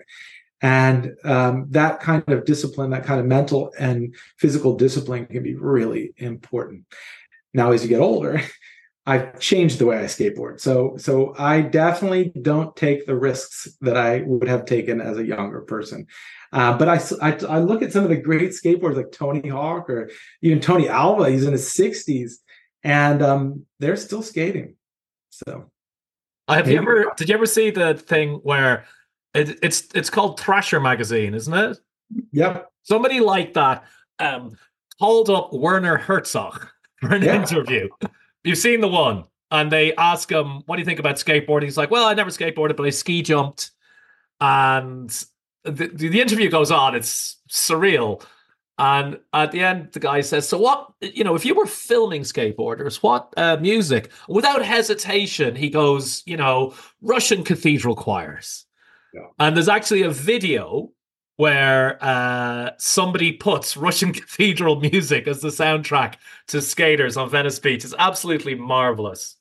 [0.62, 5.56] and um, that kind of discipline, that kind of mental and physical discipline, can be
[5.56, 6.86] really important.
[7.54, 8.42] Now, as you get older.
[9.06, 10.62] I've changed the way I skateboard.
[10.62, 15.26] So so I definitely don't take the risks that I would have taken as a
[15.26, 16.08] younger person.
[16.54, 19.90] Uh, but I, I, I look at some of the great skateboarders like Tony Hawk
[19.90, 20.12] or
[20.44, 21.32] even Tony Alva.
[21.32, 22.34] He's in his 60s,
[22.84, 24.76] and um, they're still skating.
[25.32, 25.72] So,
[26.48, 27.12] I have you ever?
[27.18, 28.86] Did you ever see the thing where
[29.34, 31.80] it, it's it's called Thrasher magazine, isn't it?
[32.34, 32.72] Yep.
[32.84, 33.86] Somebody like that
[34.20, 34.56] um,
[35.00, 36.68] called up Werner Herzog
[37.02, 37.42] for an yeah.
[37.42, 37.90] interview.
[38.44, 41.78] You've seen the one, and they ask him, "What do you think about skateboarding?" He's
[41.78, 43.72] like, "Well, I never skateboarded, but I ski jumped."
[44.40, 45.12] And
[45.64, 46.96] the, the interview goes on.
[46.96, 48.24] It's surreal.
[48.80, 52.24] And at the end, the guy says, So, what, you know, if you were filming
[52.24, 54.12] skateboarders, what uh, music?
[54.28, 58.66] Without hesitation, he goes, You know, Russian cathedral choirs.
[59.14, 59.28] Yeah.
[59.40, 60.92] And there's actually a video
[61.38, 66.16] where uh, somebody puts Russian cathedral music as the soundtrack
[66.48, 67.84] to skaters on Venice Beach.
[67.84, 69.38] It's absolutely marvelous.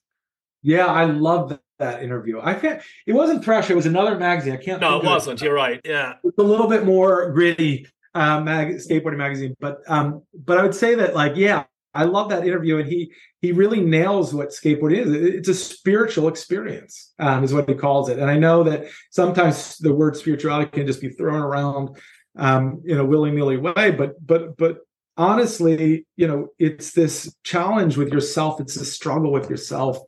[0.62, 2.40] Yeah, I love that interview.
[2.40, 2.82] I can't.
[3.06, 3.74] It wasn't Thrasher.
[3.74, 4.54] It was another magazine.
[4.54, 4.80] I can't.
[4.80, 5.40] No, it wasn't.
[5.40, 5.44] It.
[5.44, 5.80] You're right.
[5.84, 9.54] Yeah, it's a little bit more gritty um, mag- skateboarding magazine.
[9.60, 11.64] But um, but I would say that like yeah,
[11.94, 15.12] I love that interview, and he he really nails what skateboarding is.
[15.12, 18.18] It's a spiritual experience, um, is what he calls it.
[18.18, 21.96] And I know that sometimes the word spirituality can just be thrown around
[22.36, 24.78] um, in a willy nilly way, but but but
[25.16, 28.60] honestly, you know, it's this challenge with yourself.
[28.60, 29.98] It's a struggle with yourself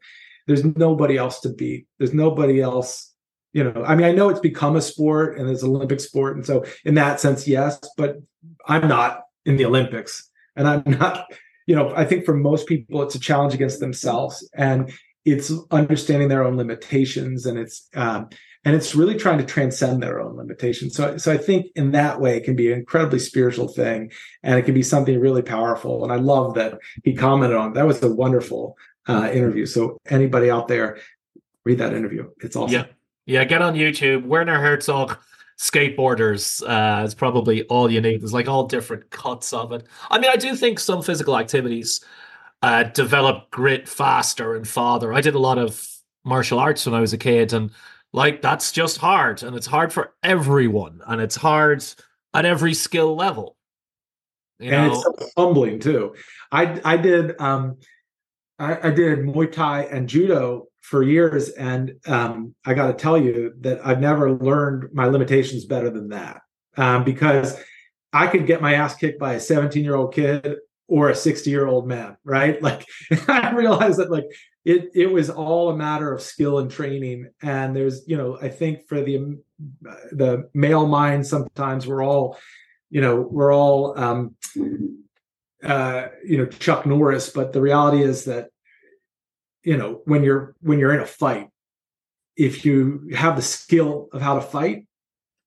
[0.47, 1.87] there's nobody else to beat.
[1.99, 3.13] There's nobody else.
[3.53, 6.37] You know, I mean, I know it's become a sport and it's an Olympic sport,
[6.37, 7.79] and so in that sense, yes.
[7.97, 8.17] But
[8.67, 11.27] I'm not in the Olympics, and I'm not.
[11.67, 14.93] You know, I think for most people, it's a challenge against themselves, and
[15.25, 18.29] it's understanding their own limitations, and it's um,
[18.65, 20.97] and it's really trying to transcend their own limitations.
[20.97, 24.11] So, so I think in that way, it can be an incredibly spiritual thing,
[24.43, 26.03] and it can be something really powerful.
[26.03, 27.75] And I love that he commented on.
[27.75, 28.77] That was a wonderful
[29.09, 29.67] uh, interview.
[29.67, 30.99] So, anybody out there,
[31.65, 32.31] read that interview.
[32.41, 32.75] It's awesome.
[32.75, 32.85] Yeah,
[33.27, 33.45] yeah.
[33.45, 34.25] Get on YouTube.
[34.25, 35.19] Werner Herzog
[35.59, 38.21] skateboarders uh, is probably all you need.
[38.21, 39.87] There's like all different cuts of it.
[40.11, 42.05] I mean, I do think some physical activities
[42.63, 45.13] uh, develop grit faster and farther.
[45.13, 45.87] I did a lot of
[46.25, 47.71] martial arts when I was a kid, and
[48.13, 51.85] like that's just hard, and it's hard for everyone, and it's hard
[52.33, 53.57] at every skill level.
[54.59, 55.15] You and know?
[55.19, 56.15] it's humbling too.
[56.51, 57.77] I I did um
[58.59, 63.19] I, I did Muay Thai and Judo for years, and um, I got to tell
[63.19, 66.43] you that I've never learned my limitations better than that
[66.77, 67.59] um, because
[68.13, 70.57] I could get my ass kicked by a 17 year old kid
[70.87, 72.61] or a 60 year old man, right?
[72.63, 72.87] Like
[73.29, 74.27] I realized that like
[74.65, 78.49] it it was all a matter of skill and training and there's you know i
[78.49, 79.39] think for the
[80.13, 82.39] the male mind sometimes we're all
[82.91, 84.35] you know we're all um
[85.65, 88.51] uh you know chuck norris but the reality is that
[89.63, 91.49] you know when you're when you're in a fight
[92.37, 94.87] if you have the skill of how to fight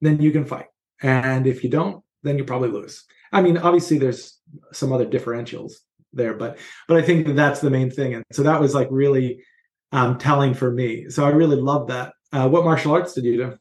[0.01, 0.67] then you can fight.
[1.01, 3.05] And if you don't then you probably lose.
[3.31, 4.39] I mean obviously there's
[4.73, 5.73] some other differentials
[6.13, 6.57] there but
[6.87, 8.15] but i think that that's the main thing.
[8.15, 9.43] And so that was like really
[9.91, 11.09] um telling for me.
[11.09, 12.13] So i really love that.
[12.31, 13.57] Uh what martial arts did you do?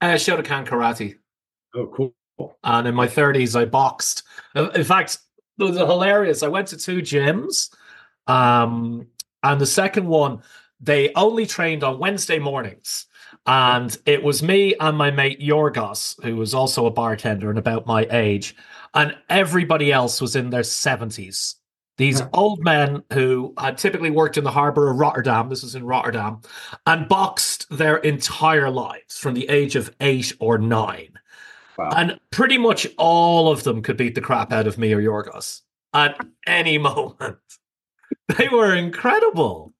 [0.00, 1.16] Uh shotokan karate.
[1.74, 2.14] Oh cool.
[2.62, 4.22] And in my 30s i boxed.
[4.54, 5.18] In fact
[5.58, 7.70] it was hilarious i went to two gyms
[8.26, 9.06] um
[9.42, 10.42] and the second one
[10.80, 13.06] they only trained on wednesday mornings
[13.46, 17.86] and it was me and my mate Yorgos, who was also a bartender and about
[17.86, 18.54] my age,
[18.92, 21.54] and everybody else was in their 70s.
[21.96, 25.84] These old men who had typically worked in the harbour of Rotterdam, this was in
[25.84, 26.42] Rotterdam,
[26.86, 31.17] and boxed their entire lives from the age of eight or nine.
[31.78, 31.90] Wow.
[31.96, 35.62] And pretty much all of them could beat the crap out of me or Yorgos
[35.94, 37.38] at any moment.
[38.36, 39.72] They were incredible.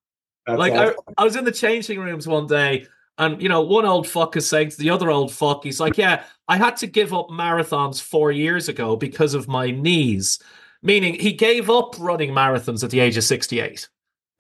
[0.47, 0.95] That's like awesome.
[1.09, 2.87] I, I was in the changing rooms one day,
[3.19, 5.99] and you know, one old fuck is saying to the other old fuck, he's like,
[5.99, 10.39] Yeah, I had to give up marathons four years ago because of my knees
[10.83, 13.89] meaning he gave up running marathons at the age of 68.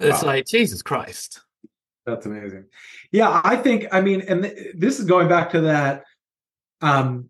[0.00, 0.28] It's wow.
[0.28, 1.40] like, Jesus Christ.
[2.06, 2.66] That's amazing.
[3.12, 6.04] Yeah, I think, I mean, and th- this is going back to that,
[6.80, 7.28] um,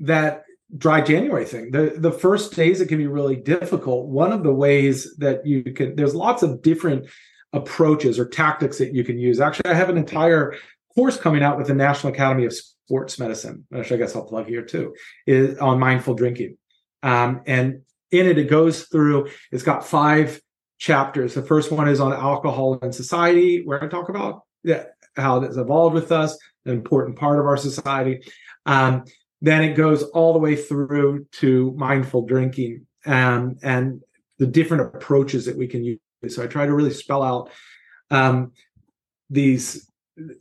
[0.00, 0.44] that
[0.76, 1.70] dry January thing.
[1.70, 4.08] The the first days it can be really difficult.
[4.08, 7.06] One of the ways that you can there's lots of different
[7.52, 9.40] approaches or tactics that you can use.
[9.40, 10.54] Actually, I have an entire
[10.94, 14.46] course coming out with the National Academy of Sports Medicine, which I guess I'll plug
[14.46, 14.94] here too,
[15.26, 16.58] is on mindful drinking.
[17.02, 20.40] Um, and in it, it goes through, it's got five
[20.78, 21.34] chapters.
[21.34, 24.42] The first one is on alcohol and society, where I talk about
[25.16, 28.22] how it's evolved with us, an important part of our society.
[28.66, 29.04] Um,
[29.40, 34.02] then it goes all the way through to mindful drinking um, and
[34.38, 36.00] the different approaches that we can use.
[36.28, 37.50] So I try to really spell out
[38.10, 38.52] um,
[39.30, 39.88] these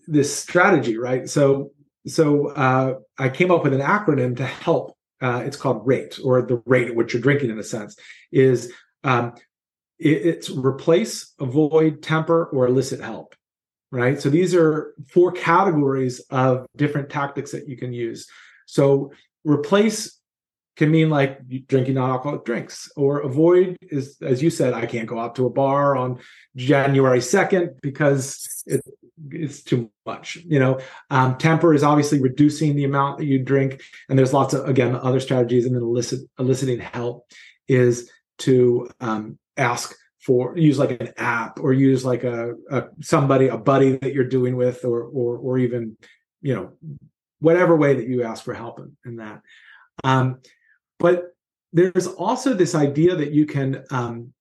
[0.07, 1.30] this strategy, right?
[1.30, 1.72] So
[2.07, 6.41] so uh, I came up with an acronym to help uh, it's called rate or
[6.41, 7.98] the rate at which you're drinking in a sense
[8.32, 8.72] is
[9.03, 9.34] um,
[9.99, 13.36] it, it's replace avoid temper or elicit help
[13.91, 18.28] right so these are four categories of different tactics that you can use
[18.68, 19.11] so
[19.44, 20.19] replace
[20.76, 25.19] can mean like drinking non-alcoholic drinks or avoid is as you said i can't go
[25.19, 26.19] out to a bar on
[26.56, 28.81] january 2nd because it,
[29.31, 30.80] it's too much you know?
[31.10, 34.95] Um, temper is obviously reducing the amount that you drink and there's lots of again
[34.95, 37.26] other strategies and then elicit, eliciting help
[37.68, 43.48] is to um, ask for use like an app or use like a, a somebody
[43.48, 45.98] a buddy that you're doing with or or or even
[46.41, 46.73] you know
[47.40, 49.42] whatever way that you ask for help in, in that
[50.04, 50.40] um,
[51.00, 51.36] but
[51.74, 54.34] there's also this idea that you can um,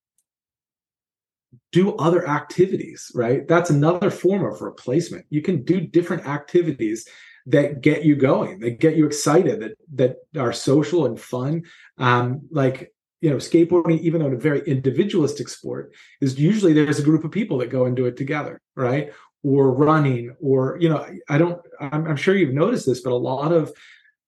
[1.73, 3.47] do other activities, right?
[3.47, 5.27] That's another form of replacement.
[5.31, 7.07] You can do different activities
[7.47, 11.65] that get you going, that get you excited, that that are social and fun.
[11.99, 17.05] Um, like you know, skateboarding, even though a very individualistic sport, is usually there's a
[17.05, 19.13] group of people that go and do it together, right?
[19.47, 21.61] Or running, or you know, I don't.
[21.81, 23.73] I'm, I'm sure you've noticed this, but a lot of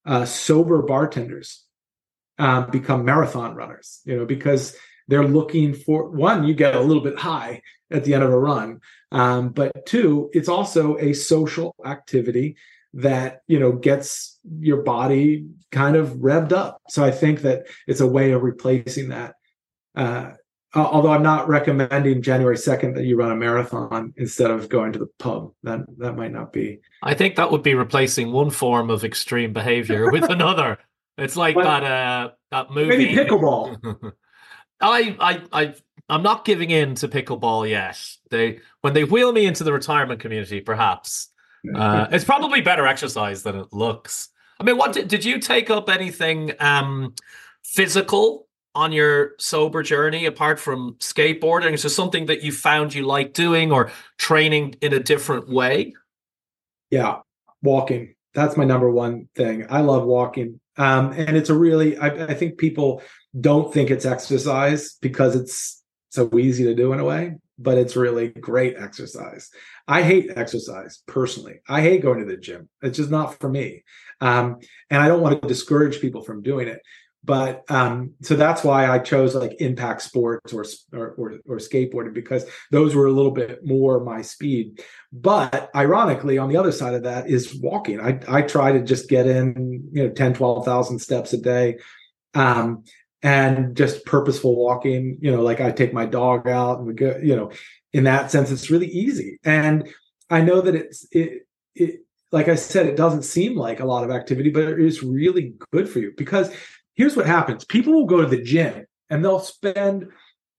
[0.06, 1.64] uh, sober bartenders
[2.38, 4.76] um, become marathon runners, you know, because
[5.08, 8.38] they're looking for one, you get a little bit high at the end of a
[8.38, 8.80] run.
[9.10, 12.56] Um, but two, it's also a social activity
[12.94, 16.80] that you know gets your body kind of revved up.
[16.88, 19.34] So I think that it's a way of replacing that.
[19.94, 20.32] Uh,
[20.84, 24.98] although I'm not recommending January 2nd that you run a marathon instead of going to
[24.98, 25.52] the pub.
[25.62, 26.80] That that might not be.
[27.02, 30.78] I think that would be replacing one form of extreme behavior with another.
[31.16, 34.12] It's like that uh that movie maybe pickleball.
[34.80, 35.74] I I I
[36.08, 38.00] I'm not giving in to pickleball yet.
[38.30, 41.28] They when they wheel me into the retirement community, perhaps.
[41.74, 44.28] Uh, it's probably better exercise than it looks.
[44.60, 47.14] I mean, what did, did you take up anything um,
[47.64, 48.47] physical
[48.78, 51.72] on your sober journey apart from skateboarding?
[51.72, 55.94] Is there something that you found you like doing or training in a different way?
[56.88, 57.16] Yeah,
[57.60, 58.14] walking.
[58.34, 59.66] That's my number one thing.
[59.68, 60.60] I love walking.
[60.76, 63.02] Um, and it's a really, I, I think people
[63.38, 67.96] don't think it's exercise because it's so easy to do in a way, but it's
[67.96, 69.50] really great exercise.
[69.88, 71.62] I hate exercise personally.
[71.68, 72.68] I hate going to the gym.
[72.80, 73.82] It's just not for me.
[74.20, 76.80] Um, and I don't want to discourage people from doing it
[77.24, 82.44] but um, so that's why I chose like impact sports or, or, or skateboarding because
[82.70, 84.82] those were a little bit more my speed.
[85.12, 88.00] But ironically, on the other side of that is walking.
[88.00, 91.78] I I try to just get in you know 10, 12,000 steps a day.
[92.34, 92.84] Um,
[93.22, 97.18] and just purposeful walking, you know, like I take my dog out and we go,
[97.20, 97.50] you know,
[97.92, 99.38] in that sense, it's really easy.
[99.42, 99.88] And
[100.30, 102.00] I know that it's it it
[102.30, 105.54] like I said, it doesn't seem like a lot of activity, but it is really
[105.72, 106.50] good for you because
[106.98, 107.64] here's what happens.
[107.64, 110.08] People will go to the gym and they'll spend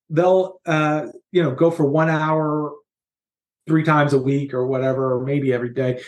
[0.09, 2.73] they'll uh you know go for one hour
[3.67, 6.01] three times a week or whatever or maybe every day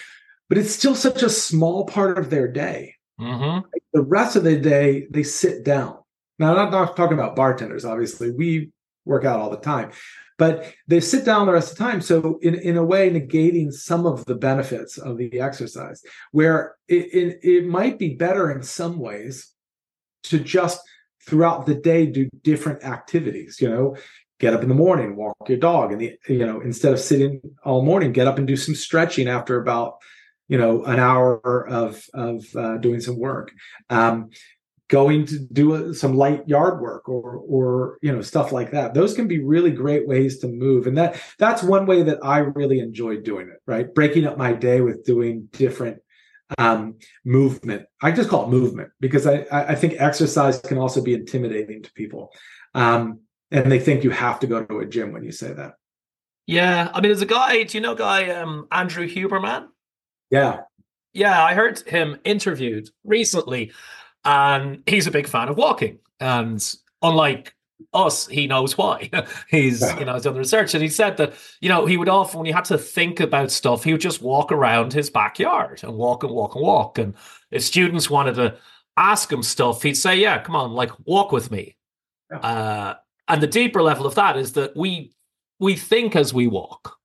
[0.50, 2.96] but it's still such a small part of their day.
[3.20, 3.68] Mm-hmm.
[3.94, 6.00] the rest of the day they sit down.
[6.40, 8.32] Now i'm not talking about bartenders obviously.
[8.32, 8.72] We
[9.06, 9.92] work out all the time
[10.40, 12.02] but they sit down the rest of the time.
[12.02, 16.02] So in, in a way negating some of the benefits of the exercise
[16.32, 19.54] where it, it, it might be better in some ways
[20.24, 20.82] to just
[21.26, 23.96] throughout the day do different activities you know?
[24.40, 27.42] Get up in the morning walk your dog and the, you know instead of sitting
[27.64, 29.98] all morning get up and do some stretching after about
[30.48, 33.52] you know an hour of of uh, doing some work.
[33.90, 34.32] Um,
[34.90, 38.94] going to do a, some light yard work or or you know stuff like that.
[38.94, 42.40] Those can be really great ways to move and that that's one way that i
[42.40, 43.96] really enjoy doing it right?
[43.96, 46.02] Breaking up my day with doing different
[46.58, 47.86] um, movement.
[48.02, 51.92] I just call it movement because I, I think exercise can also be intimidating to
[51.94, 52.32] people.
[52.74, 53.22] Um,
[53.52, 55.74] and they think you have to go to a gym when you say that.
[56.48, 56.90] Yeah.
[56.94, 59.68] I mean, there's a guy, do you know guy um, Andrew Huberman?
[60.30, 60.62] Yeah.
[61.14, 63.74] Yeah, I heard him interviewed recently,
[64.24, 66.00] and he's a big fan of walking.
[66.22, 67.54] And unlike
[67.94, 69.10] us, he knows why.
[69.50, 72.10] he's you know he's done the research, and he said that you know he would
[72.10, 75.82] often when he had to think about stuff, he would just walk around his backyard
[75.84, 76.98] and walk and walk and walk.
[76.98, 77.14] And
[77.52, 78.56] if students wanted to
[78.98, 81.76] ask him stuff, he'd say, "Yeah, come on, like walk with me."
[82.32, 82.38] Yeah.
[82.38, 82.96] Uh,
[83.28, 85.14] and the deeper level of that is that we
[85.60, 86.98] we think as we walk,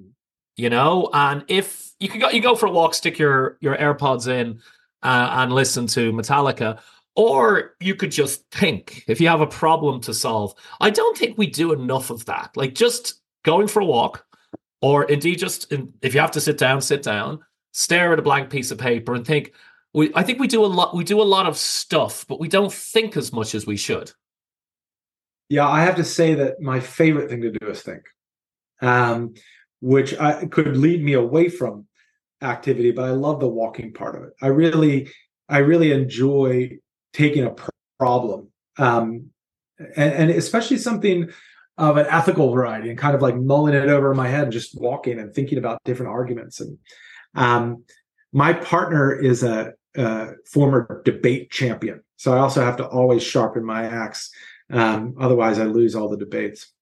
[0.00, 0.10] mm.
[0.56, 1.10] you know.
[1.12, 4.60] And if you can go, you go for a walk, stick your your AirPods in,
[5.02, 6.80] uh, and listen to Metallica
[7.18, 10.54] or you could just think if you have a problem to solve.
[10.80, 12.56] I don't think we do enough of that.
[12.56, 14.24] Like just going for a walk,
[14.80, 17.40] or indeed just in, if you have to sit down, sit down,
[17.72, 19.52] stare at a blank piece of paper and think.
[19.92, 20.94] We, I think we do a lot.
[20.94, 24.12] We do a lot of stuff, but we don't think as much as we should.
[25.48, 28.02] Yeah, I have to say that my favorite thing to do is think,
[28.80, 29.34] um,
[29.80, 31.88] which I, could lead me away from
[32.42, 32.92] activity.
[32.92, 34.34] But I love the walking part of it.
[34.40, 35.10] I really,
[35.48, 36.78] I really enjoy
[37.18, 37.54] taking a
[37.98, 39.30] problem um,
[39.96, 41.28] and, and, especially something
[41.76, 44.52] of an ethical variety and kind of like mulling it over in my head and
[44.52, 46.60] just walking and thinking about different arguments.
[46.60, 46.78] And
[47.34, 47.84] um,
[48.32, 53.64] my partner is a, a, former debate champion so i also have to always sharpen
[53.64, 54.30] my axe
[54.70, 56.72] um, otherwise i lose all the debates.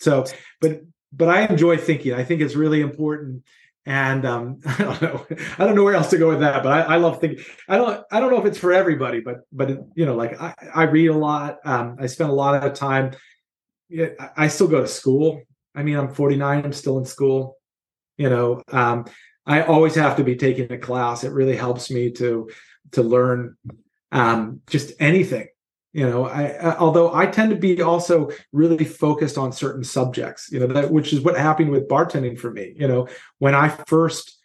[0.00, 0.26] So
[0.60, 0.82] but
[1.12, 2.14] but i enjoy thinking.
[2.14, 3.44] I think it's really important
[3.84, 5.26] and um, I don't know,
[5.58, 6.62] I don't know where else to go with that.
[6.62, 7.44] But I, I, love thinking.
[7.68, 10.54] I don't, I don't know if it's for everybody, but but you know, like I,
[10.74, 11.58] I read a lot.
[11.64, 13.12] Um, I spend a lot of time.
[14.36, 15.42] I still go to school.
[15.74, 16.64] I mean, I'm 49.
[16.64, 17.56] I'm still in school.
[18.16, 19.06] You know, um,
[19.46, 21.24] I always have to be taking a class.
[21.24, 22.48] It really helps me to
[22.92, 23.56] to learn
[24.12, 25.48] um, just anything
[25.92, 30.60] you know I, although i tend to be also really focused on certain subjects you
[30.60, 32.74] know that which is what happened with bartending for me.
[32.76, 33.08] You know
[33.38, 34.38] when i first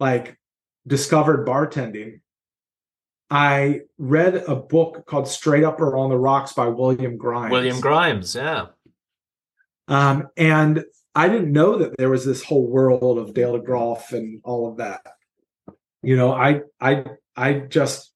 [0.00, 0.38] like
[0.86, 2.20] discovered bartending
[3.30, 7.52] i read a book called straight up or on the rocks by william grimes.
[7.52, 8.66] William grimes yeah.
[9.86, 10.84] Um and
[11.14, 14.76] I didn't know that there was this whole world of Dale DeGroff and all of
[14.76, 15.00] that.
[16.00, 17.06] You know, I I
[17.36, 18.12] I just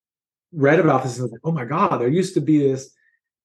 [0.53, 2.95] read about this and was like, oh my god, there used to be this,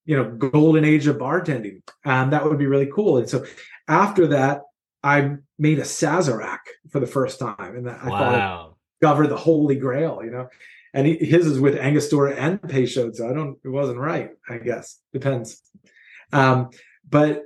[0.06, 3.18] you know, golden age of bartending, and that would be really cool.
[3.18, 3.46] And so
[3.88, 4.62] after that,
[5.04, 6.60] I made a Sazerac
[6.92, 8.76] for the first time, and I wow.
[9.02, 10.48] covered the holy grail, you know.
[10.94, 13.58] And he, his is with Angostura and Peychaud, so I don't.
[13.64, 15.00] It wasn't right, I guess.
[15.14, 15.62] Depends.
[16.34, 16.70] Um,
[17.08, 17.44] but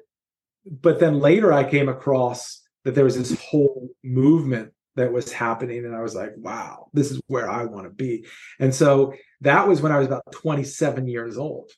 [0.65, 5.85] but then later I came across that there was this whole movement that was happening
[5.85, 8.25] and I was like, wow, this is where I want to be.
[8.59, 11.71] And so that was when I was about 27 years old.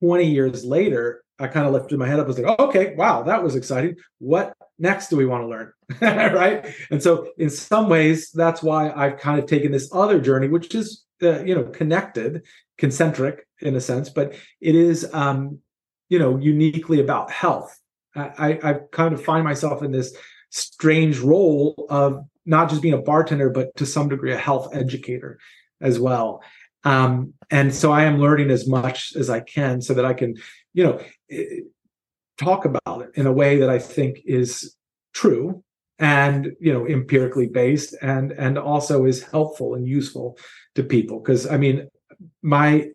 [0.00, 2.26] 20 years later, I kind of lifted my head up.
[2.26, 3.96] I was like, oh, okay, wow, that was exciting.
[4.18, 5.72] What next do we want to learn?
[6.00, 6.66] right.
[6.90, 10.74] And so, in some ways, that's why I've kind of taken this other journey, which
[10.74, 12.42] is, uh, you know, connected,
[12.78, 15.60] concentric in a sense, but it is um,
[16.12, 17.78] you know uniquely about health
[18.14, 20.14] I, I kind of find myself in this
[20.50, 25.38] strange role of not just being a bartender but to some degree a health educator
[25.82, 26.42] as well
[26.84, 30.34] um, and so i am learning as much as i can so that i can
[30.72, 31.00] you know
[32.38, 34.76] talk about it in a way that i think is
[35.12, 35.62] true
[35.98, 40.38] and you know empirically based and and also is helpful and useful
[40.74, 41.88] to people because i mean
[42.42, 42.88] my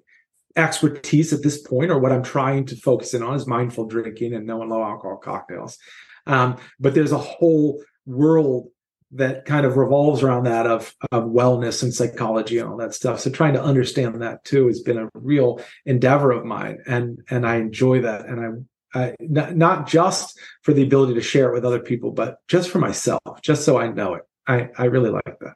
[0.57, 4.33] expertise at this point or what I'm trying to focus in on is mindful drinking
[4.33, 5.77] and no and low alcohol cocktails.
[6.25, 8.69] Um, but there's a whole world
[9.11, 13.19] that kind of revolves around that of, of wellness and psychology and all that stuff.
[13.19, 17.47] So trying to understand that too has been a real endeavor of mine, and and
[17.47, 18.25] I enjoy that.
[18.25, 22.11] And I, I not, not just for the ability to share it with other people,
[22.11, 24.23] but just for myself, just so I know it.
[24.47, 25.53] I I really like that.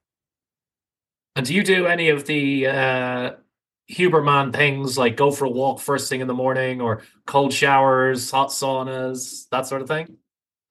[1.35, 3.31] And do you do any of the uh,
[3.89, 8.31] Huberman things like go for a walk first thing in the morning or cold showers,
[8.31, 10.17] hot saunas, that sort of thing?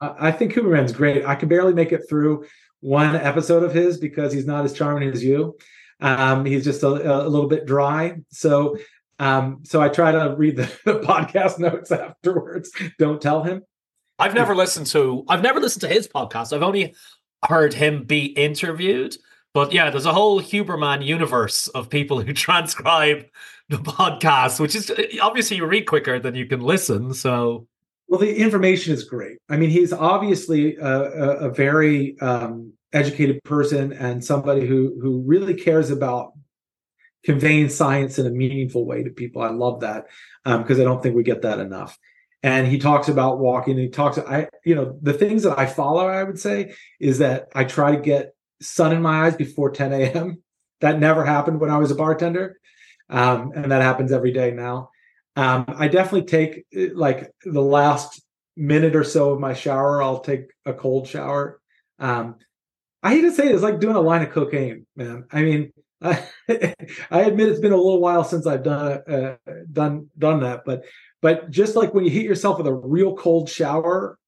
[0.02, 1.26] I think Huberman's great.
[1.26, 2.46] I can barely make it through
[2.80, 5.56] one episode of his because he's not as charming as you.
[6.00, 8.16] Um, he's just a, a, little bit dry.
[8.30, 8.78] So,
[9.18, 12.70] um, so I try to read the, the podcast notes afterwards.
[12.98, 13.62] Don't tell him.
[14.18, 15.24] I've never listened to.
[15.28, 16.52] I've never listened to his podcast.
[16.52, 16.94] I've only
[17.46, 19.16] heard him be interviewed.
[19.52, 23.24] But yeah, there's a whole Huberman universe of people who transcribe
[23.68, 27.14] the podcast, which is obviously you read quicker than you can listen.
[27.14, 27.66] So,
[28.10, 29.38] well, the information is great.
[29.48, 35.22] I mean, he's obviously a, a, a very um, educated person and somebody who who
[35.24, 36.32] really cares about
[37.24, 39.42] conveying science in a meaningful way to people.
[39.42, 40.06] I love that
[40.44, 41.96] because um, I don't think we get that enough.
[42.42, 43.78] And he talks about walking.
[43.78, 44.18] He talks.
[44.18, 46.08] I you know the things that I follow.
[46.08, 49.92] I would say is that I try to get sun in my eyes before 10
[49.92, 50.42] a.m.
[50.80, 52.58] That never happened when I was a bartender.
[53.08, 54.90] Um, and that happens every day now.
[55.40, 58.20] Um, I definitely take like the last
[58.58, 61.58] minute or so of my shower, I'll take a cold shower.
[61.98, 62.36] Um,
[63.02, 65.24] I hate to say it, it's like doing a line of cocaine, man.
[65.32, 65.72] I mean,
[66.02, 66.26] I,
[67.10, 69.36] I admit it's been a little while since I've done uh,
[69.72, 70.84] done done that, but
[71.22, 74.18] but just like when you hit yourself with a real cold shower,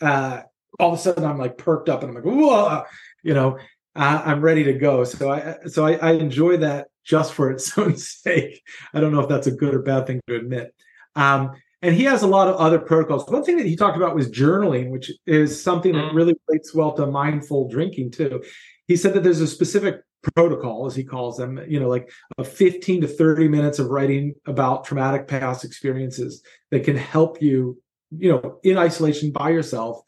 [0.00, 0.42] uh,
[0.78, 2.84] all of a sudden I'm like perked up and I'm like, whoa,
[3.24, 3.58] you know,
[3.96, 5.02] I'm ready to go.
[5.02, 8.62] So I so I, I, enjoy that just for its own sake.
[8.94, 10.72] I don't know if that's a good or bad thing to admit.
[11.16, 13.28] Um, and he has a lot of other protocols.
[13.28, 16.14] One thing that he talked about was journaling, which is something that mm.
[16.14, 18.42] really relates well to mindful drinking too.
[18.86, 20.02] He said that there's a specific
[20.34, 24.34] protocol, as he calls them, you know, like a 15 to 30 minutes of writing
[24.46, 27.80] about traumatic past experiences that can help you,
[28.10, 30.02] you know, in isolation by yourself,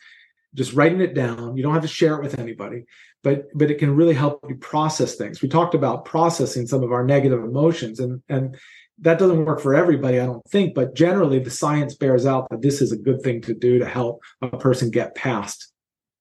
[0.54, 1.56] just writing it down.
[1.56, 2.84] You don't have to share it with anybody
[3.22, 5.42] but but it can really help you process things.
[5.42, 8.56] We talked about processing some of our negative emotions, and and
[8.98, 10.74] that doesn't work for everybody, I don't think.
[10.74, 13.86] But generally, the science bears out that this is a good thing to do to
[13.86, 15.72] help a person get past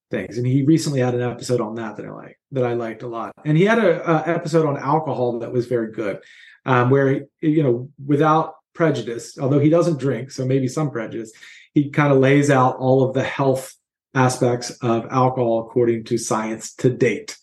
[0.09, 0.37] things.
[0.37, 3.07] And he recently had an episode on that that I like that I liked a
[3.07, 3.33] lot.
[3.45, 6.19] And he had a, a episode on alcohol that was very good,
[6.65, 11.31] um, where you know without prejudice, although he doesn't drink, so maybe some prejudice,
[11.73, 13.75] he kind of lays out all of the health
[14.13, 17.37] aspects of alcohol according to science to date.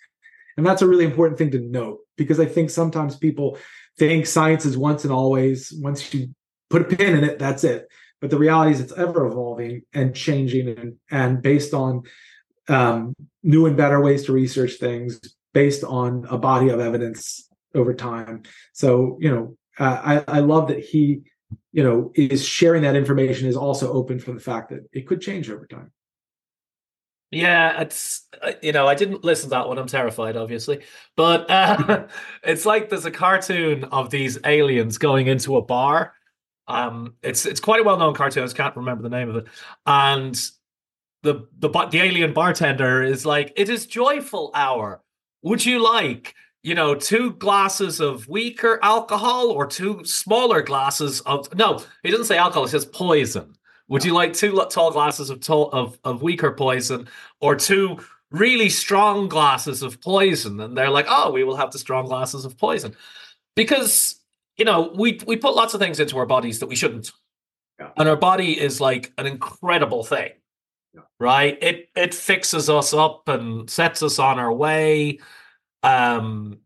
[0.56, 3.58] And that's a really important thing to note because I think sometimes people
[3.98, 6.34] think science is once and always, once you
[6.68, 7.88] put a pin in it, that's it.
[8.20, 12.02] But the reality is it's ever evolving and changing and, and based on
[12.68, 15.20] um, new and better ways to research things
[15.54, 18.42] based on a body of evidence over time.
[18.72, 21.22] So, you know, uh, I, I love that he,
[21.72, 25.20] you know, is sharing that information is also open for the fact that it could
[25.20, 25.92] change over time.
[27.30, 29.78] Yeah, it's uh, you know I didn't listen to that one.
[29.78, 30.82] I'm terrified, obviously,
[31.16, 32.06] but uh,
[32.42, 36.14] it's like there's a cartoon of these aliens going into a bar.
[36.68, 38.42] Um, it's it's quite a well known cartoon.
[38.42, 39.46] I just can't remember the name of it,
[39.86, 40.34] and
[41.22, 45.02] the the the alien bartender is like, "It is joyful hour.
[45.42, 46.34] Would you like?"
[46.64, 52.26] you know, two glasses of weaker alcohol or two smaller glasses of no, he doesn't
[52.26, 53.54] say alcohol, he says poison.
[53.88, 57.08] Would you like two tall glasses of tall, of of weaker poison
[57.40, 57.98] or two
[58.30, 60.60] really strong glasses of poison?
[60.60, 62.94] And they're like, oh, we will have the strong glasses of poison,
[63.56, 64.20] because
[64.56, 67.10] you know we we put lots of things into our bodies that we shouldn't,
[67.80, 67.90] yeah.
[67.96, 70.32] and our body is like an incredible thing,
[70.94, 71.02] yeah.
[71.18, 71.58] right?
[71.62, 75.20] It it fixes us up and sets us on our way.
[75.82, 76.58] Um,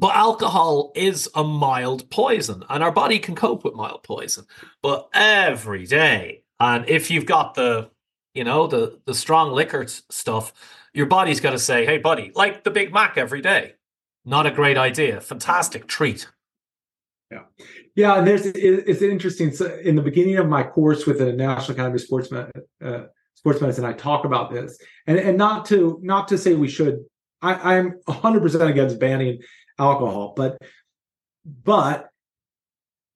[0.00, 4.46] but alcohol is a mild poison, and our body can cope with mild poison.
[4.82, 7.90] But every day, and if you've got the,
[8.34, 10.52] you know, the the strong liquor stuff,
[10.94, 13.74] your body's got to say, "Hey, buddy, like the Big Mac every day."
[14.24, 15.20] Not a great idea.
[15.20, 16.28] Fantastic treat.
[17.30, 17.44] Yeah,
[17.94, 18.18] yeah.
[18.18, 19.52] And there's it's interesting.
[19.52, 23.60] So in the beginning of my course with the National Academy of Sports uh, Sports
[23.60, 27.04] Medicine, I talk about this, and and not to not to say we should.
[27.42, 29.40] I, I'm 100 percent against banning
[29.80, 30.34] alcohol.
[30.36, 30.58] But
[31.44, 32.08] but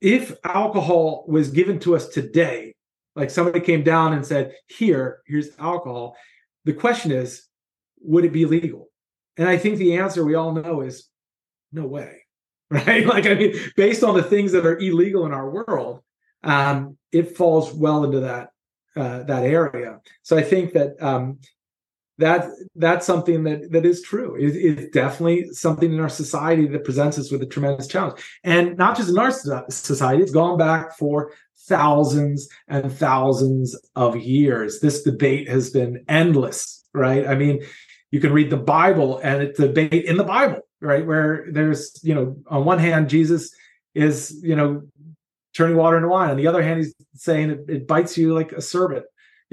[0.00, 2.74] if alcohol was given to us today,
[3.14, 6.16] like somebody came down and said, "Here, here's alcohol,"
[6.64, 7.46] the question is,
[8.00, 8.88] would it be legal?
[9.36, 11.08] And I think the answer we all know is
[11.72, 12.20] no way.
[12.70, 13.06] Right?
[13.06, 16.00] Like I mean, based on the things that are illegal in our world,
[16.42, 18.48] um, it falls well into that
[18.96, 20.00] uh, that area.
[20.22, 21.38] So I think that um,
[22.18, 24.36] that that's something that that is true.
[24.36, 28.76] It, it's definitely something in our society that presents us with a tremendous challenge, and
[28.76, 30.22] not just in our society.
[30.22, 31.32] It's gone back for
[31.66, 34.80] thousands and thousands of years.
[34.80, 37.26] This debate has been endless, right?
[37.26, 37.64] I mean,
[38.10, 41.04] you can read the Bible, and it's a debate in the Bible, right?
[41.04, 43.52] Where there's, you know, on one hand, Jesus
[43.94, 44.82] is, you know,
[45.54, 46.30] turning water into wine.
[46.30, 49.04] On the other hand, he's saying it, it bites you like a serpent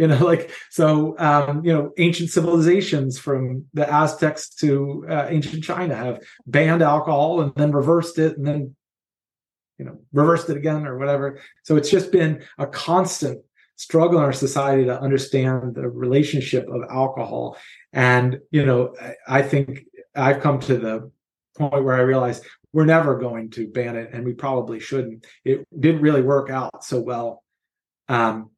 [0.01, 5.63] you know like so um, you know ancient civilizations from the aztecs to uh, ancient
[5.63, 8.75] china have banned alcohol and then reversed it and then
[9.77, 11.39] you know reversed it again or whatever.
[11.63, 13.43] So it's just been a constant
[13.75, 17.57] struggle in our society to understand the relationship of alcohol.
[17.93, 18.95] And you know
[19.27, 21.11] i think i've come to the
[21.57, 22.41] point where i realize
[22.73, 25.25] we're never going to ban it and we probably shouldn't.
[25.43, 27.43] It didn't really work out so well
[28.07, 28.51] um,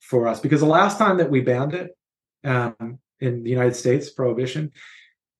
[0.00, 1.96] for us because the last time that we banned it
[2.44, 4.72] um, in the United States, prohibition,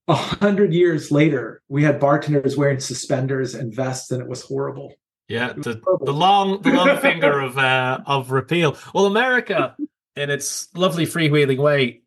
[0.08, 4.94] a hundred years later, we had bartenders wearing suspenders and vests, and it was horrible.
[5.28, 6.06] Yeah, was the, horrible.
[6.06, 8.76] the long the long finger of uh, of repeal.
[8.92, 9.76] Well, America,
[10.16, 12.02] in its lovely freewheeling way,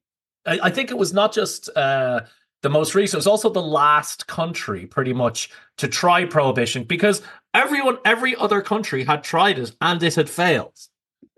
[0.45, 1.69] I, I think it was not just.
[1.75, 2.21] Uh,
[2.61, 7.21] the most recent it was also the last country pretty much to try prohibition because
[7.53, 10.79] everyone every other country had tried it and it had failed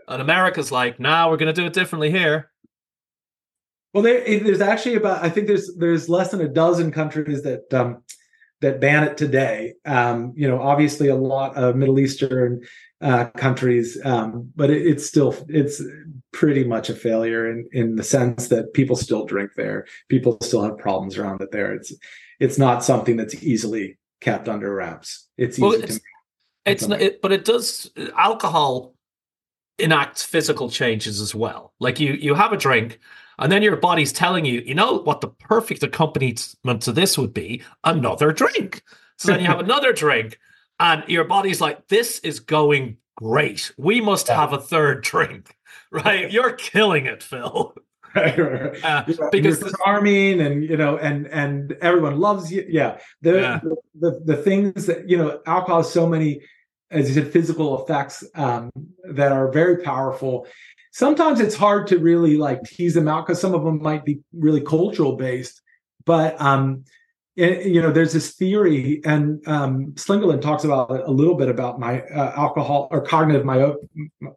[0.07, 2.51] and America's like, nah, we're going to do it differently here.
[3.93, 7.73] Well, there, there's actually about I think there's there's less than a dozen countries that
[7.73, 8.03] um,
[8.59, 9.75] that ban it today.
[9.85, 12.61] Um, you know, obviously a lot of Middle Eastern
[12.99, 15.81] uh, countries, um, but it, it's still it's
[16.33, 19.85] pretty much a failure in in the sense that people still drink there.
[20.09, 21.73] People still have problems around it there.
[21.73, 21.93] It's
[22.39, 25.27] it's not something that's easily kept under wraps.
[25.37, 26.01] It's easy well, it's, to.
[26.65, 28.94] It's not, it, but it does alcohol
[29.79, 31.73] enacts physical changes as well.
[31.79, 32.99] Like you you have a drink
[33.39, 37.33] and then your body's telling you, you know what the perfect accompaniment to this would
[37.33, 37.63] be?
[37.83, 38.83] Another drink.
[39.17, 40.39] So then you have another drink
[40.79, 43.71] and your body's like this is going great.
[43.77, 45.55] We must have a third drink.
[45.91, 46.29] Right?
[46.31, 47.73] You're killing it, Phil.
[48.15, 52.97] Right, right, Uh, because you're charming and you know and and everyone loves you yeah
[53.21, 53.59] the, yeah.
[53.61, 56.41] the the the things that you know alcohol has so many
[56.91, 58.69] as you said, physical effects um,
[59.13, 60.47] that are very powerful.
[60.91, 64.19] Sometimes it's hard to really like tease them out because some of them might be
[64.33, 65.61] really cultural based.
[66.05, 66.85] But um,
[67.35, 71.49] it, you know, there's this theory, and um, Slingerland talks about it a little bit
[71.49, 73.89] about my uh, alcohol or cognitive myop-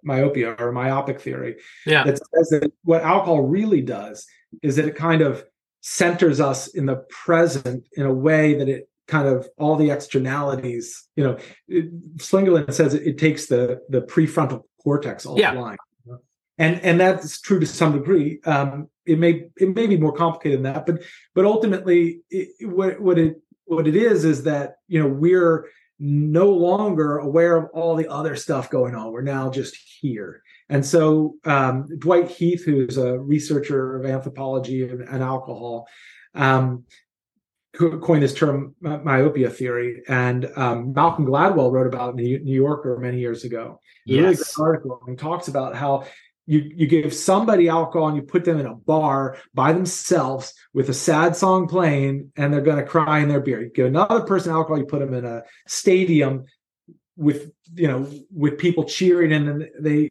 [0.03, 1.57] myopia or myopic theory.
[1.87, 4.27] Yeah, that says that what alcohol really does
[4.63, 5.45] is that it kind of
[5.81, 11.09] centers us in the present in a way that it kind of all the externalities.
[11.17, 15.77] You know, it, Slingerland says it, it, takes the the prefrontal cortex offline.
[16.07, 16.15] Yeah.
[16.59, 18.41] And and that's true to some degree.
[18.45, 21.03] Um, it may it may be more complicated than that, but
[21.35, 25.67] but ultimately, it, what what it what it is is that you know we're
[26.01, 29.13] no longer aware of all the other stuff going on.
[29.13, 30.43] We're now just here.
[30.69, 35.89] And so um, Dwight Heath, who's a researcher of anthropology and, and alcohol,
[36.35, 36.85] um,
[37.77, 42.55] coined this term myopia theory and um, malcolm gladwell wrote about it in the new
[42.55, 44.23] yorker many years ago yes.
[44.23, 46.05] really good article and talks about how
[46.47, 50.89] you you give somebody alcohol and you put them in a bar by themselves with
[50.89, 54.23] a sad song playing and they're going to cry in their beer you give another
[54.23, 56.47] person alcohol you put them in a stadium
[57.17, 60.09] with you know with people cheering and then they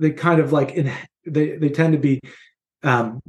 [0.00, 0.90] they kind of like in
[1.24, 2.20] they they tend to be
[2.82, 3.20] um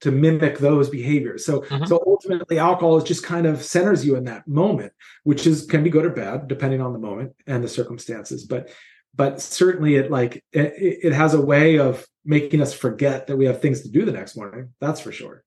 [0.00, 1.88] to mimic those behaviors so Mhm.
[1.88, 4.92] so ultimately alcohol is just kind of centers you in that moment
[5.24, 8.70] which is can be good or bad depending on the moment and the circumstances but
[9.14, 10.72] but certainly it like it,
[11.06, 14.12] it has a way of making us forget that we have things to do the
[14.12, 15.42] next morning that's for sure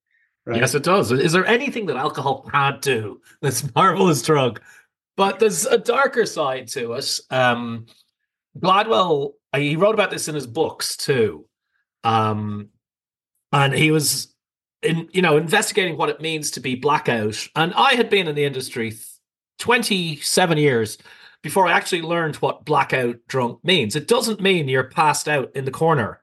[0.45, 1.11] right Yes, it does.
[1.11, 3.21] Is there anything that alcohol can't do?
[3.43, 4.59] This marvelous drug,
[5.15, 7.21] but there's a darker side to us.
[7.29, 7.85] Um,
[8.57, 11.45] Gladwell, uh, he wrote about this in his books too,
[12.03, 12.69] um,
[13.53, 14.30] and he was
[14.81, 17.47] in, you know, investigating what it means to be blackout.
[17.55, 18.97] And I had been in the industry
[19.59, 20.97] twenty seven years
[21.43, 23.95] before I actually learned what blackout drunk means.
[23.95, 26.21] It doesn't mean you're passed out in the corner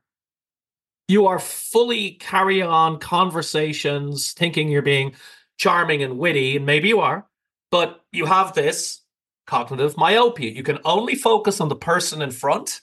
[1.08, 5.14] you are fully carrying on conversations, thinking you're being
[5.56, 7.26] charming and witty, and maybe you are,
[7.70, 9.00] but you have this
[9.46, 10.52] cognitive myopia.
[10.52, 12.82] You can only focus on the person in front.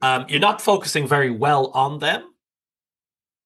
[0.00, 2.22] Um, you're not focusing very well on them,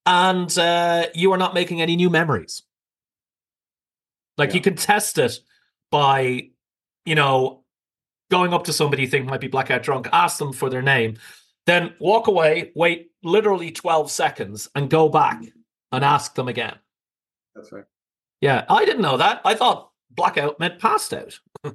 [0.07, 2.63] and uh, you are not making any new memories.
[4.39, 4.55] Like Yeah.
[4.57, 5.39] you can test it
[5.91, 6.51] by,
[7.05, 7.65] you know,
[8.31, 11.17] going up to somebody you think might be blackout drunk, ask them for their name,
[11.67, 15.43] then walk away, wait literally 12 seconds, and go back
[15.93, 16.77] and ask them again.
[17.55, 17.85] that's right
[18.41, 19.41] Yeah, I didn't know that.
[19.45, 21.39] I thought blackout meant passed out.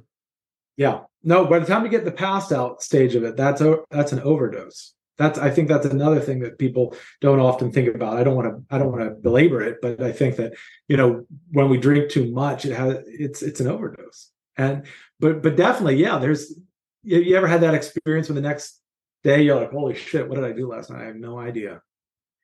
[0.78, 4.12] yeah no by the time you get the passed out stage of it that's that's
[4.12, 8.16] an overdose that's i think that's another thing that people don't often think about.
[8.16, 10.54] I don't want to i don't want to belabor it but i think that
[10.88, 14.30] you know when we drink too much it has it's it's an overdose.
[14.58, 14.86] And
[15.20, 16.58] but but definitely yeah there's
[17.02, 18.80] you, you ever had that experience when the next
[19.24, 21.02] day you're like holy shit what did i do last night?
[21.02, 21.82] I have no idea.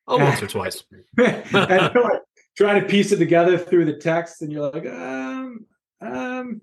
[0.07, 0.83] Oh, once or twice.
[1.17, 2.21] and like
[2.57, 5.65] trying to piece it together through the text and you're like um
[6.01, 6.61] um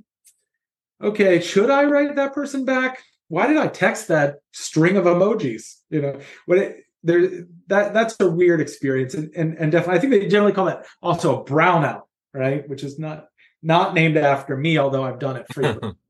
[1.03, 5.77] okay should i write that person back why did i text that string of emojis
[5.89, 10.01] you know what it there that that's a weird experience and, and and definitely i
[10.01, 12.03] think they generally call that also a brownout
[12.35, 13.29] right which is not
[13.63, 15.95] not named after me although i've done it frequently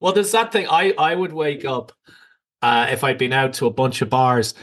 [0.00, 0.66] well, there's that thing.
[0.68, 1.92] I, I would wake up
[2.62, 4.54] uh, if I'd been out to a bunch of bars,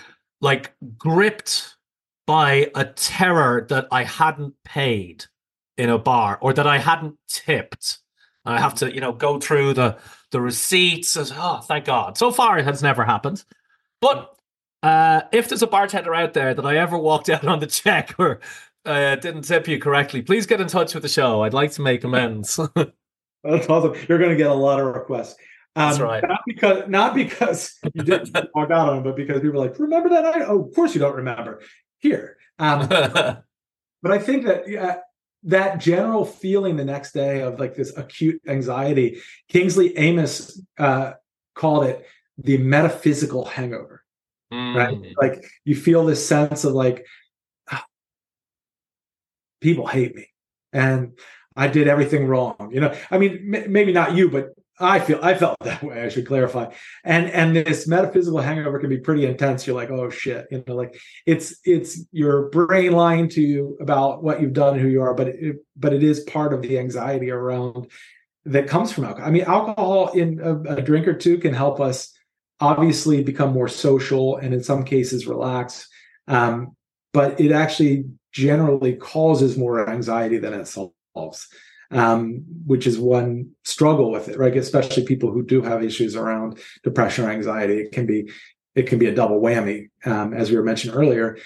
[0.41, 1.75] like gripped
[2.25, 5.25] by a terror that I hadn't paid
[5.77, 7.99] in a bar or that I hadn't tipped.
[8.45, 9.97] I have to, you know, go through the
[10.35, 11.15] the receipts.
[11.15, 12.17] As, oh, thank God.
[12.17, 13.45] So far, it has never happened.
[14.01, 14.35] But
[14.83, 18.13] uh, if there's a bartender out there that I ever walked out on the check
[18.19, 18.41] or
[18.85, 21.43] uh, didn't tip you correctly, please get in touch with the show.
[21.43, 22.59] I'd like to make amends.
[23.43, 23.95] That's awesome.
[24.09, 25.37] You're going to get a lot of requests.
[25.77, 26.23] Um, That's right.
[26.27, 29.79] Not because not because you didn't walk out on them, but because people are like,
[29.79, 30.43] remember that night?
[30.47, 31.61] Oh, of course you don't remember.
[31.99, 34.97] Here, um, but I think that yeah,
[35.45, 41.13] that general feeling the next day of like this acute anxiety, Kingsley Amis uh,
[41.53, 42.05] called it
[42.37, 44.03] the metaphysical hangover.
[44.51, 45.13] Right, Mm.
[45.21, 47.05] like you feel this sense of like
[47.71, 47.85] "Ah,
[49.59, 50.27] people hate me,
[50.71, 51.17] and
[51.55, 52.69] I did everything wrong.
[52.71, 54.49] You know, I mean, m- maybe not you, but
[54.79, 56.01] I feel I felt that way.
[56.01, 56.71] I should clarify.
[57.03, 59.65] And and this metaphysical hangover can be pretty intense.
[59.65, 64.23] You're like, oh shit, you know, like it's it's your brain lying to you about
[64.23, 66.79] what you've done and who you are, but it, but it is part of the
[66.79, 67.87] anxiety around
[68.45, 69.27] that comes from alcohol.
[69.27, 72.11] I mean, alcohol in a, a drink or two can help us
[72.59, 75.87] obviously become more social and in some cases relax.
[76.27, 76.75] Um,
[77.11, 81.47] but it actually generally causes more anxiety than it solves
[81.95, 84.55] um, which is one struggle with it, right?
[84.55, 87.79] Especially people who do have issues around depression or anxiety.
[87.79, 88.29] It can be
[88.75, 89.89] it can be a double whammy.
[90.03, 91.37] Um, as we were mentioned earlier,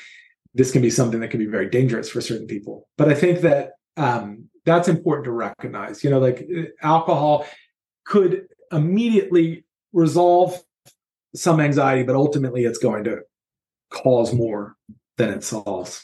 [0.56, 2.88] this can be something that can be very dangerous for certain people.
[2.98, 6.04] But I think that um, that's important to recognize.
[6.04, 7.46] You know, like uh, alcohol
[8.04, 10.60] could immediately resolve
[11.36, 13.20] some anxiety, but ultimately it's going to
[13.92, 14.76] cause more
[15.18, 16.04] than it solves.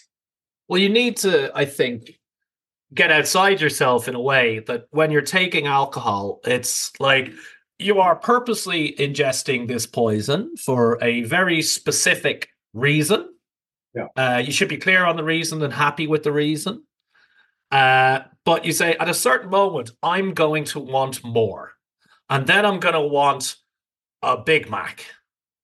[0.68, 2.20] Well, you need to, I think,
[2.96, 7.32] get outside yourself in a way that when you're taking alcohol, it's like
[7.78, 13.30] you are purposely ingesting this poison for a very specific reason.
[13.94, 14.08] Yeah.
[14.16, 16.84] Uh, you should be clear on the reason and happy with the reason.
[17.72, 21.74] Uh, but you say at a certain moment, I'm going to want more.
[22.30, 23.56] And then I'm going to want
[24.22, 25.06] a Big Mac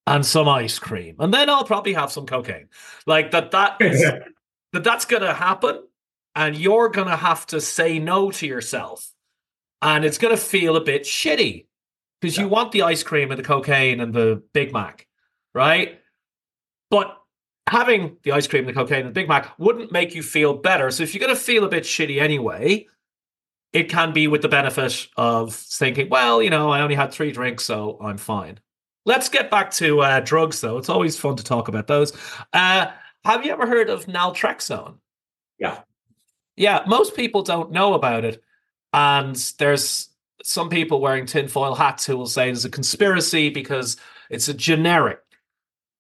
[0.06, 1.16] and some ice cream.
[1.20, 2.68] And then I'll probably have some cocaine.
[3.06, 4.02] Like that, that is
[4.74, 5.82] that that's going to happen
[6.36, 9.12] and you're going to have to say no to yourself
[9.82, 11.66] and it's going to feel a bit shitty
[12.20, 15.08] because you want the ice cream and the cocaine and the big mac
[15.54, 16.00] right
[16.90, 17.22] but
[17.72, 20.54] having the ice cream, and the cocaine, and the Big Mac wouldn't make you feel
[20.54, 20.92] better.
[20.92, 22.88] So if you're going to feel a bit shitty anyway,
[23.72, 27.32] it can be with the benefit of thinking, well, you know, I only had three
[27.32, 28.60] drinks, so I'm fine.
[29.06, 30.78] Let's get back to uh, drugs, though.
[30.78, 32.12] It's always fun to talk about those.
[32.52, 32.88] Uh,
[33.24, 34.98] have you ever heard of naltrexone?
[35.58, 35.80] Yeah.
[36.62, 38.44] Yeah, most people don't know about it.
[38.94, 40.10] And there's
[40.44, 43.98] some people wearing tinfoil hats who will say there's a conspiracy because
[44.30, 45.20] it's a generic.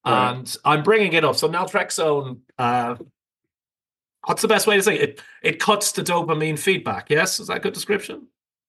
[0.05, 0.33] Right.
[0.33, 1.35] And I'm bringing it up.
[1.35, 2.95] So naltrexone, uh,
[4.25, 5.01] what's the best way to say it?
[5.01, 5.21] it?
[5.41, 7.09] It cuts the dopamine feedback.
[7.09, 8.27] Yes, is that a good description?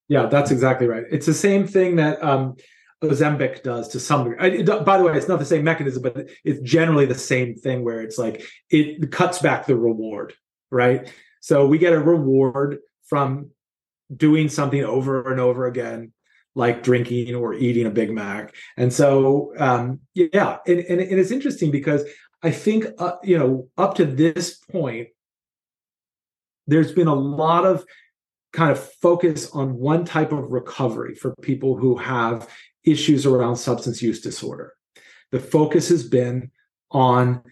[0.09, 1.05] Yeah, that's exactly right.
[1.11, 2.57] It's the same thing that um,
[3.03, 4.63] Ozempic does to some degree.
[4.63, 8.01] By the way, it's not the same mechanism, but it's generally the same thing where
[8.01, 10.33] it's like it cuts back the reward,
[10.71, 11.13] right?
[11.43, 12.79] So we get a reward
[13.09, 13.51] from
[14.15, 16.13] doing something over and over again,
[16.55, 18.55] like drinking or eating a Big Mac.
[18.77, 22.05] And so, um, yeah, and, and, and it's interesting because
[22.45, 25.09] I think, uh, you know, up to this point,
[26.69, 27.85] there's been a lot of
[28.53, 32.49] kind of focus on one type of recovery for people who have
[32.85, 34.75] issues around substance use disorder.
[35.33, 36.53] The focus has been
[36.93, 37.43] on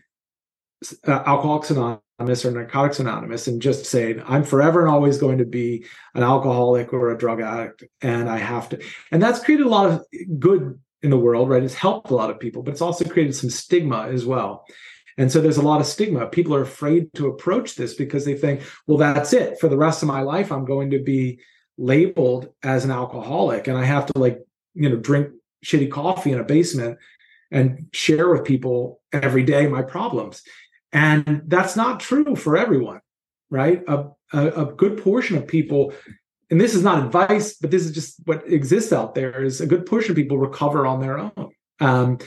[1.09, 5.45] uh, Alcoholics Anonymous or Narcotics Anonymous and just saying, I'm forever and always going to
[5.45, 8.83] be an alcoholic or a drug addict, and I have to.
[9.11, 10.05] And that's created a lot of
[10.39, 11.63] good in the world, right?
[11.63, 14.67] It's helped a lot of people, but it's also created some stigma as well.
[15.17, 16.27] And so there's a lot of stigma.
[16.27, 19.59] People are afraid to approach this because they think, well, that's it.
[19.59, 21.41] For the rest of my life, I'm going to be
[21.81, 24.39] labeled as an alcoholic and I have to like
[24.75, 25.31] you know drink
[25.65, 26.99] shitty coffee in a basement
[27.51, 30.43] and share with people every day my problems
[30.93, 33.01] and that's not true for everyone
[33.51, 33.83] right?
[33.89, 35.93] A, a, a, good portion of people
[36.51, 39.67] and this is not advice but this is just what exists out there is a
[39.67, 41.51] good portion of people recover on their own.
[41.81, 42.19] Um,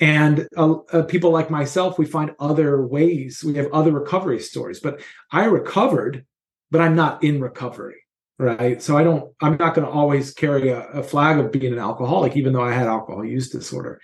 [0.00, 4.80] and uh, uh, people like myself we find other ways we have other recovery stories
[4.80, 5.00] but
[5.30, 6.26] i recovered
[6.72, 8.02] but i'm not in recovery
[8.36, 8.82] right?
[8.82, 11.78] So i don't i'm not going to always carry a, a, flag of being an
[11.78, 14.00] alcoholic even though i had alcohol use disorder.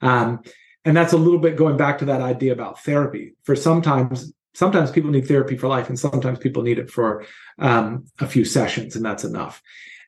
[0.00, 0.42] Um,
[0.86, 4.90] and that's a little bit going back to that idea about therapy for sometimes sometimes
[4.90, 7.26] people need therapy for life and sometimes people need it for
[7.58, 9.62] um, a few sessions and that's enough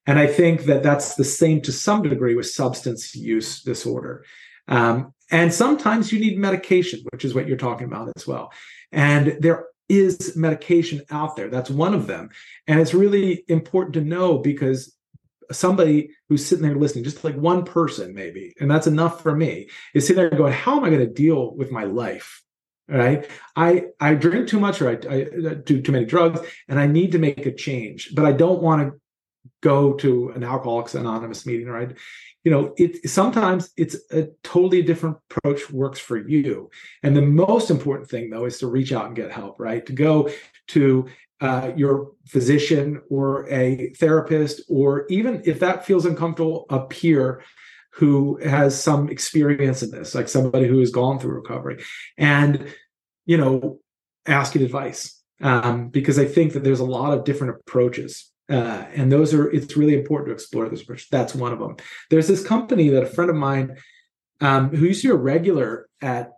[0.06, 4.24] and i think that that's the same to some degree with substance use disorder
[4.68, 8.50] um, and sometimes you need medication which is what you're talking about as well
[8.92, 11.48] and there is medication out there.
[11.48, 12.30] That's one of them.
[12.66, 14.94] And it's really important to know because
[15.52, 19.68] somebody who's sitting there listening, just like one person maybe, and that's enough for me,
[19.94, 22.42] is sitting there going, how am I going to deal with my life?
[22.90, 23.28] Right.
[23.54, 26.86] I, I drink too much or I, I uh, do too many drugs and I
[26.86, 28.98] need to make a change, but I don't want to
[29.60, 31.96] go to an alcoholics anonymous meeting right
[32.44, 36.70] you know it sometimes it's a totally different approach works for you
[37.02, 39.92] and the most important thing though is to reach out and get help right to
[39.92, 40.30] go
[40.68, 41.06] to
[41.40, 47.42] uh, your physician or a therapist or even if that feels uncomfortable a peer
[47.92, 51.82] who has some experience in this like somebody who has gone through recovery
[52.16, 52.72] and
[53.24, 53.78] you know
[54.26, 59.12] asking advice um, because i think that there's a lot of different approaches uh, and
[59.12, 61.10] those are it's really important to explore this approach.
[61.10, 61.76] That's one of them.
[62.08, 63.76] There's this company that a friend of mine
[64.40, 66.32] um, who used to be a regular at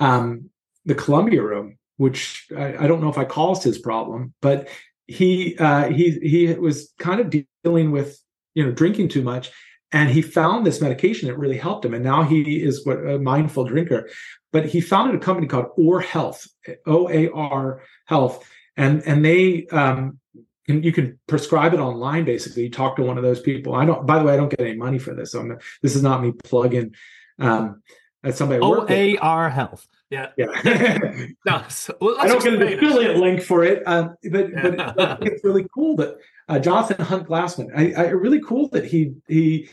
[0.00, 0.50] um,
[0.84, 4.68] the Columbia Room, which I, I, don't know if I caused his problem, but
[5.06, 8.18] he uh, he he was kind of dealing with
[8.54, 9.50] you know drinking too much,
[9.92, 13.18] and he found this medication that really helped him, and now he is what a
[13.18, 14.08] mindful drinker.
[14.52, 16.46] But he founded a company called Oar Health,
[16.86, 20.18] O A R Health, and and they um,
[20.66, 22.64] you can prescribe it online basically.
[22.64, 23.74] You talk to one of those people.
[23.74, 25.94] I don't by the way i don't get any money for this so I'm, this
[25.94, 26.94] is not me plugging
[27.38, 27.82] um
[28.24, 30.28] as somebody oar health yeah.
[30.36, 31.26] Yeah.
[31.46, 34.92] No, so, well, i don't get an affiliate link for it um, but yeah.
[34.96, 36.16] but it's really cool that
[36.48, 39.68] uh, jonathan hunt glassman I, I really cool that he he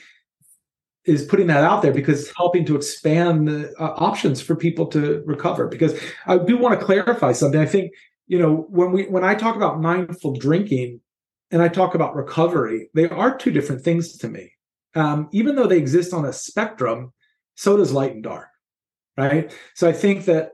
[1.06, 4.88] is putting that out there because it's helping to expand the uh, options for people
[4.88, 5.68] to recover.
[5.68, 7.60] Because i do want to clarify something.
[7.60, 7.92] I think
[8.28, 11.02] you know when we when i talk about mindful drinking
[11.52, 14.52] and i talk about recovery they are two different things to me.
[14.96, 17.12] Um, even though they exist on a spectrum
[17.56, 18.48] so does light and dark
[19.18, 19.54] right?
[19.76, 20.52] So i think that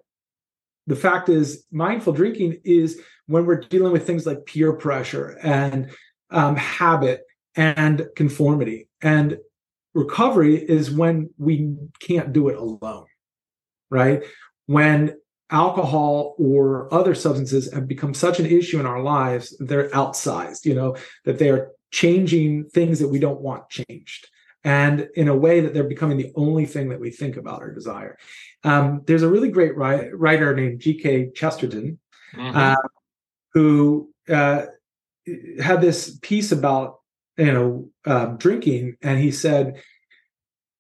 [0.88, 5.92] the fact is mindful drinking is when we're dealing with things like peer pressure and
[6.32, 7.22] um, habit
[7.56, 8.88] and conformity.
[9.02, 9.38] And
[9.94, 13.06] recovery is when we can't do it alone
[13.90, 14.24] right?
[14.68, 15.18] When
[15.52, 20.76] alcohol or other substances have become such an issue in our lives they're outsized you
[20.76, 20.96] know
[21.26, 24.28] that they are changing things that we don't want changed.
[24.64, 27.74] And in a way that they're becoming the only thing that we think about or
[27.74, 28.18] desire
[28.64, 31.32] Um, there's a really great ri- writer named G.K.
[31.36, 32.00] Chesterton
[32.36, 32.58] mm-hmm.
[32.58, 32.76] uh,
[33.54, 34.66] who uh,
[35.62, 37.00] had this piece about
[37.38, 39.82] you know um, drinking, and he said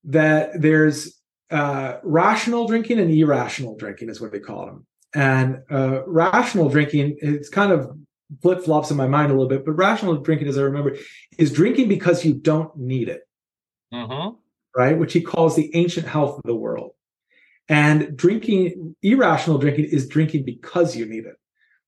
[0.05, 1.19] that there's
[1.51, 4.85] uh, rational drinking and irrational drinking is what they call them.
[5.13, 7.97] And uh, rational drinking, it's kind of
[8.41, 10.95] flip flops in my mind a little bit, but rational drinking, as I remember,
[11.37, 13.21] is drinking because you don't need it,
[13.91, 14.35] mm-hmm.
[14.75, 14.97] right?
[14.97, 16.91] Which he calls the ancient health of the world.
[17.69, 21.35] And drinking, irrational drinking, is drinking because you need it,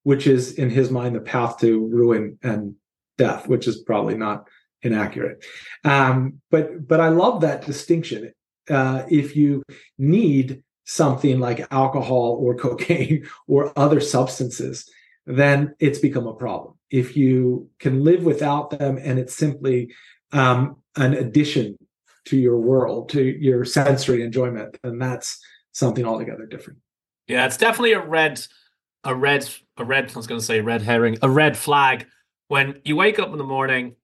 [0.04, 2.76] which is in his mind the path to ruin and
[3.18, 4.48] death, which is probably not
[4.84, 5.44] inaccurate.
[5.84, 8.32] Um, but but I love that distinction.
[8.70, 9.64] Uh, if you
[9.98, 14.90] need something like alcohol or cocaine or other substances,
[15.26, 16.76] then it's become a problem.
[16.90, 19.94] If you can live without them and it's simply
[20.32, 21.78] um, an addition
[22.26, 25.40] to your world, to your sensory enjoyment, then that's
[25.72, 26.80] something altogether different.
[27.28, 28.46] Yeah, it's definitely a red,
[29.04, 30.12] a red, a red.
[30.12, 32.08] I was going to say red herring, a red flag
[32.48, 33.96] when you wake up in the morning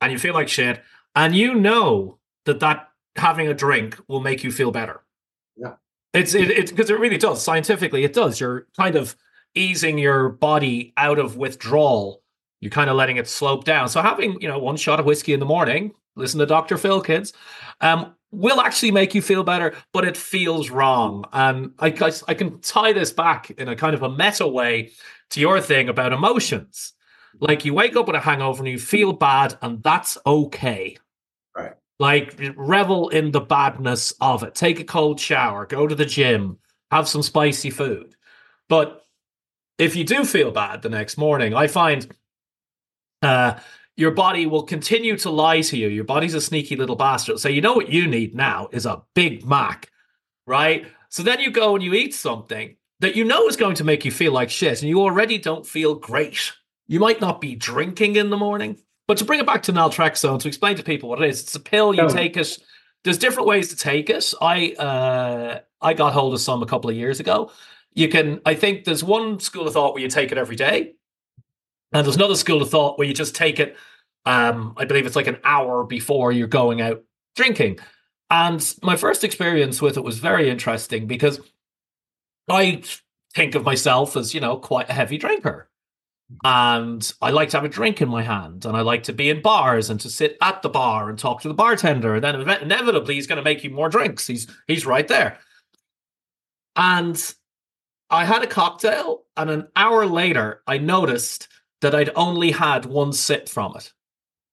[0.00, 0.82] and you feel like shit,
[1.14, 5.02] and you know that that having a drink will make you feel better.
[5.56, 5.74] Yeah,
[6.12, 8.04] it's it, it's because it really does scientifically.
[8.04, 8.38] It does.
[8.38, 9.16] You're kind of
[9.54, 12.22] easing your body out of withdrawal.
[12.60, 13.88] You're kind of letting it slope down.
[13.88, 16.76] So having you know one shot of whiskey in the morning, listen to Dr.
[16.76, 17.32] Phil, kids,
[17.80, 21.24] um, will actually make you feel better, but it feels wrong.
[21.32, 24.92] And I, I, I can tie this back in a kind of a meta way
[25.30, 26.92] to your thing about emotions.
[27.38, 30.96] Like you wake up with a hangover and you feel bad, and that's okay.
[31.54, 31.74] Right.
[31.98, 34.54] Like revel in the badness of it.
[34.54, 36.58] Take a cold shower, go to the gym,
[36.90, 38.14] have some spicy food.
[38.68, 39.04] But
[39.78, 42.10] if you do feel bad the next morning, I find
[43.22, 43.54] uh,
[43.96, 45.88] your body will continue to lie to you.
[45.88, 47.40] Your body's a sneaky little bastard.
[47.40, 49.90] So you know what you need now is a Big Mac,
[50.46, 50.86] right?
[51.08, 54.04] So then you go and you eat something that you know is going to make
[54.04, 56.52] you feel like shit, and you already don't feel great.
[56.86, 60.40] You might not be drinking in the morning, but to bring it back to naltrexone,
[60.40, 61.94] to explain to people what it is, it's a pill.
[61.94, 62.08] You oh.
[62.08, 62.58] take it.
[63.04, 64.32] There's different ways to take it.
[64.40, 67.50] I uh, I got hold of some a couple of years ago.
[67.94, 68.40] You can.
[68.44, 70.94] I think there's one school of thought where you take it every day,
[71.92, 73.76] and there's another school of thought where you just take it.
[74.24, 77.02] Um, I believe it's like an hour before you're going out
[77.36, 77.78] drinking.
[78.30, 81.40] And my first experience with it was very interesting because
[82.48, 82.82] I
[83.34, 85.68] think of myself as, you know, quite a heavy drinker
[86.44, 89.30] and I like to have a drink in my hand, and I like to be
[89.30, 92.14] in bars and to sit at the bar and talk to the bartender.
[92.16, 94.26] And then inevitably, he's going to make you more drinks.
[94.26, 95.38] He's he's right there.
[96.74, 97.34] And
[98.10, 101.48] I had a cocktail, and an hour later, I noticed
[101.86, 103.92] that I'd only had one sip from it.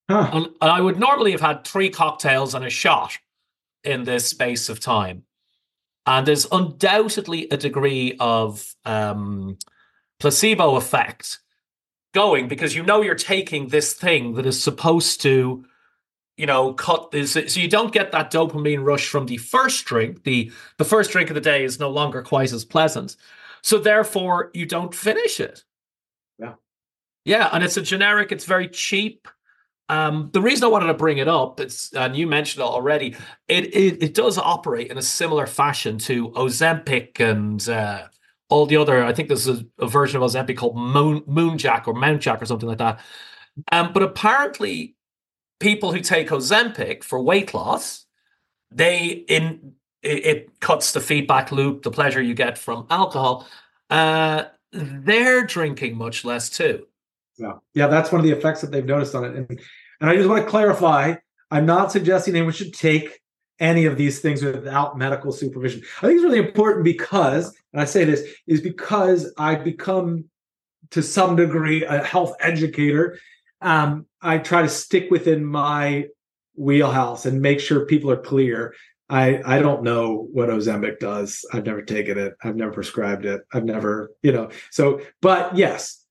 [0.08, 0.30] Huh.
[0.32, 3.18] And, I would normally have had three cocktails and a shot
[3.84, 5.24] in this space of time.
[6.06, 9.58] And there's undoubtedly a degree of um,
[10.20, 11.40] placebo effect
[12.14, 15.66] going because you know you're taking this thing that is supposed to
[16.38, 20.24] you know cut this so you don't get that dopamine rush from the first drink
[20.24, 23.16] the the first drink of the day is no longer quite as pleasant
[23.64, 25.64] so therefore you don't finish it
[27.26, 29.28] yeah and it's a generic it's very cheap
[29.90, 33.16] um, the reason I wanted to bring it up, it's and you mentioned it already.
[33.50, 38.08] It, it it does operate in a similar fashion to Ozempic and uh,
[38.54, 41.94] all the other, I think there's a, a version of Ozempic called Moon, Moonjack or
[41.96, 43.00] Mount Jack or something like that.
[43.72, 44.96] Um, but apparently,
[45.60, 48.06] people who take Ozempic for weight loss,
[48.72, 49.74] they in
[50.04, 53.48] it, it cuts the feedback loop, the pleasure you get from alcohol.
[53.90, 56.86] Uh, they're drinking much less too.
[57.38, 59.36] Yeah, yeah, that's one of the effects that they've noticed on it.
[59.36, 59.60] And
[60.02, 61.16] and I just want to clarify,
[61.50, 63.20] I'm not suggesting anyone should take
[63.60, 65.82] any of these things without medical supervision.
[66.00, 70.26] I think it's really important because, and I say this, is because I've become
[70.92, 73.18] to some degree a health educator.
[73.62, 76.08] Um, I try to stick within my
[76.56, 78.76] wheelhouse and make sure people are clear.
[79.10, 81.46] I, I don't know what Ozempic does.
[81.54, 82.34] I've never taken it.
[82.44, 83.42] I've never prescribed it.
[83.54, 86.04] I've never, you know, so, but yes,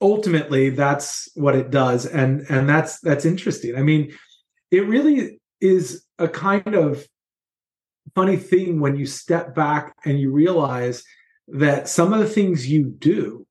[0.00, 2.06] ultimately that's what it does.
[2.06, 3.76] And, and that's, that's interesting.
[3.76, 4.12] I mean,
[4.70, 7.06] it really is a kind of
[8.14, 11.04] funny thing when you step back and you realize
[11.48, 13.46] that some of the things you do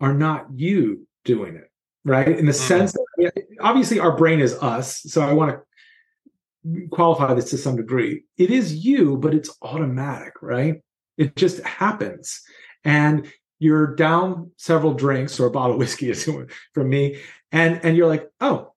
[0.00, 1.70] are not you doing it
[2.04, 2.52] right in the mm-hmm.
[2.52, 7.76] sense that obviously our brain is us so i want to qualify this to some
[7.76, 10.82] degree it is you but it's automatic right
[11.18, 12.42] it just happens
[12.84, 16.12] and you're down several drinks or a bottle of whiskey
[16.74, 17.20] from me
[17.52, 18.72] and and you're like oh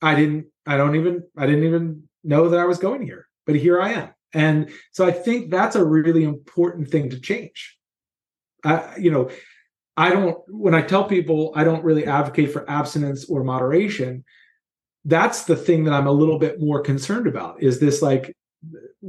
[0.00, 3.56] i didn't i don't even i didn't even know that I was going here, but
[3.56, 4.14] here I am.
[4.34, 7.76] And so I think that's a really important thing to change.
[8.64, 9.30] Uh, you know,
[9.96, 14.24] I don't, when I tell people I don't really advocate for abstinence or moderation,
[15.04, 18.34] that's the thing that I'm a little bit more concerned about is this like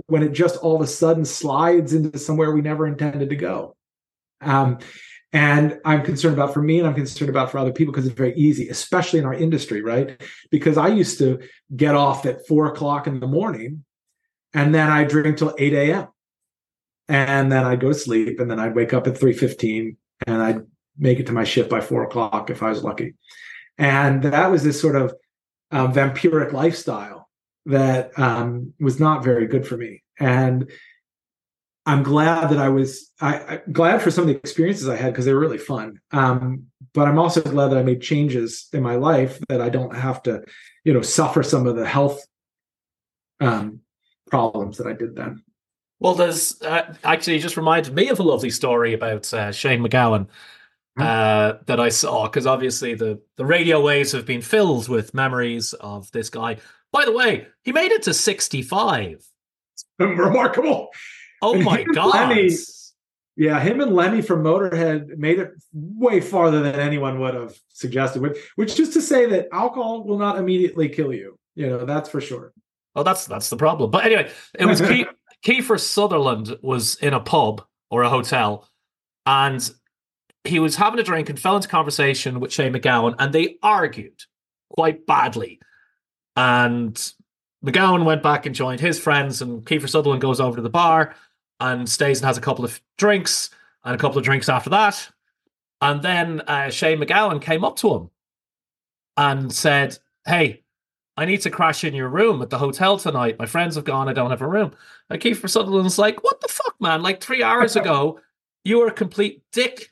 [0.07, 3.75] when it just all of a sudden slides into somewhere we never intended to go.
[4.43, 4.79] Um,
[5.33, 8.15] and I'm concerned about for me and I'm concerned about for other people because it's
[8.15, 10.21] very easy, especially in our industry, right?
[10.51, 11.39] Because I used to
[11.75, 13.83] get off at four o'clock in the morning
[14.53, 16.07] and then I drink till 8 a.m.
[17.09, 19.95] And then I'd go to sleep and then I'd wake up at 3.15
[20.27, 20.61] and I'd
[20.97, 23.15] make it to my shift by four o'clock if I was lucky.
[23.79, 25.15] And that was this sort of
[25.71, 27.27] um, vampiric lifestyle
[27.65, 30.03] that um, was not very good for me.
[30.19, 30.69] And
[31.85, 35.11] I'm glad that I was I, I glad for some of the experiences I had
[35.11, 35.99] because they were really fun.
[36.11, 39.95] Um, but I'm also glad that I made changes in my life that I don't
[39.95, 40.43] have to,
[40.83, 42.25] you know, suffer some of the health
[43.39, 43.79] um,
[44.29, 45.43] problems that I did then.
[45.99, 50.27] Well, there's uh, actually just reminded me of a lovely story about uh, Shane MacGowan
[50.97, 55.73] uh, that I saw because obviously the the radio waves have been filled with memories
[55.73, 56.57] of this guy.
[56.91, 59.25] By the way, he made it to 65.
[59.99, 60.89] Remarkable.
[61.43, 62.37] Oh my god.
[63.35, 68.21] Yeah, him and Lemmy from Motorhead made it way farther than anyone would have suggested.
[68.21, 71.37] Which, which just to say that alcohol will not immediately kill you.
[71.55, 72.53] You know, that's for sure.
[72.95, 73.89] Oh, that's that's the problem.
[73.89, 75.07] But anyway, it was Keith,
[75.45, 78.69] Kiefer Sutherland was in a pub or a hotel,
[79.25, 79.67] and
[80.43, 84.21] he was having a drink and fell into conversation with Shane McGowan, and they argued
[84.69, 85.59] quite badly.
[86.35, 86.95] And
[87.65, 91.15] McGowan went back and joined his friends, and Kiefer Sutherland goes over to the bar
[91.59, 93.49] and stays and has a couple of drinks
[93.83, 95.09] and a couple of drinks after that.
[95.81, 98.09] And then uh, Shane McGowan came up to him
[99.17, 100.63] and said, Hey,
[101.17, 103.37] I need to crash in your room at the hotel tonight.
[103.37, 104.09] My friends have gone.
[104.09, 104.71] I don't have a room.
[105.09, 107.01] And Kiefer Sutherland's like, What the fuck, man?
[107.01, 108.19] Like three hours ago,
[108.63, 109.89] you were a complete dick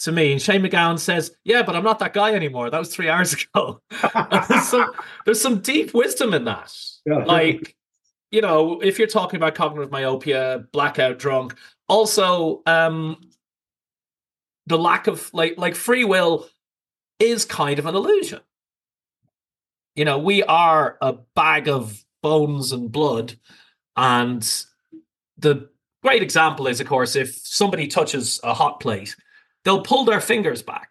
[0.00, 0.32] to me.
[0.32, 2.70] And Shane McGowan says, Yeah, but I'm not that guy anymore.
[2.70, 3.80] That was three hours ago.
[4.48, 4.92] there's, some,
[5.24, 6.74] there's some deep wisdom in that.
[7.06, 7.24] Yeah.
[7.24, 7.76] Like,
[8.30, 11.54] you know, if you're talking about cognitive myopia, blackout drunk,
[11.88, 13.16] also um
[14.66, 16.46] the lack of like like free will
[17.18, 18.40] is kind of an illusion.
[19.96, 23.34] You know, we are a bag of bones and blood,
[23.96, 24.42] and
[25.38, 25.68] the
[26.02, 29.16] great example is, of course, if somebody touches a hot plate,
[29.64, 30.90] they'll pull their fingers back.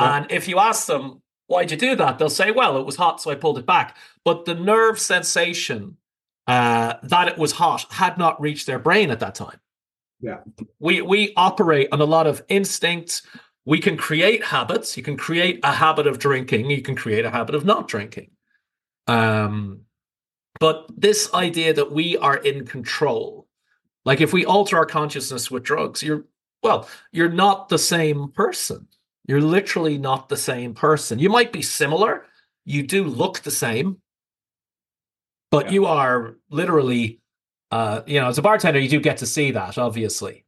[0.00, 0.16] Yeah.
[0.16, 2.18] And if you ask them, why'd you do that?
[2.18, 3.96] They'll say, well, it was hot, so I pulled it back.
[4.24, 5.96] But the nerve sensation
[6.46, 9.60] uh, that it was hot had not reached their brain at that time.
[10.20, 10.38] Yeah.
[10.78, 13.22] We we operate on a lot of instincts.
[13.64, 14.96] We can create habits.
[14.96, 16.70] You can create a habit of drinking.
[16.70, 18.30] You can create a habit of not drinking.
[19.06, 19.82] Um,
[20.60, 23.48] but this idea that we are in control,
[24.04, 26.24] like if we alter our consciousness with drugs, you're
[26.62, 28.86] well, you're not the same person.
[29.26, 31.18] You're literally not the same person.
[31.18, 32.26] You might be similar.
[32.64, 33.98] You do look the same,
[35.52, 35.72] but yeah.
[35.72, 37.20] you are literally,
[37.70, 40.44] uh, you know, as a bartender, you do get to see that, obviously.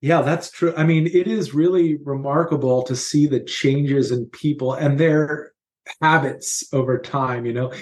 [0.00, 0.72] Yeah, that's true.
[0.76, 5.52] I mean, it is really remarkable to see the changes in people and their
[6.00, 7.44] habits over time.
[7.44, 7.72] You know,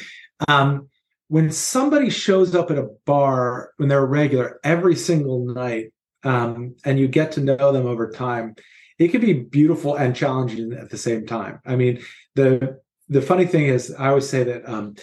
[0.49, 0.89] um,
[1.29, 5.93] when somebody shows up at a bar when they're a regular every single night,
[6.25, 8.57] um, and you get to know them over time,
[8.99, 11.61] it can be beautiful and challenging at the same time.
[11.65, 12.03] I mean,
[12.35, 14.95] the the funny thing is, I always say that um,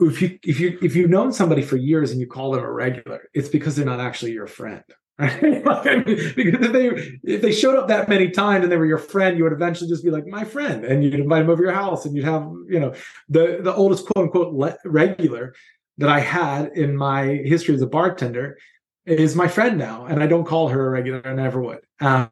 [0.00, 2.70] if you if you if you've known somebody for years and you call them a
[2.70, 4.82] regular, it's because they're not actually your friend.
[5.18, 6.04] right?
[6.06, 6.86] because if they
[7.24, 9.88] if they showed up that many times and they were your friend, you would eventually
[9.88, 12.50] just be like my friend, and you'd invite them over your house, and you'd have
[12.68, 12.94] you know
[13.28, 15.54] the the oldest quote unquote le- regular
[15.98, 18.56] that I had in my history as a bartender
[19.04, 21.80] is my friend now, and I don't call her a regular, and never would.
[22.00, 22.30] Um,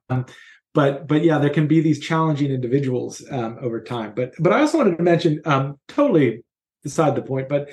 [0.73, 4.15] but but yeah, there can be these challenging individuals um, over time.
[4.15, 6.43] But but I also wanted to mention, um, totally
[6.83, 7.71] beside the point, but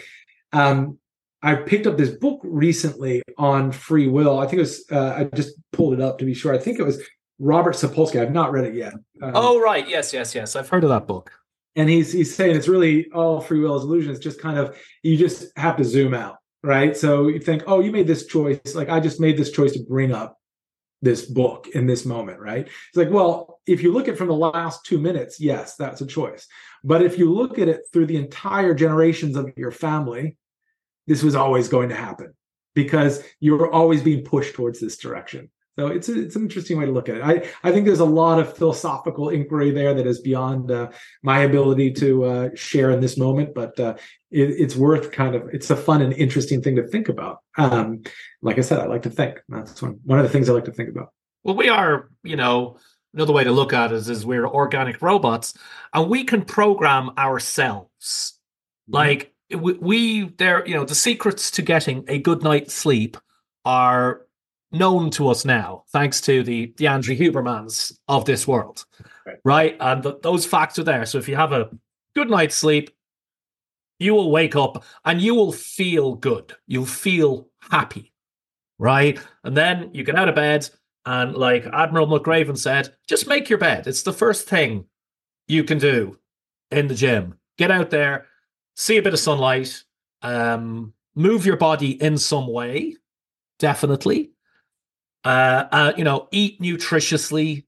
[0.52, 0.98] um,
[1.42, 4.40] I picked up this book recently on free will.
[4.40, 6.54] I think it was uh, I just pulled it up to be sure.
[6.54, 7.02] I think it was
[7.40, 8.22] Robert Sapolsky.
[8.22, 8.94] I've not read it yet.
[9.22, 10.56] Um, oh right, yes, yes, yes.
[10.56, 11.32] I've heard of that book.
[11.76, 14.12] And he's he's saying it's really all free will is illusion.
[14.12, 16.96] It's just kind of you just have to zoom out, right?
[16.96, 18.74] So you think, oh, you made this choice.
[18.74, 20.38] Like I just made this choice to bring up
[21.06, 22.66] this book in this moment, right?
[22.66, 26.06] It's like, well, if you look at from the last two minutes, yes, that's a
[26.06, 26.48] choice.
[26.84, 30.38] But if you look at it through the entire generations of your family,
[31.08, 32.34] this was always going to happen
[32.74, 35.50] because you're always being pushed towards this direction.
[35.78, 37.24] So it's a, it's an interesting way to look at it.
[37.24, 40.90] I, I think there's a lot of philosophical inquiry there that is beyond uh,
[41.22, 43.96] my ability to uh, share in this moment, but uh,
[44.36, 47.40] it, it's worth kind of it's a fun and interesting thing to think about.
[47.58, 48.04] Um,
[48.42, 49.40] like I said, I like to think.
[49.48, 51.10] That's one one of the things I like to think about.
[51.44, 52.78] Well, we are, you know,
[53.14, 55.54] another way to look at it is, is we're organic robots,
[55.94, 58.38] and we can program ourselves.
[58.90, 58.96] Mm-hmm.
[58.96, 63.16] Like we, we there, you know, the secrets to getting a good night's sleep
[63.64, 64.22] are
[64.72, 68.86] known to us now, thanks to the the Andrew Hubermans of this world,
[69.26, 69.38] right?
[69.46, 69.78] right?
[69.80, 71.06] And th- those facts are there.
[71.06, 71.70] So if you have a
[72.16, 72.90] good night's sleep,
[74.00, 76.54] you will wake up and you will feel good.
[76.68, 78.14] You'll feel happy,
[78.78, 79.20] right?
[79.44, 80.70] And then you get out of bed,
[81.06, 83.88] and like Admiral McRaven said, just make your bed.
[83.88, 84.86] It's the first thing
[85.48, 86.18] you can do
[86.72, 87.38] in the gym.
[87.58, 88.26] Get out there,
[88.76, 89.84] see a bit of sunlight,
[90.22, 92.96] um, move your body in some way,
[93.60, 94.32] definitely.
[95.24, 97.66] Uh, uh, you know, eat nutritiously,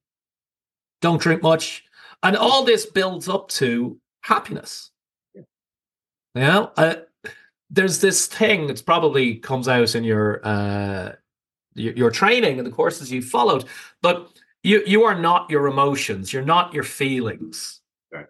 [1.02, 1.84] don't drink much,
[2.24, 4.92] and all this builds up to happiness.
[6.38, 6.68] Yeah.
[6.78, 6.96] Uh,
[7.70, 11.14] there's this thing that probably comes out in your uh,
[11.74, 13.66] your, your training and the courses you followed,
[14.02, 14.30] but
[14.64, 16.32] you you are not your emotions.
[16.32, 17.82] You're not your feelings.
[18.12, 18.28] Right.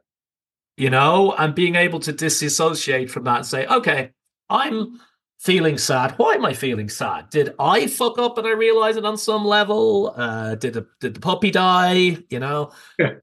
[0.76, 4.12] You know, and being able to disassociate from that and say, okay,
[4.50, 5.00] I'm
[5.40, 6.14] feeling sad.
[6.18, 7.30] Why am I feeling sad?
[7.30, 10.14] Did I fuck up and I realize it on some level?
[10.16, 12.18] Uh, did the did the puppy die?
[12.30, 13.16] You know, yeah.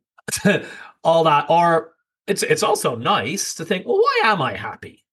[1.04, 1.46] all that.
[1.48, 1.93] Or
[2.26, 5.04] it's it's also nice to think, well, why am I happy?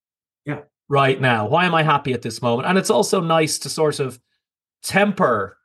[0.46, 1.48] Yeah, right now.
[1.48, 2.68] Why am I happy at this moment?
[2.68, 4.20] And it's also nice to sort of
[4.84, 5.58] temper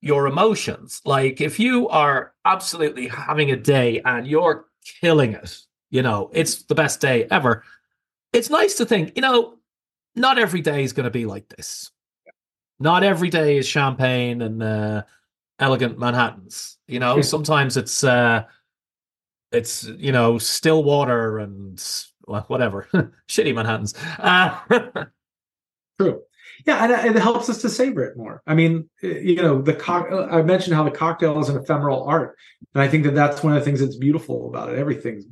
[0.00, 1.00] your emotions.
[1.04, 4.66] Like if you are absolutely having a day and you're
[5.00, 5.58] killing it,
[5.90, 7.64] you know, it's the best day ever.
[8.32, 9.58] It's nice to think, you know,
[10.14, 11.90] not every day is going to be like this.
[12.24, 12.32] Yeah.
[12.78, 15.02] Not every day is champagne and uh,
[15.58, 16.78] elegant Manhattans.
[16.86, 18.44] You know, sometimes it's uh,
[19.52, 21.82] it's you know still water and
[22.26, 22.88] well, whatever
[23.28, 23.94] shitty Manhattans.
[24.18, 24.58] Uh,
[26.00, 26.22] True.
[26.66, 28.42] Yeah, and it helps us to savor it more.
[28.46, 32.36] I mean, you know, the co- I mentioned how the cocktail is an ephemeral art,
[32.74, 34.78] and I think that that's one of the things that's beautiful about it.
[34.78, 35.26] Everything's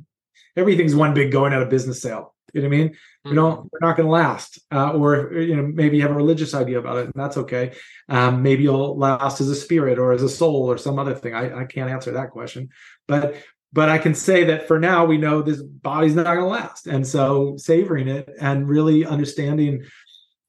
[0.55, 2.35] everything's one big going out of business sale.
[2.53, 2.89] You know what I mean?
[2.89, 3.29] Mm-hmm.
[3.29, 4.59] We don't, we're not going to last.
[4.71, 7.73] Uh, or, you know, maybe you have a religious idea about it and that's okay.
[8.07, 11.33] Um, maybe you'll last as a spirit or as a soul or some other thing.
[11.33, 12.69] I, I can't answer that question,
[13.07, 13.35] but,
[13.75, 16.87] but I can say that for now we know this body's not going to last.
[16.87, 19.83] And so savoring it and really understanding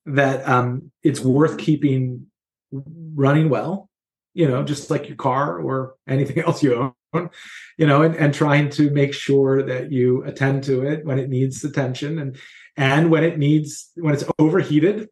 [0.05, 2.29] that um, it's worth keeping
[2.71, 3.91] running well,
[4.33, 7.31] you know, just like your car or anything else you own
[7.77, 11.29] you know, and, and trying to make sure that you attend to it when it
[11.29, 12.37] needs attention and
[12.77, 15.09] and when it needs when it's overheated,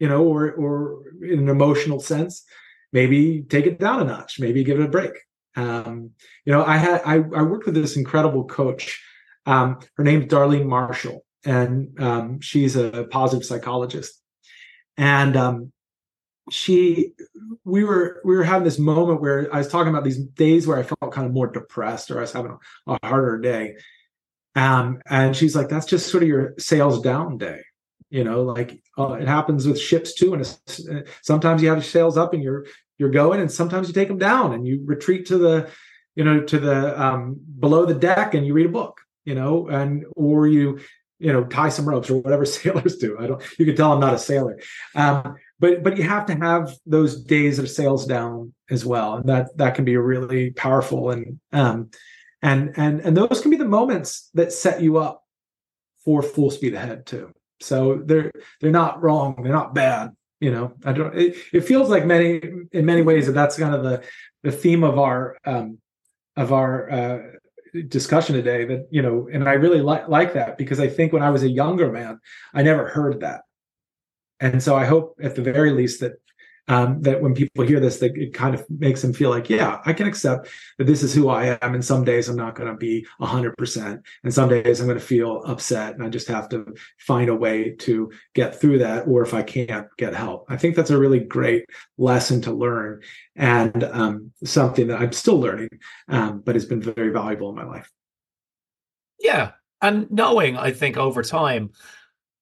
[0.00, 2.44] you know, or or in an emotional sense,
[2.92, 5.12] maybe take it down a notch, maybe give it a break.
[5.56, 6.10] Um,
[6.44, 9.02] you know, I had I, I worked with this incredible coach.
[9.46, 14.20] Um, her name's Darlene Marshall, and um, she's a positive psychologist.
[14.98, 15.72] And um,
[16.50, 17.12] she
[17.64, 20.78] we were we were having this moment where I was talking about these days where
[20.78, 22.56] I felt kind of more depressed or I was having
[22.86, 23.76] a, a harder day.
[24.54, 27.60] Um, and she's like, that's just sort of your sails down day.
[28.08, 30.34] You know, like uh, it happens with ships too.
[30.34, 32.66] And sometimes you have sails up and you're
[32.98, 35.70] you're going, and sometimes you take them down and you retreat to the,
[36.14, 39.00] you know, to the um, below the deck and you read a book.
[39.24, 40.78] You know, and or you
[41.18, 43.18] you know tie some ropes or whatever sailors do.
[43.18, 43.42] I don't.
[43.58, 44.60] You can tell I'm not a sailor.
[44.94, 49.28] Um, but but you have to have those days of sails down as well and
[49.28, 51.90] that that can be really powerful and um
[52.42, 55.22] and and and those can be the moments that set you up
[56.04, 60.10] for full speed ahead too so they're they're not wrong they're not bad
[60.40, 62.40] you know i don't it, it feels like many
[62.72, 64.02] in many ways that that's kind of the
[64.42, 65.78] the theme of our um
[66.36, 67.18] of our uh
[67.88, 71.22] discussion today that you know and i really like like that because i think when
[71.22, 72.18] i was a younger man
[72.54, 73.42] i never heard that.
[74.40, 76.12] And so I hope at the very least that
[76.68, 79.92] um, that when people hear this, it kind of makes them feel like, yeah, I
[79.92, 80.48] can accept
[80.78, 81.74] that this is who I am.
[81.74, 84.02] And some days I'm not going to be 100%.
[84.24, 85.94] And some days I'm going to feel upset.
[85.94, 89.06] And I just have to find a way to get through that.
[89.06, 90.46] Or if I can't, get help.
[90.48, 91.66] I think that's a really great
[91.98, 93.02] lesson to learn
[93.36, 95.68] and um, something that I'm still learning,
[96.08, 97.90] um, but has been very valuable in my life.
[99.18, 99.52] Yeah.
[99.80, 101.70] And knowing, I think, over time,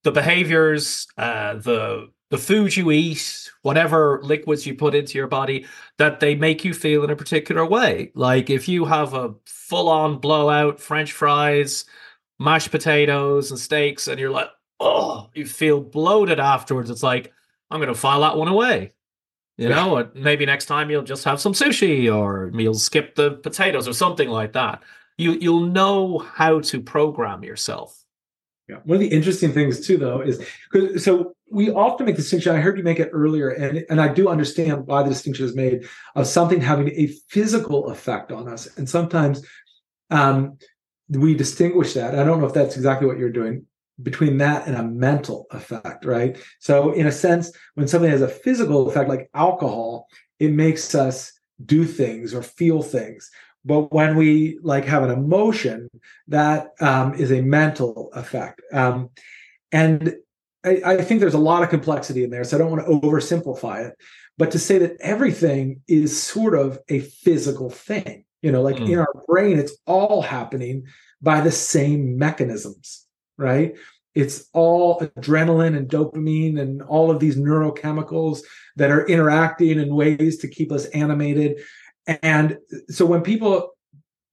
[0.05, 5.67] the behaviors, uh, the the food you eat, whatever liquids you put into your body,
[5.99, 8.11] that they make you feel in a particular way.
[8.15, 11.85] Like if you have a full on blowout French fries,
[12.39, 14.49] mashed potatoes, and steaks, and you're like,
[14.81, 16.91] oh, you feel bloated afterwards.
[16.91, 17.33] It's like
[17.71, 18.93] I'm going to file that one away.
[19.57, 19.75] You yeah.
[19.77, 23.93] know, maybe next time you'll just have some sushi or you'll skip the potatoes or
[23.93, 24.83] something like that.
[25.17, 28.04] You you'll know how to program yourself.
[28.69, 28.77] Yeah.
[28.85, 30.43] One of the interesting things too, though, is
[30.73, 32.55] because so we often make the distinction.
[32.57, 35.55] I heard you make it earlier, and and I do understand why the distinction is
[35.55, 39.47] made of something having a physical effect on us, and sometimes
[40.11, 40.57] um,
[41.11, 42.19] we distinguish that.
[42.19, 43.67] I don't know if that's exactly what you're doing
[44.03, 46.39] between that and a mental effect, right?
[46.59, 50.09] So, in a sense, when something has a physical effect, like alcohol,
[50.41, 51.33] it makes us
[51.65, 53.31] do things or feel things.
[53.65, 55.89] But when we like have an emotion,
[56.29, 58.61] that um, is a mental effect.
[58.73, 59.11] Um,
[59.73, 60.17] and
[60.65, 62.91] I, I think there's a lot of complexity in there, so I don't want to
[62.91, 63.97] oversimplify it.
[64.37, 68.91] But to say that everything is sort of a physical thing, you know, like mm.
[68.91, 70.85] in our brain, it's all happening
[71.23, 73.07] by the same mechanisms,
[73.39, 73.77] right?
[74.15, 78.41] It's all adrenaline and dopamine and all of these neurochemicals
[78.77, 81.61] that are interacting in ways to keep us animated.
[82.07, 82.59] And
[82.89, 83.71] so when people,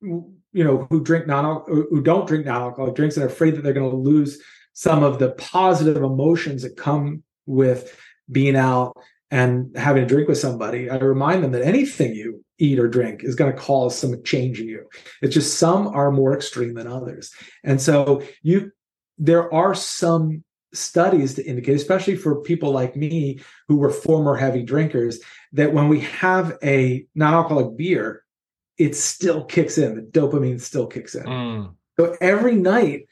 [0.02, 3.74] you know, who drink non who don't drink non-alcoholic drinks and are afraid that they're
[3.74, 4.42] going to lose
[4.74, 7.98] some of the positive emotions that come with
[8.32, 8.96] being out
[9.30, 13.24] and having a drink with somebody, I remind them that anything you eat or drink
[13.24, 14.86] is going to cause some change in you.
[15.22, 17.32] It's just some are more extreme than others.
[17.64, 18.72] And so you
[19.18, 20.44] there are some
[20.74, 25.20] studies to indicate, especially for people like me who were former heavy drinkers,
[25.54, 28.24] that when we have a non-alcoholic beer,
[28.78, 29.96] it still kicks in.
[29.96, 31.24] The dopamine still kicks in.
[31.24, 31.76] Mm.
[32.00, 33.08] So every night,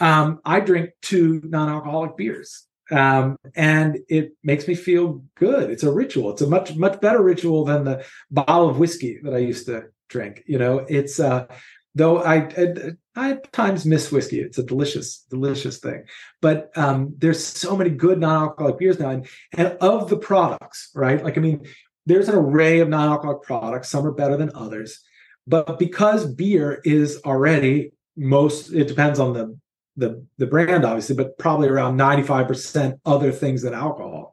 [0.00, 5.70] um, I drink two non-alcoholic beers, um, and it makes me feel good.
[5.70, 6.30] It's a ritual.
[6.30, 9.84] It's a much much better ritual than the bottle of whiskey that I used to
[10.08, 10.42] drink.
[10.46, 11.46] You know, it's uh,
[11.94, 12.74] though I, I,
[13.18, 14.40] I at times miss whiskey.
[14.40, 16.04] It's a delicious, delicious thing.
[16.40, 21.22] But um, there's so many good non-alcoholic beers now, and, and of the products, right?
[21.22, 21.66] Like I mean,
[22.06, 23.90] there's an array of non-alcoholic products.
[23.90, 25.00] Some are better than others,
[25.46, 29.58] but because beer is already most, it depends on the
[29.96, 34.32] the the brand, obviously, but probably around 95% other things than alcohol.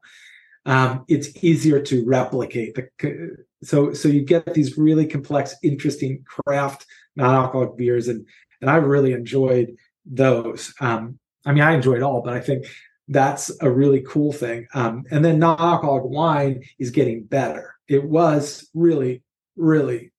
[0.68, 6.86] Um, it's easier to replicate the so so you get these really complex, interesting craft
[7.16, 8.26] non-alcoholic beers, and
[8.62, 9.76] and I really enjoyed
[10.06, 10.74] those.
[10.80, 12.66] Um, I mean, I enjoyed all, but I think
[13.08, 14.68] that's a really cool thing.
[14.74, 17.76] Um, and then non-alcoholic wine is getting better.
[17.88, 19.24] It was really,
[19.56, 20.12] really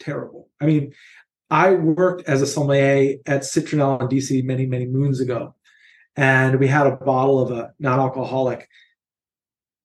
[0.00, 0.48] terrible.
[0.60, 0.92] I mean,
[1.50, 5.54] I worked as a sommelier at Citronelle in DC many, many moons ago,
[6.16, 8.68] and we had a bottle of a non-alcoholic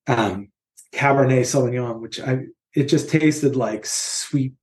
[0.08, 0.50] um,
[0.94, 4.54] Cabernet Sauvignon, which I it just tasted like sweet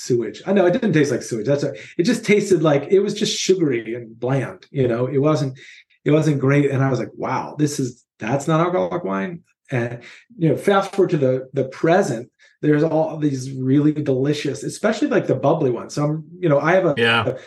[0.00, 0.42] sewage.
[0.46, 1.46] I know it didn't taste like sewage.
[1.46, 4.66] That's a, it just tasted like it was just sugary and bland.
[4.70, 5.58] You know, it wasn't
[6.04, 6.70] it wasn't great.
[6.70, 9.42] And I was like, wow, this is that's not alcoholic wine.
[9.70, 10.02] And
[10.38, 12.30] you know, fast forward to the the present,
[12.62, 15.94] there's all these really delicious, especially like the bubbly ones.
[15.94, 17.28] So I'm, you know, I have a, yeah.
[17.28, 17.38] a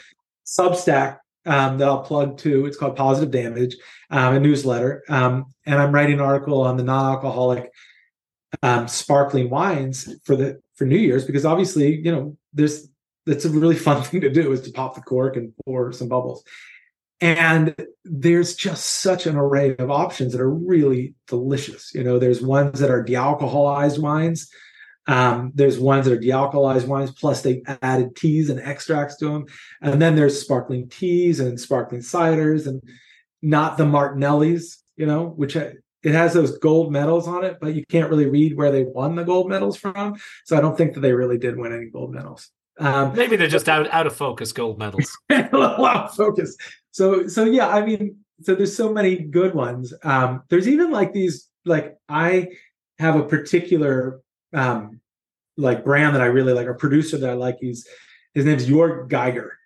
[0.46, 2.66] Substack um, that I'll plug to.
[2.66, 3.76] It's called Positive Damage,
[4.12, 7.72] um, a newsletter, um, and I'm writing an article on the non-alcoholic
[8.62, 12.88] um, sparkling wines for the for New Year's because obviously, you know, there's
[13.26, 16.10] that's a really fun thing to do is to pop the cork and pour some
[16.10, 16.44] bubbles.
[17.22, 21.94] And there's just such an array of options that are really delicious.
[21.94, 24.50] You know, there's ones that are de-alcoholized wines.
[25.08, 29.46] Um, there's ones that are de-alcoholized wines, plus they added teas and extracts to them.
[29.82, 32.82] And then there's sparkling teas and sparkling ciders and
[33.42, 35.56] not the Martinellis, you know, which
[36.04, 39.16] it has those gold medals on it, but you can't really read where they won
[39.16, 40.16] the gold medals from.
[40.46, 42.50] So I don't think that they really did win any gold medals.
[42.80, 45.18] Um, Maybe they're just out out of focus gold medals.
[45.32, 46.58] out of focus.
[46.92, 49.94] So so yeah, I mean, so there's so many good ones.
[50.04, 52.50] Um, there's even like these like I
[53.00, 54.22] have a particular
[54.54, 55.00] um,
[55.58, 57.58] like brand that I really like, a producer that I like.
[57.60, 57.88] He's
[58.34, 59.58] his name's Jörg Geiger,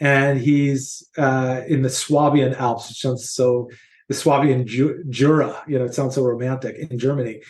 [0.00, 3.68] and he's uh, in the Swabian Alps, which sounds so
[4.08, 5.62] the Swabian Jura.
[5.66, 7.42] You know, it sounds so romantic in Germany.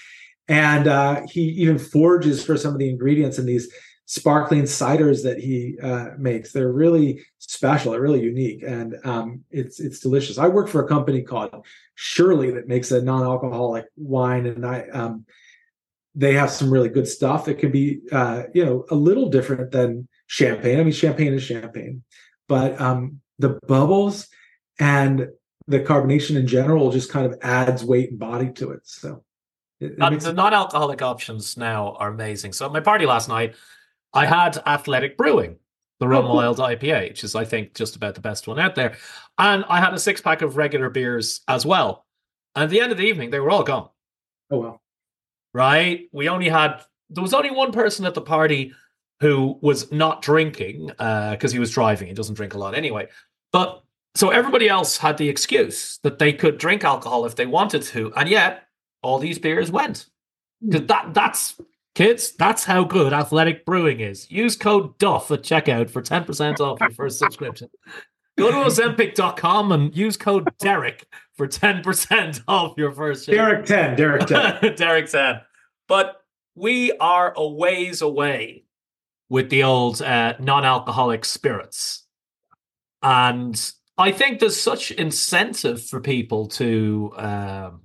[0.48, 3.68] And uh, he even forges for some of the ingredients in these
[4.06, 6.52] sparkling ciders that he uh, makes.
[6.52, 7.92] They're really special.
[7.92, 10.38] They're really unique, and um, it's it's delicious.
[10.38, 11.66] I work for a company called
[11.96, 15.26] Surely that makes a non-alcoholic wine, and I um,
[16.14, 19.72] they have some really good stuff that can be uh, you know a little different
[19.72, 20.80] than champagne.
[20.80, 22.04] I mean, champagne is champagne,
[22.48, 24.28] but um, the bubbles
[24.78, 25.28] and
[25.68, 28.80] the carbonation in general just kind of adds weight and body to it.
[28.84, 29.24] So
[29.80, 32.52] it, it uh, the non-alcoholic options now are amazing.
[32.52, 33.54] So at my party last night,
[34.12, 35.58] I had Athletic Brewing,
[36.00, 36.34] the Run oh.
[36.34, 38.96] Wild IPA, which is I think just about the best one out there,
[39.38, 42.06] and I had a six pack of regular beers as well.
[42.54, 43.88] And at the end of the evening, they were all gone.
[44.50, 44.82] Oh well.
[45.52, 46.08] Right?
[46.12, 48.72] We only had there was only one person at the party
[49.20, 52.08] who was not drinking because uh, he was driving.
[52.08, 53.08] He doesn't drink a lot anyway.
[53.52, 53.82] But
[54.16, 58.12] so everybody else had the excuse that they could drink alcohol if they wanted to,
[58.14, 58.64] and yet
[59.02, 60.06] all these beers went.
[60.66, 61.60] Because that that's
[61.94, 64.30] kids, that's how good athletic brewing is.
[64.30, 67.68] Use code DUFF at checkout for 10% off your first subscription.
[68.38, 74.26] Go to Ozempic.com and use code Derek for 10% off your first Derek 10, Derek
[74.26, 74.74] 10.
[74.76, 75.40] Derek 10.
[75.88, 76.22] But
[76.54, 78.64] we are a ways away
[79.28, 82.04] with the old uh, non-alcoholic spirits.
[83.02, 83.58] And
[83.98, 87.80] I think there's such incentive for people to um,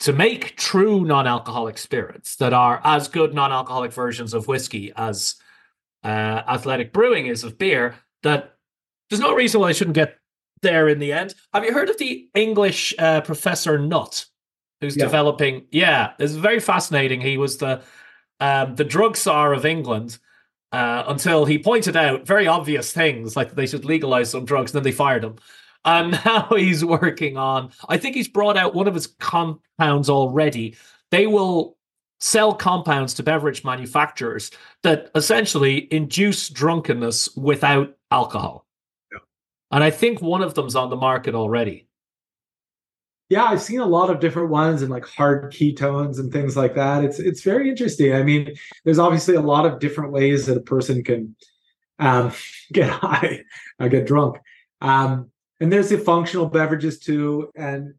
[0.00, 5.36] to make true non-alcoholic spirits that are as good non-alcoholic versions of whiskey as
[6.02, 8.56] uh, athletic brewing is of beer that
[9.08, 10.18] there's no reason why I shouldn't get
[10.62, 11.34] there in the end.
[11.52, 14.24] Have you heard of the English uh, Professor Nutt,
[14.80, 15.04] who's yeah.
[15.04, 15.66] developing?
[15.70, 17.20] Yeah, it's very fascinating.
[17.20, 17.82] He was the
[18.40, 20.18] um, the drug czar of England
[20.74, 24.78] uh, until he pointed out very obvious things like they should legalize some drugs, and
[24.78, 25.36] then they fired him.
[25.84, 27.70] And now he's working on.
[27.88, 30.76] I think he's brought out one of his compounds already.
[31.12, 31.76] They will
[32.18, 34.50] sell compounds to beverage manufacturers
[34.82, 38.66] that essentially induce drunkenness without alcohol.
[39.70, 41.86] And I think one of them's on the market already.
[43.30, 46.74] Yeah, I've seen a lot of different ones and like hard ketones and things like
[46.74, 47.04] that.
[47.04, 48.14] It's it's very interesting.
[48.14, 51.34] I mean, there's obviously a lot of different ways that a person can
[51.98, 52.32] um,
[52.72, 53.44] get high,
[53.80, 54.36] or get drunk.
[54.80, 55.30] Um,
[55.60, 57.94] and there's the functional beverages too, and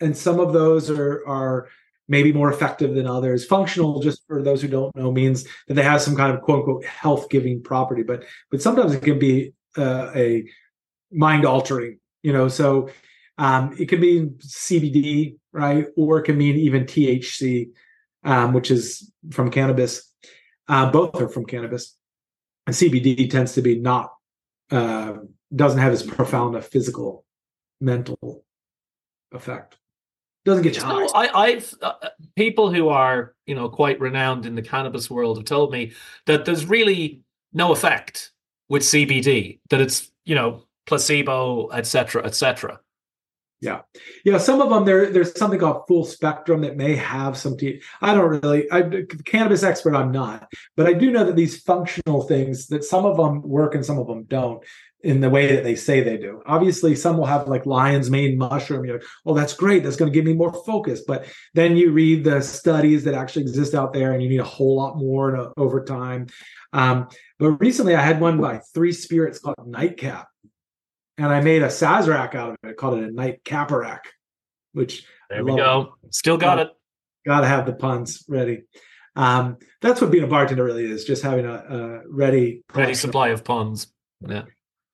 [0.00, 1.68] and some of those are are
[2.08, 3.46] maybe more effective than others.
[3.46, 6.58] Functional, just for those who don't know, means that they have some kind of quote
[6.58, 10.44] unquote health giving property, but but sometimes it can be uh, a
[11.10, 11.98] mind altering.
[12.22, 12.90] You know, so
[13.40, 15.86] um, it can mean CBD, right?
[15.96, 17.70] Or it can mean even THC,
[18.22, 20.12] um, which is from cannabis.
[20.68, 21.96] Uh, both are from cannabis.
[22.66, 24.12] And CBD tends to be not,
[24.70, 25.14] uh,
[25.56, 27.24] doesn't have as profound a physical,
[27.80, 28.44] mental
[29.32, 29.78] effect.
[30.44, 31.30] Doesn't get you high.
[31.34, 31.94] I, have uh,
[32.36, 35.92] people who are, you know, quite renowned in the cannabis world have told me
[36.26, 37.22] that there's really
[37.54, 38.32] no effect
[38.68, 42.78] with CBD, that it's, you know, placebo, etc., etc.
[43.62, 43.82] Yeah,
[44.24, 44.38] yeah.
[44.38, 45.10] Some of them there.
[45.10, 47.56] There's something called full spectrum that may have some.
[48.00, 48.72] I don't really.
[48.72, 49.94] I cannabis expert.
[49.94, 53.74] I'm not, but I do know that these functional things that some of them work
[53.74, 54.64] and some of them don't
[55.02, 56.42] in the way that they say they do.
[56.46, 58.84] Obviously, some will have like lion's mane mushroom.
[58.84, 59.82] You're like, oh, that's great.
[59.82, 61.02] That's going to give me more focus.
[61.06, 64.44] But then you read the studies that actually exist out there, and you need a
[64.44, 66.28] whole lot more to, over time.
[66.72, 67.08] Um,
[67.38, 70.29] but recently, I had one by Three Spirits called Nightcap
[71.20, 72.70] and I made a Sazerac out of it.
[72.70, 74.00] I called it a night caparac,
[74.72, 75.94] which there we go.
[76.10, 76.70] Still got it.
[77.26, 78.62] Got to have the puns ready.
[79.16, 83.28] Um, that's what being a bartender really is, just having a, a ready ready supply
[83.28, 83.92] of puns.
[84.26, 84.44] Yeah.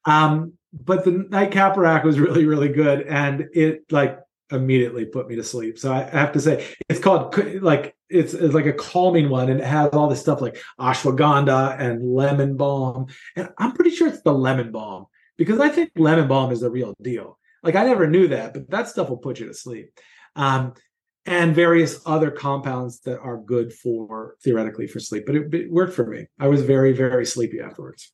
[0.05, 4.19] Um, but the night caparac was really really good, and it like
[4.51, 5.79] immediately put me to sleep.
[5.79, 9.61] So I have to say, it's called like it's, it's like a calming one, and
[9.61, 14.23] it has all this stuff like ashwagandha and lemon balm, and I'm pretty sure it's
[14.23, 15.07] the lemon balm
[15.37, 17.39] because I think lemon balm is the real deal.
[17.63, 19.91] Like I never knew that, but that stuff will put you to sleep.
[20.35, 20.75] Um,
[21.27, 25.95] and various other compounds that are good for theoretically for sleep, but it, it worked
[25.95, 26.27] for me.
[26.39, 28.13] I was very, very sleepy afterwards.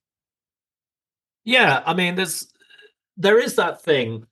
[1.45, 2.51] Yeah, I mean, there's
[3.17, 4.25] there is that thing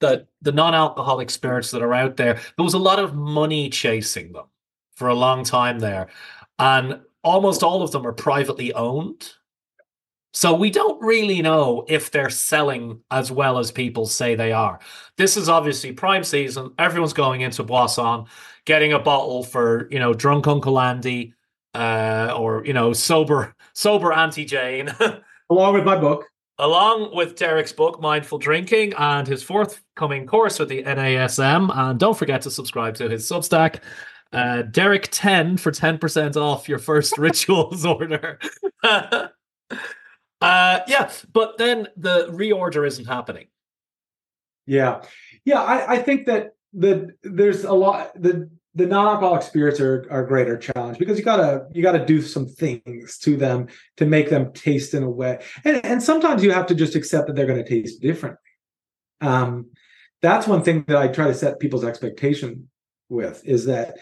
[0.00, 2.34] that the non-alcoholic spirits that are out there.
[2.34, 4.46] There was a lot of money chasing them
[4.94, 6.08] for a long time there,
[6.58, 9.32] and almost all of them are privately owned.
[10.34, 14.78] So we don't really know if they're selling as well as people say they are.
[15.16, 16.72] This is obviously prime season.
[16.78, 18.26] Everyone's going into Boisson,
[18.64, 21.34] getting a bottle for you know drunk Uncle Andy,
[21.74, 24.90] uh, or you know sober sober Auntie Jane,
[25.50, 26.26] along with my book,
[26.58, 31.74] along with Derek's book Mindful Drinking and his forthcoming course with the NASM.
[31.74, 33.80] And don't forget to subscribe to his Substack.
[34.30, 38.38] Uh, Derek 10 for 10% off your first rituals order.
[40.40, 43.46] Uh, yeah, but then the reorder isn't happening.
[44.66, 45.02] Yeah,
[45.44, 50.24] yeah, I, I think that the there's a lot the the non-alcoholic spirits are are
[50.24, 53.66] greater challenge because you gotta you gotta do some things to them
[53.96, 57.26] to make them taste in a way, and and sometimes you have to just accept
[57.26, 58.38] that they're going to taste differently.
[59.20, 59.70] Um,
[60.22, 62.68] that's one thing that I try to set people's expectation
[63.08, 63.96] with is that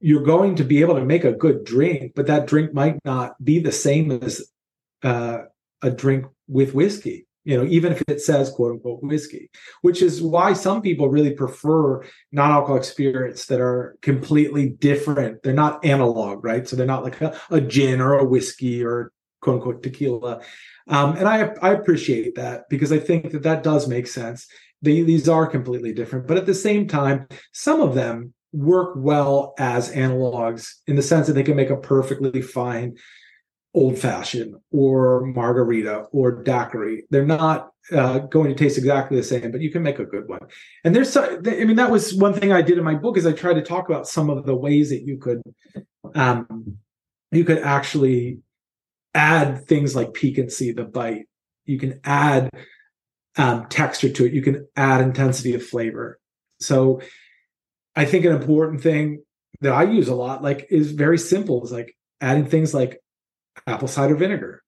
[0.00, 3.42] you're going to be able to make a good drink, but that drink might not
[3.42, 4.48] be the same as
[5.02, 5.38] uh,
[5.82, 7.26] a drink with whiskey.
[7.44, 9.50] you know, even if it says quote unquote whiskey,
[9.82, 12.02] which is why some people really prefer
[12.32, 15.42] non alcoholic spirits that are completely different.
[15.42, 16.68] They're not analog, right?
[16.68, 20.40] So they're not like a, a gin or a whiskey or quote unquote tequila.
[20.88, 24.46] Um, and I, I appreciate that because I think that that does make sense.
[24.82, 29.54] They, these are completely different, but at the same time, some of them work well
[29.58, 32.96] as analogs in the sense that they can make a perfectly fine
[33.74, 37.04] old fashioned or margarita or daiquiri.
[37.10, 40.28] They're not uh, going to taste exactly the same, but you can make a good
[40.28, 40.40] one.
[40.84, 43.32] And there's, I mean, that was one thing I did in my book is I
[43.32, 45.42] tried to talk about some of the ways that you could,
[46.14, 46.78] um,
[47.30, 48.40] you could actually
[49.14, 51.26] add things like piquancy, the bite.
[51.64, 52.50] You can add
[53.36, 54.32] um, texture to it.
[54.32, 56.18] You can add intensity of flavor.
[56.60, 57.02] So
[57.94, 59.22] I think an important thing
[59.60, 61.64] that I use a lot, like, is very simple.
[61.64, 63.00] Is like adding things like
[63.66, 64.62] apple cider vinegar.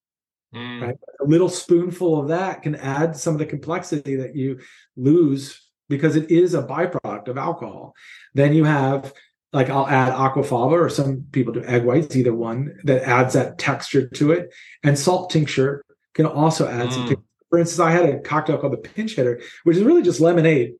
[0.54, 0.82] Mm.
[0.82, 0.96] Right?
[1.20, 4.60] A little spoonful of that can add some of the complexity that you
[4.96, 7.94] lose because it is a byproduct of alcohol.
[8.34, 9.12] Then you have
[9.52, 13.58] like I'll add aquafaba or some people do egg whites, either one that adds that
[13.58, 14.52] texture to it.
[14.84, 15.84] And salt tincture
[16.14, 16.92] can also add mm.
[16.92, 17.24] some.
[17.48, 20.74] For instance, I had a cocktail called the pinch hitter, which is really just lemonade,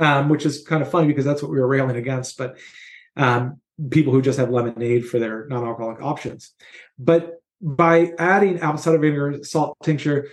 [0.00, 2.36] um, which is kind of funny because that's what we were railing against.
[2.36, 2.58] But
[3.16, 6.52] um, people who just have lemonade for their non-alcoholic options.
[6.98, 10.28] But by adding apple cider vinegar, salt tincture,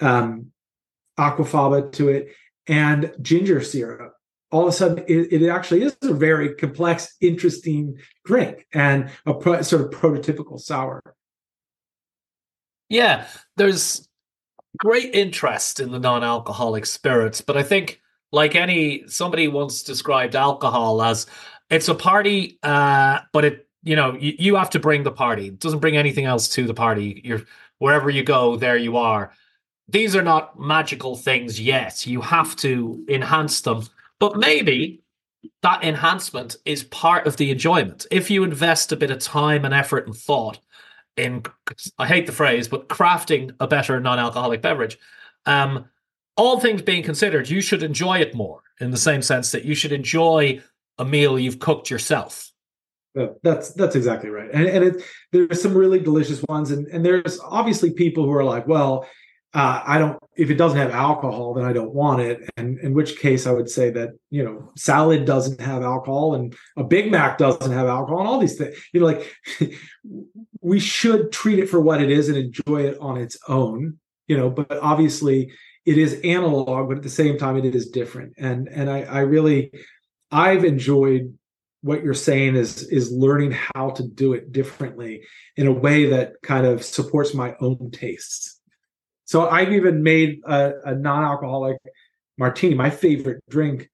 [0.00, 0.50] um,
[1.18, 2.34] aquafaba to it,
[2.66, 4.14] and ginger syrup,
[4.50, 9.34] all of a sudden it, it, actually is a very complex, interesting drink and a
[9.34, 11.02] pro, sort of prototypical sour.
[12.88, 14.08] Yeah, there's
[14.78, 18.00] great interest in the non-alcoholic spirits, but I think
[18.32, 21.26] like any somebody once described alcohol as
[21.70, 25.48] it's a party, uh, but it you know you, you have to bring the party.
[25.48, 27.20] It doesn't bring anything else to the party.
[27.24, 27.42] You're
[27.78, 29.32] wherever you go, there you are.
[29.88, 32.06] These are not magical things yet.
[32.06, 33.86] You have to enhance them,
[34.18, 35.02] but maybe
[35.62, 38.06] that enhancement is part of the enjoyment.
[38.10, 40.58] If you invest a bit of time and effort and thought
[41.16, 41.42] in,
[41.98, 44.98] I hate the phrase, but crafting a better non-alcoholic beverage,
[45.46, 45.84] um,
[46.36, 49.74] all things being considered, you should enjoy it more in the same sense that you
[49.74, 50.62] should enjoy
[50.98, 52.50] a meal you've cooked yourself.
[53.42, 57.38] That's that's exactly right, and and it, there's some really delicious ones, and and there's
[57.40, 59.06] obviously people who are like, well,
[59.54, 62.92] uh, I don't if it doesn't have alcohol, then I don't want it, and in
[62.92, 67.10] which case I would say that you know salad doesn't have alcohol, and a Big
[67.10, 69.32] Mac doesn't have alcohol, and all these things, you know, like
[70.60, 74.36] we should treat it for what it is and enjoy it on its own, you
[74.36, 75.52] know, but obviously
[75.86, 79.20] it is analog, but at the same time it is different, and and I, I
[79.20, 79.70] really
[80.34, 81.38] I've enjoyed
[81.82, 85.22] what you're saying is is learning how to do it differently
[85.56, 88.60] in a way that kind of supports my own tastes.
[89.26, 91.76] So I've even made a, a non-alcoholic
[92.36, 92.74] martini.
[92.74, 93.88] My favorite drink,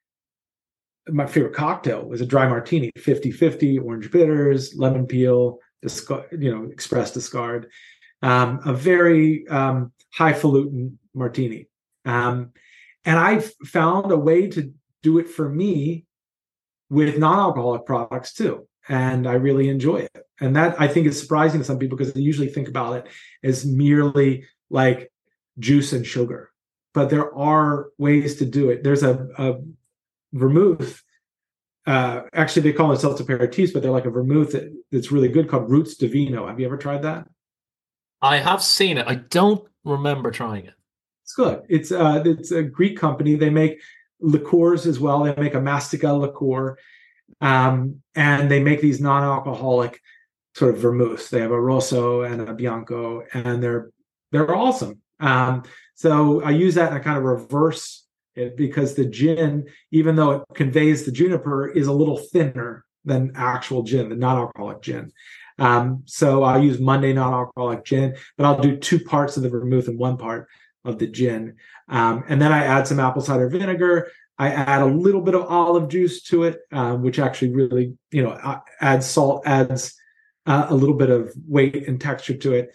[1.09, 6.71] my favorite cocktail was a dry martini, 50-50, orange bitters, lemon peel, discard, you know,
[6.71, 7.67] express discard.
[8.23, 11.69] Um, a very um, highfalutin martini.
[12.07, 12.53] Um,
[13.05, 16.07] and I've found a way to do it for me
[16.91, 20.27] with non-alcoholic products too and i really enjoy it.
[20.41, 23.07] And that i think is surprising to some people because they usually think about it
[23.43, 25.11] as merely like
[25.59, 26.51] juice and sugar.
[26.93, 28.83] But there are ways to do it.
[28.83, 29.55] There's a, a
[30.33, 31.03] vermouth
[31.87, 35.49] uh, actually they call themselves aperitifs but they're like a vermouth that, that's really good
[35.49, 37.27] called Roots Divino have you ever tried that?
[38.23, 39.07] I have seen it.
[39.09, 40.75] I don't remember trying it.
[41.25, 41.63] It's good.
[41.69, 43.35] It's uh it's a greek company.
[43.35, 43.81] They make
[44.21, 45.23] liqueurs as well.
[45.25, 46.77] They make a mastica liqueur,
[47.41, 50.01] um, and they make these non-alcoholic
[50.55, 51.31] sort of vermouths.
[51.31, 53.91] They have a rosso and a bianco, and they're
[54.33, 55.01] they're awesome.
[55.19, 60.17] Um, so I use that and I kind of reverse it because the gin, even
[60.17, 65.13] though it conveys the juniper, is a little thinner than actual gin, the non-alcoholic gin.
[65.59, 69.89] Um, so I'll use Monday non-alcoholic gin, but I'll do two parts of the vermouth
[69.89, 70.49] and one part
[70.85, 71.57] of the gin.
[71.89, 74.11] Um, and then I add some apple cider vinegar.
[74.39, 78.23] I add a little bit of olive juice to it, um, which actually really, you
[78.23, 79.95] know, adds salt, adds
[80.47, 82.73] uh, a little bit of weight and texture to it,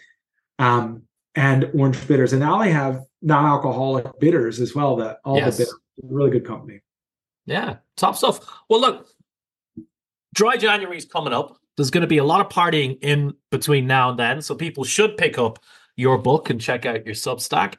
[0.60, 1.02] um,
[1.34, 2.32] and orange bitters.
[2.32, 4.96] And now I have non-alcoholic bitters as well.
[4.96, 5.56] That all yes.
[5.56, 6.82] the bitters, really good company.
[7.46, 8.40] Yeah, top stuff.
[8.70, 9.08] Well, look,
[10.34, 11.58] dry January is coming up.
[11.76, 14.84] There's going to be a lot of partying in between now and then, so people
[14.84, 15.58] should pick up
[15.96, 17.74] your book and check out your Substack.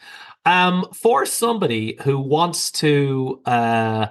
[0.46, 4.08] Um, for somebody who wants to uh,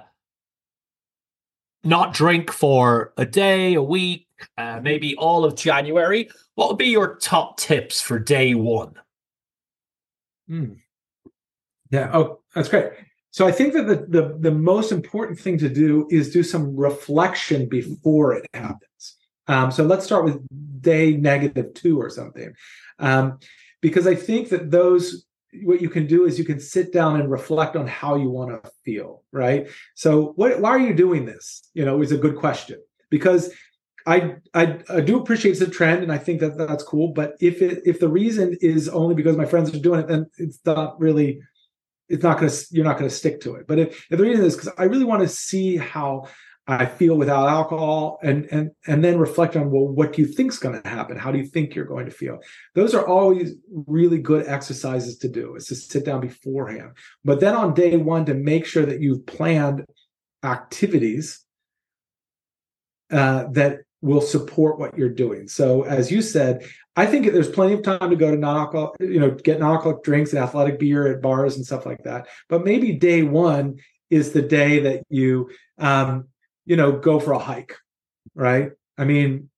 [1.83, 4.27] not drink for a day, a week,
[4.57, 8.93] uh, maybe all of January, what would be your top tips for day one?
[10.49, 10.77] Mm.
[11.89, 12.11] Yeah.
[12.13, 12.91] Oh, that's great.
[13.31, 16.75] So I think that the, the the most important thing to do is do some
[16.75, 19.15] reflection before it happens.
[19.47, 20.41] Um, so let's start with
[20.81, 22.53] day negative two or something,
[22.99, 23.39] um,
[23.81, 25.25] because I think that those
[25.63, 28.63] what you can do is you can sit down and reflect on how you want
[28.63, 29.23] to feel.
[29.31, 29.67] Right.
[29.95, 30.59] So what?
[30.59, 31.69] Why are you doing this?
[31.73, 33.53] You know, is a good question because
[34.05, 37.09] I, I, I do appreciate the trend, and I think that that's cool.
[37.09, 40.27] But if it if the reason is only because my friends are doing it, then
[40.37, 41.41] it's not really
[42.09, 43.67] it's not going to you're not going to stick to it.
[43.67, 46.27] But if, if the reason is because I really want to see how
[46.69, 50.59] I feel without alcohol, and and and then reflect on well, what do you think's
[50.59, 51.17] going to happen?
[51.17, 52.39] How do you think you're going to feel?
[52.75, 55.55] Those are always really good exercises to do.
[55.55, 56.91] Is to sit down beforehand.
[57.23, 59.85] But then on day one, to make sure that you've planned
[60.43, 61.39] activities
[63.11, 65.47] uh, that will support what you're doing.
[65.47, 66.65] So as you said,
[66.95, 70.33] I think there's plenty of time to go to non-alcohol, you know, get non-alcoholic drinks
[70.33, 72.27] and athletic beer at bars and stuff like that.
[72.49, 73.77] But maybe day one
[74.09, 76.27] is the day that you um,
[76.67, 77.75] you know, go for a hike,
[78.35, 78.71] right?
[78.97, 79.49] I mean,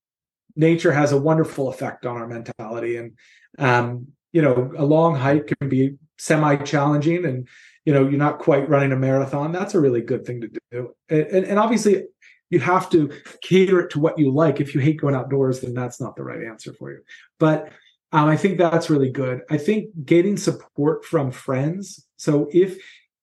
[0.56, 2.96] nature has a wonderful effect on our mentality.
[2.96, 3.12] And
[3.58, 7.48] um, you know, a long hike can be semi-challenging and
[7.84, 9.52] you know, you're not quite running a marathon.
[9.52, 10.94] That's a really good thing to do.
[11.08, 12.04] and, and, and obviously
[12.50, 13.10] you have to
[13.42, 14.60] cater it to what you like.
[14.60, 17.00] If you hate going outdoors, then that's not the right answer for you.
[17.38, 17.72] But
[18.12, 19.40] um, I think that's really good.
[19.50, 22.06] I think getting support from friends.
[22.16, 22.76] So if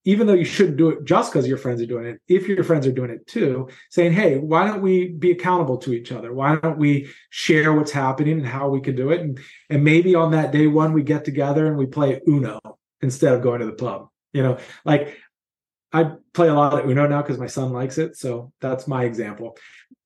[0.08, 2.64] even though you shouldn't do it just because your friends are doing it, if your
[2.64, 6.34] friends are doing it too, saying, "Hey, why don't we be accountable to each other?
[6.34, 9.38] Why don't we share what's happening and how we can do it?" And
[9.69, 12.61] and maybe on that day one we get together and we play Uno
[13.02, 14.08] instead of going to the pub.
[14.32, 15.18] You know, like
[15.92, 18.16] I play a lot of Uno now because my son likes it.
[18.16, 19.58] So that's my example.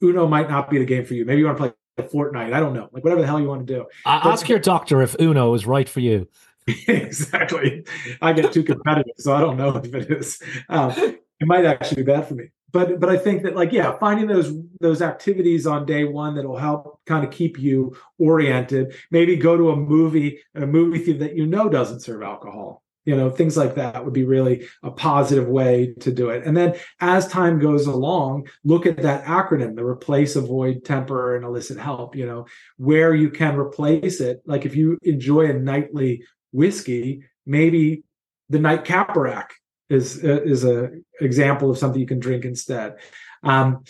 [0.01, 1.25] Uno might not be the game for you.
[1.25, 2.53] Maybe you want to play Fortnite.
[2.53, 2.89] I don't know.
[2.91, 3.81] Like whatever the hell you want to do.
[4.03, 6.27] Uh, ask your doctor if Uno is right for you.
[6.87, 7.83] exactly.
[8.21, 10.41] I get too competitive, so I don't know if it is.
[10.69, 12.45] Um, it might actually be bad for me.
[12.71, 16.57] But but I think that like yeah, finding those those activities on day one that'll
[16.57, 18.95] help kind of keep you oriented.
[19.09, 23.15] Maybe go to a movie a movie theater that you know doesn't serve alcohol you
[23.15, 26.75] know things like that would be really a positive way to do it and then
[26.99, 32.15] as time goes along look at that acronym the replace avoid temper and elicit help
[32.15, 32.45] you know
[32.77, 38.03] where you can replace it like if you enjoy a nightly whiskey maybe
[38.49, 39.47] the night caporac
[39.89, 40.89] is is a
[41.19, 42.95] example of something you can drink instead
[43.43, 43.83] um,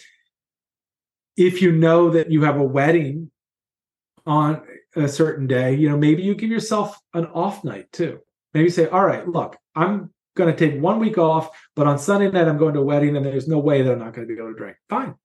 [1.38, 3.32] if you know that you have a wedding
[4.26, 4.62] on
[4.96, 8.20] a certain day you know maybe you give yourself an off night too
[8.54, 12.30] maybe say, all right, look, I'm going to take one week off, but on Sunday
[12.30, 14.34] night, I'm going to a wedding and there's no way that I'm not going to
[14.34, 14.78] be able to drink.
[14.90, 15.16] Fine.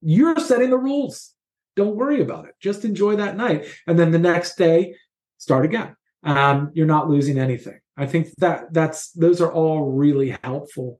[0.00, 1.32] You're setting the rules.
[1.76, 2.54] Don't worry about it.
[2.60, 3.66] Just enjoy that night.
[3.86, 4.94] And then the next day,
[5.38, 5.96] start again.
[6.24, 7.80] Um, you're not losing anything.
[7.96, 10.98] I think that that's those are all really helpful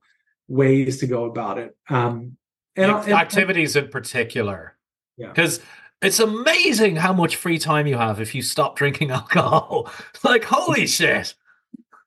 [0.49, 1.77] ways to go about it.
[1.89, 2.37] Um,
[2.77, 4.77] and, and activities in particular.
[5.17, 5.29] Yeah.
[5.29, 5.61] Because
[6.03, 9.91] it's amazing how much free time you have if you stop drinking alcohol.
[10.23, 11.35] like, holy shit.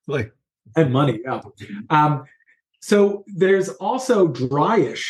[0.07, 0.33] Like
[0.75, 1.41] and money, yeah.
[1.89, 2.25] Um,
[2.81, 5.05] so there's also dryish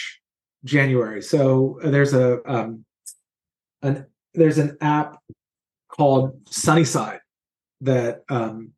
[0.63, 1.21] January.
[1.21, 2.85] So there's a um
[3.81, 5.17] an there's an app
[5.89, 7.19] called Sunnyside
[7.81, 8.71] that um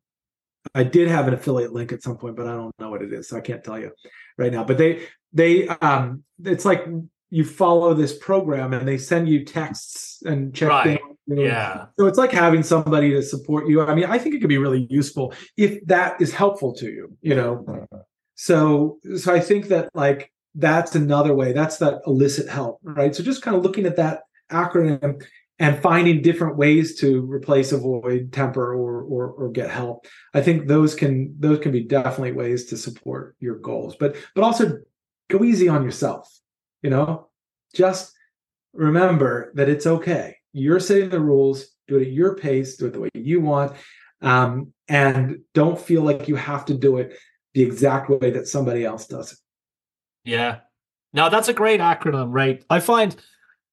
[0.74, 3.12] I did have an affiliate link at some point, but I don't know what it
[3.12, 3.92] is, so I can't tell you
[4.36, 4.64] right now.
[4.64, 6.86] But they they um it's like
[7.30, 11.00] you follow this program and they send you texts and check right.
[11.28, 11.38] in.
[11.38, 11.86] Yeah.
[11.98, 13.82] So it's like having somebody to support you.
[13.82, 17.16] I mean, I think it could be really useful if that is helpful to you,
[17.22, 17.86] you know.
[18.34, 21.52] So so I think that like that's another way.
[21.52, 23.14] That's that illicit help, right?
[23.14, 25.22] So just kind of looking at that acronym
[25.60, 30.66] and finding different ways to replace avoid temper or, or or get help i think
[30.66, 34.78] those can those can be definitely ways to support your goals but but also
[35.28, 36.40] go easy on yourself
[36.82, 37.28] you know,
[37.74, 38.12] just
[38.72, 40.36] remember that it's okay.
[40.52, 43.76] You're setting the rules, do it at your pace, do it the way you want.
[44.22, 47.16] Um, and don't feel like you have to do it
[47.54, 49.38] the exact way that somebody else does it.
[50.24, 50.58] Yeah.
[51.12, 52.64] Now that's a great acronym, right?
[52.70, 53.16] I find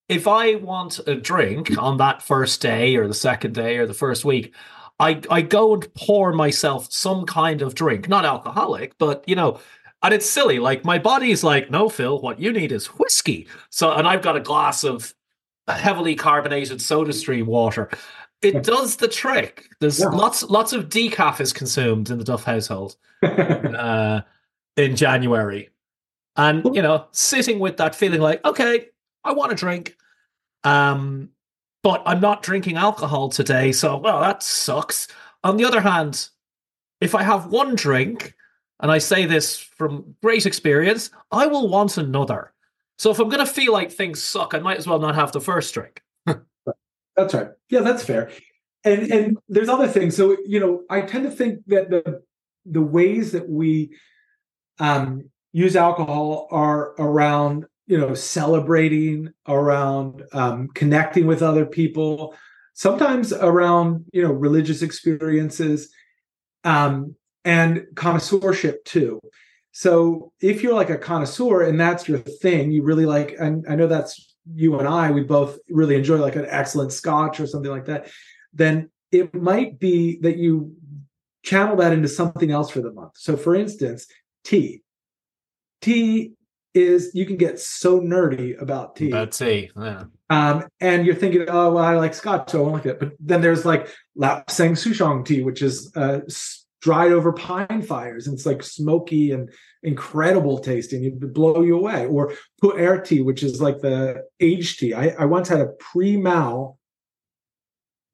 [0.09, 3.93] if I want a drink on that first day or the second day or the
[3.93, 4.53] first week,
[4.99, 9.59] I I go and pour myself some kind of drink, not alcoholic, but you know,
[10.03, 10.59] and it's silly.
[10.59, 13.47] Like my body's like, no, Phil, what you need is whiskey.
[13.69, 15.13] So, and I've got a glass of
[15.67, 17.89] heavily carbonated soda stream water.
[18.41, 19.67] It does the trick.
[19.79, 20.07] There's yeah.
[20.07, 24.21] lots, lots of decaf is consumed in the Duff household uh,
[24.75, 25.69] in January,
[26.35, 28.89] and you know, sitting with that feeling like, okay,
[29.27, 29.95] I want a drink,
[30.63, 31.29] um,
[31.83, 35.07] but I'm not drinking alcohol today, so well, that sucks.
[35.43, 36.29] On the other hand,
[37.01, 38.33] if I have one drink,
[38.79, 42.53] and I say this from great experience, I will want another.
[42.97, 45.31] So if I'm going to feel like things suck, I might as well not have
[45.31, 46.01] the first drink.
[47.15, 47.49] that's right.
[47.69, 48.31] Yeah, that's fair.
[48.83, 50.15] And and there's other things.
[50.15, 52.23] So you know, I tend to think that the
[52.65, 53.91] the ways that we
[54.79, 62.35] um, use alcohol are around you know celebrating, around um, connecting with other people,
[62.73, 65.89] sometimes around you know religious experiences,
[66.63, 69.19] um, and connoisseurship too.
[69.71, 73.75] So if you're like a connoisseur and that's your thing, you really like, and I
[73.75, 77.69] know that's you and I, we both really enjoy like an excellent scotch or something
[77.69, 78.09] like that,
[78.53, 80.75] then it might be that you
[81.43, 83.13] channel that into something else for the month.
[83.17, 84.07] So for instance,
[84.43, 84.81] tea.
[85.81, 86.33] Tea
[86.77, 89.09] is you can get so nerdy about tea.
[89.09, 90.03] About tea, yeah.
[90.29, 92.99] Um, and you're thinking, oh, well, I like scotch, so I won't like it.
[92.99, 96.21] But then there's like Lapsang Souchong tea, which is uh,
[96.81, 99.49] dried over pine fires and it's like smoky and
[99.83, 102.33] incredible tasting it blow you away or
[102.63, 106.77] pu'er tea which is like the aged tea i, I once had a pre-mao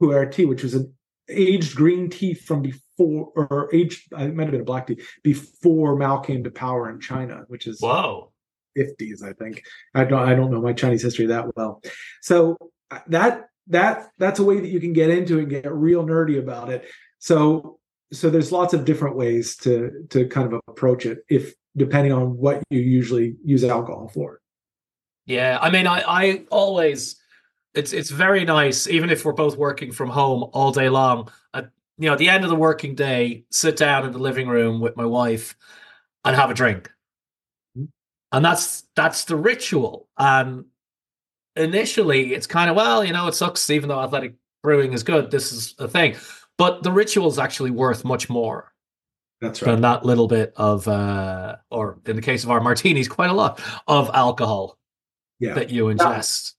[0.01, 0.93] pu'er tea which was an
[1.29, 5.95] aged green tea from before or aged it might have been a black tea before
[5.95, 8.32] mao came to power in china which is whoa
[8.77, 9.63] 50s i think.
[9.95, 11.81] I don't i don't know my chinese history that well.
[12.21, 12.57] So
[12.91, 16.39] uh, that that that's a way that you can get into and get real nerdy
[16.39, 16.85] about it.
[17.19, 17.79] So
[18.11, 22.37] so there's lots of different ways to to kind of approach it if depending on
[22.37, 24.39] what you usually use alcohol for.
[25.25, 27.15] Yeah i mean i i always
[27.73, 31.69] it's it's very nice even if we're both working from home all day long at
[31.97, 34.81] you know at the end of the working day sit down in the living room
[34.81, 35.55] with my wife
[36.25, 36.89] and have a drink.
[38.33, 40.65] And that's that's the ritual and
[41.55, 45.31] initially it's kind of well you know it sucks even though athletic brewing is good
[45.31, 46.15] this is a thing
[46.57, 48.71] but the ritual is actually worth much more.
[49.41, 49.71] That's right.
[49.71, 53.33] Than that little bit of, uh, or in the case of our martinis, quite a
[53.33, 54.77] lot of alcohol
[55.39, 55.53] yeah.
[55.55, 56.53] that you ingest.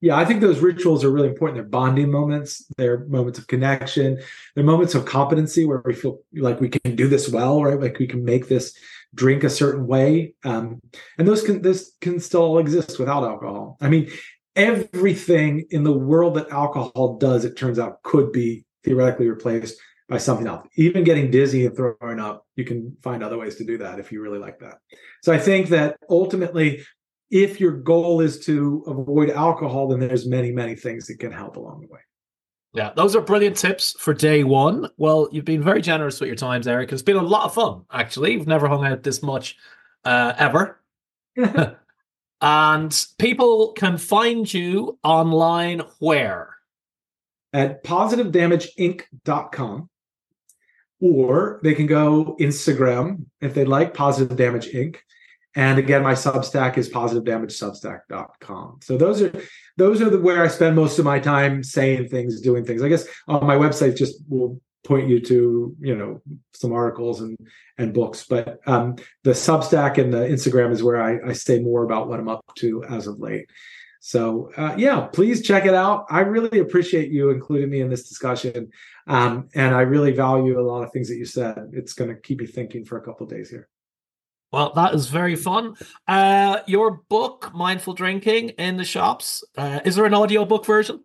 [0.00, 1.56] Yeah, I think those rituals are really important.
[1.56, 2.64] They're bonding moments.
[2.76, 4.20] They're moments of connection.
[4.54, 7.80] They're moments of competency where we feel like we can do this well, right?
[7.80, 8.74] Like we can make this
[9.16, 10.34] drink a certain way.
[10.44, 10.80] Um,
[11.18, 13.76] and those can this can still exist without alcohol.
[13.80, 14.10] I mean,
[14.54, 20.18] everything in the world that alcohol does, it turns out, could be theoretically replaced by
[20.18, 20.68] something else.
[20.76, 24.12] Even getting dizzy and throwing up, you can find other ways to do that if
[24.12, 24.78] you really like that.
[25.22, 26.84] So I think that ultimately,
[27.30, 31.56] if your goal is to avoid alcohol, then there's many, many things that can help
[31.56, 32.00] along the way.
[32.76, 34.90] Yeah, those are brilliant tips for day one.
[34.98, 36.92] Well, you've been very generous with your times, Eric.
[36.92, 38.36] It's been a lot of fun, actually.
[38.36, 39.56] We've never hung out this much
[40.04, 40.80] uh, ever.
[42.40, 46.56] and people can find you online where?
[47.56, 49.88] at positivedamageinc.com
[51.00, 54.96] or they can go Instagram if they like Positive Damage Inc.
[55.54, 58.80] And again, my Substack is positive-damage-substack.com.
[58.82, 59.32] So those are
[59.76, 62.82] those are the where I spend most of my time saying things, doing things.
[62.82, 66.22] I guess on my website just will point you to you know
[66.54, 67.36] some articles and
[67.78, 71.84] and books, but um, the Substack and the Instagram is where I, I say more
[71.84, 73.50] about what I'm up to as of late.
[74.00, 76.06] So uh, yeah, please check it out.
[76.08, 78.70] I really appreciate you including me in this discussion,
[79.06, 81.70] um, and I really value a lot of things that you said.
[81.72, 83.68] It's going to keep me thinking for a couple days here.
[84.52, 85.74] Well, that is very fun.
[86.06, 89.44] Uh, your book, Mindful Drinking, in the shops.
[89.56, 91.02] Uh, is there an audiobook version?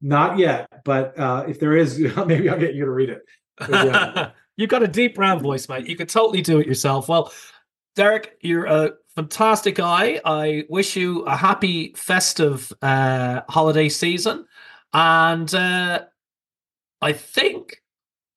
[0.00, 3.22] Not yet, but uh, if there is, maybe I'll get you to read it.
[4.56, 5.86] You've got a deep round voice, mate.
[5.86, 7.08] You could totally do it yourself.
[7.08, 7.32] Well,
[7.94, 10.20] Derek, you're a fantastic guy.
[10.24, 14.46] I wish you a happy festive uh, holiday season.
[14.92, 16.04] And uh,
[17.00, 17.82] I think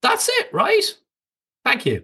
[0.02, 0.84] that's it, right?
[1.64, 2.04] Thank you.